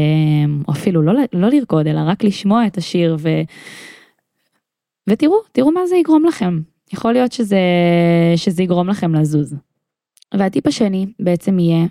או 0.69 0.73
אפילו 0.73 1.03
לא, 1.03 1.13
לא 1.33 1.49
לרקוד, 1.49 1.87
אלא 1.87 2.01
רק 2.07 2.25
לשמוע 2.25 2.67
את 2.67 2.79
השיר 2.79 3.17
ו... 3.19 3.29
ותראו, 5.09 5.37
תראו 5.53 5.73
מה 5.73 5.87
זה 5.87 5.97
יגרום 5.97 6.25
לכם. 6.25 6.61
יכול 6.93 7.13
להיות 7.13 7.33
שזה, 7.33 7.61
שזה 8.37 8.63
יגרום 8.63 8.89
לכם 8.89 9.15
לזוז. 9.15 9.57
והטיפ 10.35 10.67
השני 10.67 11.07
בעצם 11.21 11.59
יהיה 11.59 11.87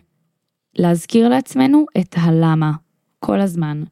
להזכיר 0.75 1.29
לעצמנו 1.29 1.85
את 1.99 2.15
הלמה 2.17 2.71
כל 3.19 3.39
הזמן. 3.39 3.83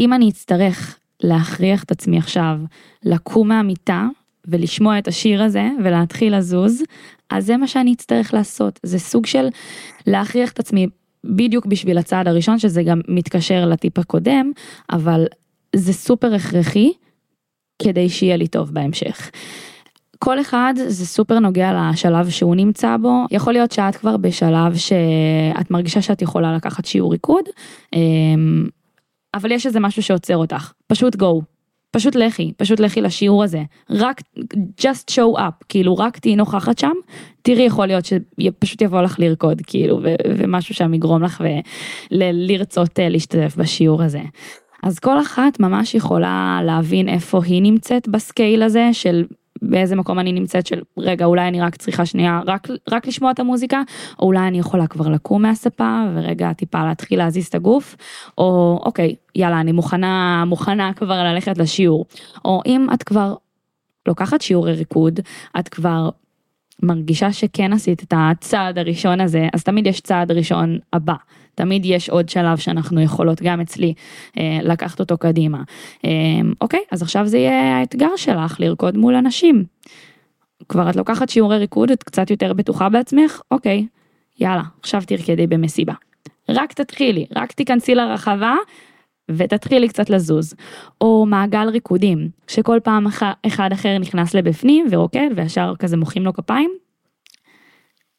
אם 0.00 0.12
אני 0.12 0.28
אצטרך 0.28 0.98
להכריח 1.22 1.84
את 1.84 1.90
עצמי 1.90 2.18
עכשיו 2.18 2.58
לקום 3.04 3.48
מהמיטה 3.48 4.06
ולשמוע 4.46 4.98
את 4.98 5.08
השיר 5.08 5.42
הזה 5.42 5.68
ולהתחיל 5.84 6.36
לזוז, 6.36 6.82
אז 7.30 7.46
זה 7.46 7.56
מה 7.56 7.66
שאני 7.66 7.92
אצטרך 7.92 8.34
לעשות. 8.34 8.80
זה 8.82 8.98
סוג 8.98 9.26
של 9.26 9.48
להכריח 10.06 10.52
את 10.52 10.58
עצמי 10.58 10.86
בדיוק 11.24 11.66
בשביל 11.66 11.98
הצעד 11.98 12.28
הראשון, 12.28 12.58
שזה 12.58 12.82
גם 12.82 13.00
מתקשר 13.08 13.66
לטיפ 13.66 13.98
הקודם, 13.98 14.52
אבל 14.92 15.26
זה 15.76 15.92
סופר 15.92 16.34
הכרחי 16.34 16.92
כדי 17.82 18.08
שיהיה 18.08 18.36
לי 18.36 18.48
טוב 18.48 18.70
בהמשך. 18.70 19.30
כל 20.18 20.40
אחד 20.40 20.74
זה 20.86 21.06
סופר 21.06 21.38
נוגע 21.38 21.90
לשלב 21.92 22.30
שהוא 22.30 22.56
נמצא 22.56 22.96
בו, 22.96 23.24
יכול 23.30 23.52
להיות 23.52 23.72
שאת 23.72 23.96
כבר 23.96 24.16
בשלב 24.16 24.76
שאת 24.76 25.70
מרגישה 25.70 26.02
שאת 26.02 26.22
יכולה 26.22 26.56
לקחת 26.56 26.84
שיעור 26.84 27.12
ריקוד, 27.12 27.44
אמ, 27.92 28.66
אבל 29.34 29.52
יש 29.52 29.66
איזה 29.66 29.80
משהו 29.80 30.02
שעוצר 30.02 30.36
אותך, 30.36 30.72
פשוט 30.86 31.16
go, 31.16 31.42
פשוט 31.90 32.14
לכי, 32.14 32.52
פשוט 32.56 32.80
לכי 32.80 33.00
לשיעור 33.00 33.44
הזה, 33.44 33.62
רק 33.90 34.20
just 34.80 35.10
show 35.10 35.38
up, 35.38 35.64
כאילו 35.68 35.96
רק 35.96 36.18
תהיי 36.18 36.36
נוכחת 36.36 36.78
שם, 36.78 36.92
תראי 37.42 37.62
יכול 37.62 37.86
להיות 37.86 38.04
שפשוט 38.04 38.82
יבוא 38.82 39.02
לך 39.02 39.18
לרקוד, 39.18 39.62
כאילו, 39.66 40.00
ו- 40.02 40.14
ומשהו 40.38 40.74
שם 40.74 40.94
יגרום 40.94 41.22
לך 41.22 41.44
ולרצות 42.10 42.98
להשתתף 42.98 43.56
בשיעור 43.56 44.02
הזה. 44.02 44.20
אז 44.82 44.98
כל 44.98 45.20
אחת 45.20 45.60
ממש 45.60 45.94
יכולה 45.94 46.60
להבין 46.64 47.08
איפה 47.08 47.40
היא 47.44 47.62
נמצאת 47.62 48.08
בסקייל 48.08 48.62
הזה 48.62 48.88
של 48.92 49.24
באיזה 49.70 49.96
מקום 49.96 50.18
אני 50.18 50.32
נמצאת 50.32 50.66
של 50.66 50.80
רגע 50.98 51.24
אולי 51.24 51.48
אני 51.48 51.60
רק 51.60 51.76
צריכה 51.76 52.06
שנייה 52.06 52.40
רק 52.46 52.68
רק 52.90 53.06
לשמוע 53.06 53.30
את 53.30 53.40
המוזיקה 53.40 53.82
או 54.18 54.26
אולי 54.26 54.48
אני 54.48 54.58
יכולה 54.58 54.86
כבר 54.86 55.08
לקום 55.08 55.42
מהספה 55.42 56.04
ורגע 56.14 56.52
טיפה 56.52 56.84
להתחיל 56.84 57.18
להזיז 57.18 57.46
את 57.46 57.54
הגוף 57.54 57.96
או 58.38 58.80
אוקיי 58.84 59.14
יאללה 59.34 59.60
אני 59.60 59.72
מוכנה 59.72 60.44
מוכנה 60.46 60.92
כבר 60.92 61.22
ללכת 61.22 61.58
לשיעור 61.58 62.06
או 62.44 62.60
אם 62.66 62.86
את 62.94 63.02
כבר 63.02 63.34
לוקחת 64.08 64.40
שיעורי 64.40 64.72
ריקוד 64.72 65.20
את 65.58 65.68
כבר 65.68 66.08
מרגישה 66.82 67.32
שכן 67.32 67.72
עשית 67.72 68.02
את 68.02 68.14
הצעד 68.16 68.78
הראשון 68.78 69.20
הזה 69.20 69.48
אז 69.52 69.64
תמיד 69.64 69.86
יש 69.86 70.00
צעד 70.00 70.32
ראשון 70.32 70.78
הבא 70.92 71.14
תמיד 71.54 71.82
יש 71.84 72.10
עוד 72.10 72.28
שלב 72.28 72.58
שאנחנו 72.58 73.00
יכולות 73.00 73.42
גם 73.42 73.60
אצלי 73.60 73.94
אה, 74.38 74.58
לקחת 74.62 75.00
אותו 75.00 75.18
קדימה. 75.18 75.62
אה, 76.04 76.10
אוקיי, 76.60 76.80
אז 76.90 77.02
עכשיו 77.02 77.26
זה 77.26 77.38
יהיה 77.38 77.78
האתגר 77.78 78.16
שלך 78.16 78.60
לרקוד 78.60 78.96
מול 78.96 79.14
אנשים. 79.14 79.64
כבר 80.68 80.90
את 80.90 80.96
לוקחת 80.96 81.28
שיעורי 81.28 81.58
ריקוד, 81.58 81.90
את 81.90 82.02
קצת 82.02 82.30
יותר 82.30 82.52
בטוחה 82.52 82.88
בעצמך, 82.88 83.40
אוקיי, 83.50 83.86
יאללה, 84.40 84.62
עכשיו 84.80 85.02
תרקדי 85.06 85.46
במסיבה. 85.46 85.92
רק 86.48 86.72
תתחילי, 86.72 87.26
רק 87.36 87.52
תיכנסי 87.52 87.94
לרחבה 87.94 88.54
ותתחילי 89.30 89.88
קצת 89.88 90.10
לזוז. 90.10 90.54
או 91.00 91.26
מעגל 91.26 91.68
ריקודים, 91.68 92.28
שכל 92.46 92.78
פעם 92.84 93.06
אחד 93.46 93.72
אחר 93.72 93.98
נכנס 93.98 94.34
לבפנים 94.34 94.86
ורוקד 94.90 95.28
וישר 95.36 95.74
כזה 95.78 95.96
מוחאים 95.96 96.24
לו 96.24 96.32
כפיים. 96.32 96.70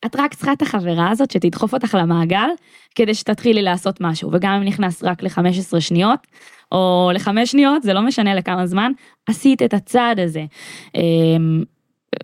את 0.06 0.16
רק 0.16 0.34
צריכה 0.34 0.54
את 0.54 0.62
החברה 0.62 1.10
הזאת 1.10 1.32
שתדחוף 1.32 1.74
אותך 1.74 1.98
למעגל 2.00 2.50
כדי 2.96 3.14
שתתחילי 3.14 3.62
לעשות 3.62 4.02
משהו 4.02 4.30
וגם 4.34 4.54
אם 4.54 4.64
נכנס 4.64 5.04
רק 5.04 5.24
ל-15 5.24 5.80
שניות 5.80 6.20
או 6.72 7.12
לחמש 7.14 7.52
שניות 7.52 7.84
זה 7.84 7.94
לא 7.94 8.02
משנה 8.02 8.36
לכמה 8.36 8.68
זמן 8.68 8.92
עשית 9.28 9.62
את 9.62 9.74
הצעד 9.74 10.20
הזה. 10.20 10.46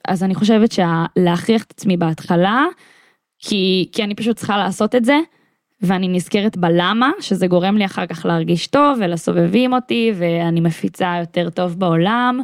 אז 0.07 0.23
אני 0.23 0.35
חושבת 0.35 0.71
שלהכריח 0.71 1.63
את 1.63 1.71
עצמי 1.71 1.97
בהתחלה 1.97 2.65
כי, 3.39 3.89
כי 3.91 4.03
אני 4.03 4.15
פשוט 4.15 4.37
צריכה 4.37 4.57
לעשות 4.57 4.95
את 4.95 5.05
זה 5.05 5.19
ואני 5.81 6.07
נזכרת 6.07 6.57
בלמה 6.57 7.11
שזה 7.19 7.47
גורם 7.47 7.77
לי 7.77 7.85
אחר 7.85 8.05
כך 8.05 8.25
להרגיש 8.25 8.67
טוב 8.67 8.97
ולסובבים 9.01 9.73
אותי 9.73 10.11
ואני 10.15 10.61
מפיצה 10.61 11.15
יותר 11.19 11.49
טוב 11.49 11.79
בעולם 11.79 12.39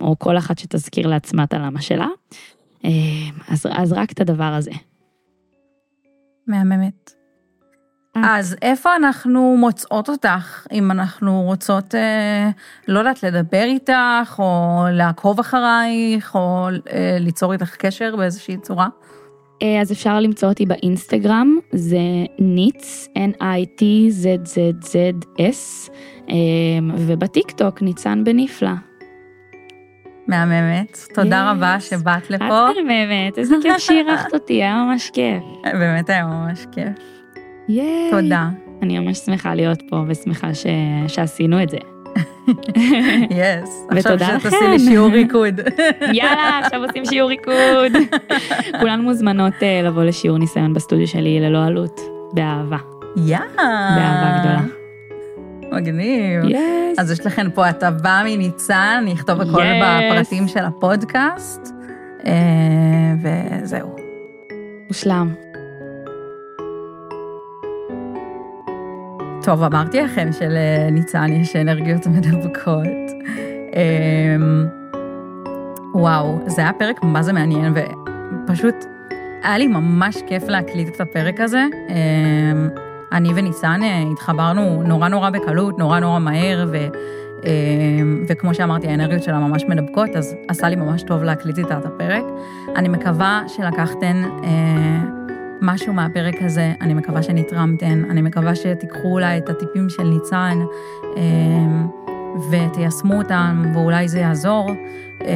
או 0.00 0.18
כל 0.18 0.38
אחת 0.38 0.58
שתזכיר 0.58 1.06
לעצמה 1.06 1.44
את 1.44 1.54
הלמה 1.54 1.80
שלה. 1.80 2.06
אז, 3.48 3.66
אז 3.70 3.92
רק 3.92 4.12
את 4.12 4.20
הדבר 4.20 4.44
הזה. 4.44 4.70
מהממת. 6.46 7.16
אז 8.24 8.56
איפה 8.62 8.96
אנחנו 8.96 9.56
מוצאות 9.56 10.08
אותך, 10.08 10.66
אם 10.72 10.90
אנחנו 10.90 11.42
רוצות, 11.42 11.94
אה, 11.94 12.50
לא 12.88 12.98
יודעת, 12.98 13.22
לדבר 13.22 13.62
איתך, 13.62 14.38
או 14.38 14.84
לעקוב 14.92 15.40
אחרייך, 15.40 16.34
או 16.34 16.68
אה, 16.92 17.16
ליצור 17.20 17.52
איתך 17.52 17.76
קשר 17.76 18.16
באיזושהי 18.16 18.56
צורה? 18.56 18.88
אז 19.82 19.92
אפשר 19.92 20.20
למצוא 20.20 20.48
אותי 20.48 20.66
באינסטגרם, 20.66 21.56
זה 21.72 21.98
ניץ, 22.38 23.08
N-I-T-Z-Z-Z-S, 23.18 25.90
ובטיק 26.96 27.50
טוק 27.50 27.82
ניצן 27.82 28.24
בנפלא. 28.24 28.85
מהממת, 30.28 30.98
תודה 31.14 31.50
yes. 31.50 31.54
רבה 31.56 31.80
שבאת 31.80 32.30
לפה. 32.30 32.70
את 32.70 32.76
מהממת, 32.86 33.38
איזה 33.38 33.54
כיף 33.62 33.78
שאירחת 33.78 34.34
אותי, 34.34 34.54
היה 34.54 34.84
ממש 34.84 35.10
כיף. 35.10 35.42
באמת 35.80 36.10
היה 36.10 36.26
ממש 36.26 36.66
כיף. 36.72 36.88
ייי. 37.68 38.10
תודה. 38.10 38.48
אני 38.82 38.98
ממש 38.98 39.18
שמחה 39.18 39.54
להיות 39.54 39.82
פה 39.90 40.02
ושמחה 40.08 40.54
ש... 40.54 40.66
שעשינו 41.08 41.62
את 41.62 41.68
זה. 41.70 41.78
יס. 43.40 43.86
ותודה 43.96 44.14
עכשיו 44.14 44.36
לכם. 44.36 44.48
שתעשי 44.50 44.68
לי 44.68 44.78
שיעור 44.78 45.10
ריקוד. 45.10 45.60
יאללה, 46.12 46.60
עכשיו 46.64 46.84
עושים 46.84 47.04
שיעור 47.04 47.30
ריקוד. 47.30 47.92
כולן 48.80 49.00
מוזמנות 49.00 49.62
אה, 49.62 49.80
לבוא 49.84 50.04
לשיעור 50.04 50.38
ניסיון 50.38 50.74
בסטודיו 50.74 51.06
שלי 51.06 51.40
ללא 51.40 51.64
עלות, 51.64 52.00
באהבה. 52.32 52.78
יא. 53.16 53.38
באהבה 53.56 54.38
גדולה. 54.40 54.85
מגניב. 55.72 56.44
יס. 56.44 56.98
אז 56.98 57.10
יש 57.10 57.26
לכם 57.26 57.46
פה 57.54 57.66
הטבה 57.66 58.22
מניצן, 58.24 58.98
אני 59.02 59.12
אכתוב 59.14 59.40
הכל 59.40 59.62
Yes. 59.62 59.84
בפרטים 60.12 60.48
של 60.48 60.64
הפודקאסט, 60.64 61.72
אה, 62.26 62.32
וזהו. 63.62 63.96
מושלם. 64.88 65.34
טוב, 69.42 69.62
אמרתי 69.62 70.00
לכם 70.00 70.28
שלניצן 70.32 71.32
יש 71.32 71.56
אנרגיות 71.56 72.06
מדבקות. 72.06 72.86
אמ, 73.76 74.66
וואו, 75.94 76.38
זה 76.46 76.62
היה 76.62 76.72
פרק 76.72 77.02
מה 77.02 77.22
זה 77.22 77.32
מעניין, 77.32 77.72
ופשוט 78.44 78.74
היה 79.42 79.58
לי 79.58 79.66
ממש 79.66 80.16
כיף 80.26 80.48
להקליט 80.48 80.88
את 80.96 81.00
הפרק 81.00 81.40
הזה. 81.40 81.64
אני 83.16 83.32
וניצן 83.34 83.80
אה, 83.82 84.02
התחברנו 84.12 84.82
נורא 84.86 85.08
נורא 85.08 85.30
בקלות, 85.30 85.78
נורא 85.78 86.00
נורא 86.00 86.18
מהר, 86.18 86.66
ו, 86.72 86.86
אמ, 87.44 88.24
וכמו 88.28 88.54
שאמרתי, 88.54 88.88
האנרגיות 88.88 89.22
שלה 89.22 89.38
ממש 89.38 89.64
מדבקות, 89.68 90.10
אז 90.16 90.34
עשה 90.48 90.68
לי 90.68 90.76
ממש 90.76 91.02
טוב 91.02 91.22
להקליט 91.22 91.58
איתה 91.58 91.78
את 91.78 91.86
הפרק. 91.86 92.24
אני 92.76 92.88
מקווה 92.88 93.42
שלקחתן 93.48 94.22
אה, 94.44 95.00
משהו 95.60 95.92
מהפרק 95.92 96.34
הזה, 96.40 96.72
אני 96.80 96.94
מקווה 96.94 97.22
שנתרמתן, 97.22 98.02
אני 98.10 98.22
מקווה 98.22 98.54
שתיקחו 98.54 99.08
אולי 99.08 99.38
את 99.38 99.48
הטיפים 99.48 99.88
של 99.88 100.04
ניצן 100.04 100.58
אה, 101.16 101.22
ותיישמו 102.50 103.18
אותם, 103.18 103.62
ואולי 103.74 104.08
זה 104.08 104.18
יעזור. 104.18 104.70
אה, 105.26 105.32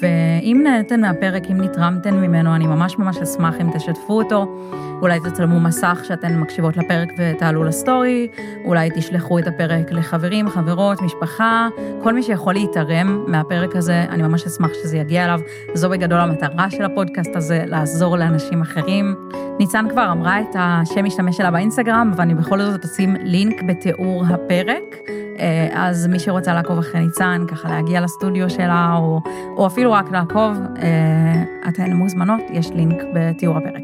ואם 0.00 0.60
נהנתן 0.64 1.00
מהפרק, 1.00 1.42
אם 1.50 1.60
נתרמתן 1.60 2.14
ממנו, 2.14 2.54
אני 2.54 2.66
ממש 2.66 2.98
ממש 2.98 3.16
אשמח 3.16 3.54
אם 3.60 3.70
תשתפו 3.74 4.12
אותו. 4.22 4.46
אולי 5.02 5.20
תצלמו 5.20 5.60
מסך 5.60 6.00
שאתן 6.04 6.38
מקשיבות 6.38 6.76
לפרק 6.76 7.08
ותעלו 7.18 7.64
לסטורי, 7.64 8.28
אולי 8.64 8.90
תשלחו 8.94 9.38
את 9.38 9.46
הפרק 9.46 9.92
לחברים, 9.92 10.48
חברות, 10.48 11.02
משפחה, 11.02 11.68
כל 12.02 12.14
מי 12.14 12.22
שיכול 12.22 12.54
להתערם 12.54 13.24
מהפרק 13.28 13.76
הזה, 13.76 14.04
אני 14.08 14.22
ממש 14.22 14.46
אשמח 14.46 14.70
שזה 14.82 14.96
יגיע 14.96 15.24
אליו. 15.24 15.40
זו 15.74 15.88
בגדול 15.88 16.20
המטרה 16.20 16.70
של 16.70 16.84
הפודקאסט 16.84 17.36
הזה, 17.36 17.64
לעזור 17.66 18.16
לאנשים 18.16 18.62
אחרים. 18.62 19.14
ניצן 19.58 19.86
כבר 19.90 20.12
אמרה 20.12 20.40
את 20.40 20.56
השם 20.58 21.04
משתמש 21.04 21.36
שלה 21.36 21.50
באינסטגרם, 21.50 22.10
אבל 22.14 22.22
אני 22.22 22.34
בכל 22.34 22.62
זאת 22.62 22.84
אשים 22.84 23.16
לינק 23.20 23.62
בתיאור 23.62 24.24
הפרק. 24.28 24.96
אה, 25.38 25.68
אז 25.72 26.06
מי 26.06 26.18
שרוצה 26.18 26.54
לעקוב 26.54 26.78
אחרי 26.78 27.00
ניצן, 27.00 27.44
ככה 27.48 27.68
להגיע 27.68 28.00
לסטודיו 28.00 28.50
שלה, 28.50 28.94
או, 28.96 29.20
או 29.56 29.66
אפילו 29.66 29.92
רק 29.92 30.10
לעקוב, 30.10 30.58
אה, 30.82 31.42
אתן 31.68 31.92
מוזמנות, 31.92 32.40
יש 32.50 32.70
לינק 32.70 33.02
בתיאור 33.14 33.56
הפרק. 33.56 33.82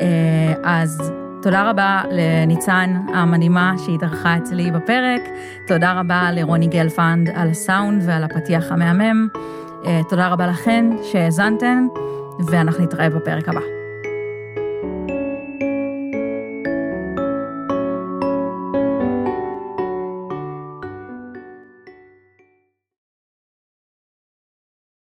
אה, 0.00 0.54
אז 0.64 1.12
תודה 1.42 1.70
רבה 1.70 2.02
לניצן 2.10 2.94
המדהימה 3.14 3.74
שהתארחה 3.78 4.36
אצלי 4.36 4.70
בפרק, 4.70 5.22
תודה 5.66 5.92
רבה 5.92 6.30
לרוני 6.32 6.66
גלפנד 6.66 7.30
על 7.34 7.50
הסאונד 7.50 8.02
ועל 8.06 8.24
הפתיח 8.24 8.72
המהמם, 8.72 9.28
תודה 10.08 10.28
רבה 10.28 10.46
לכן 10.46 10.84
שהאזנתן, 11.02 11.86
ואנחנו 12.46 12.84
נתראה 12.84 13.10
בפרק 13.10 13.48
הבא. 13.48 13.81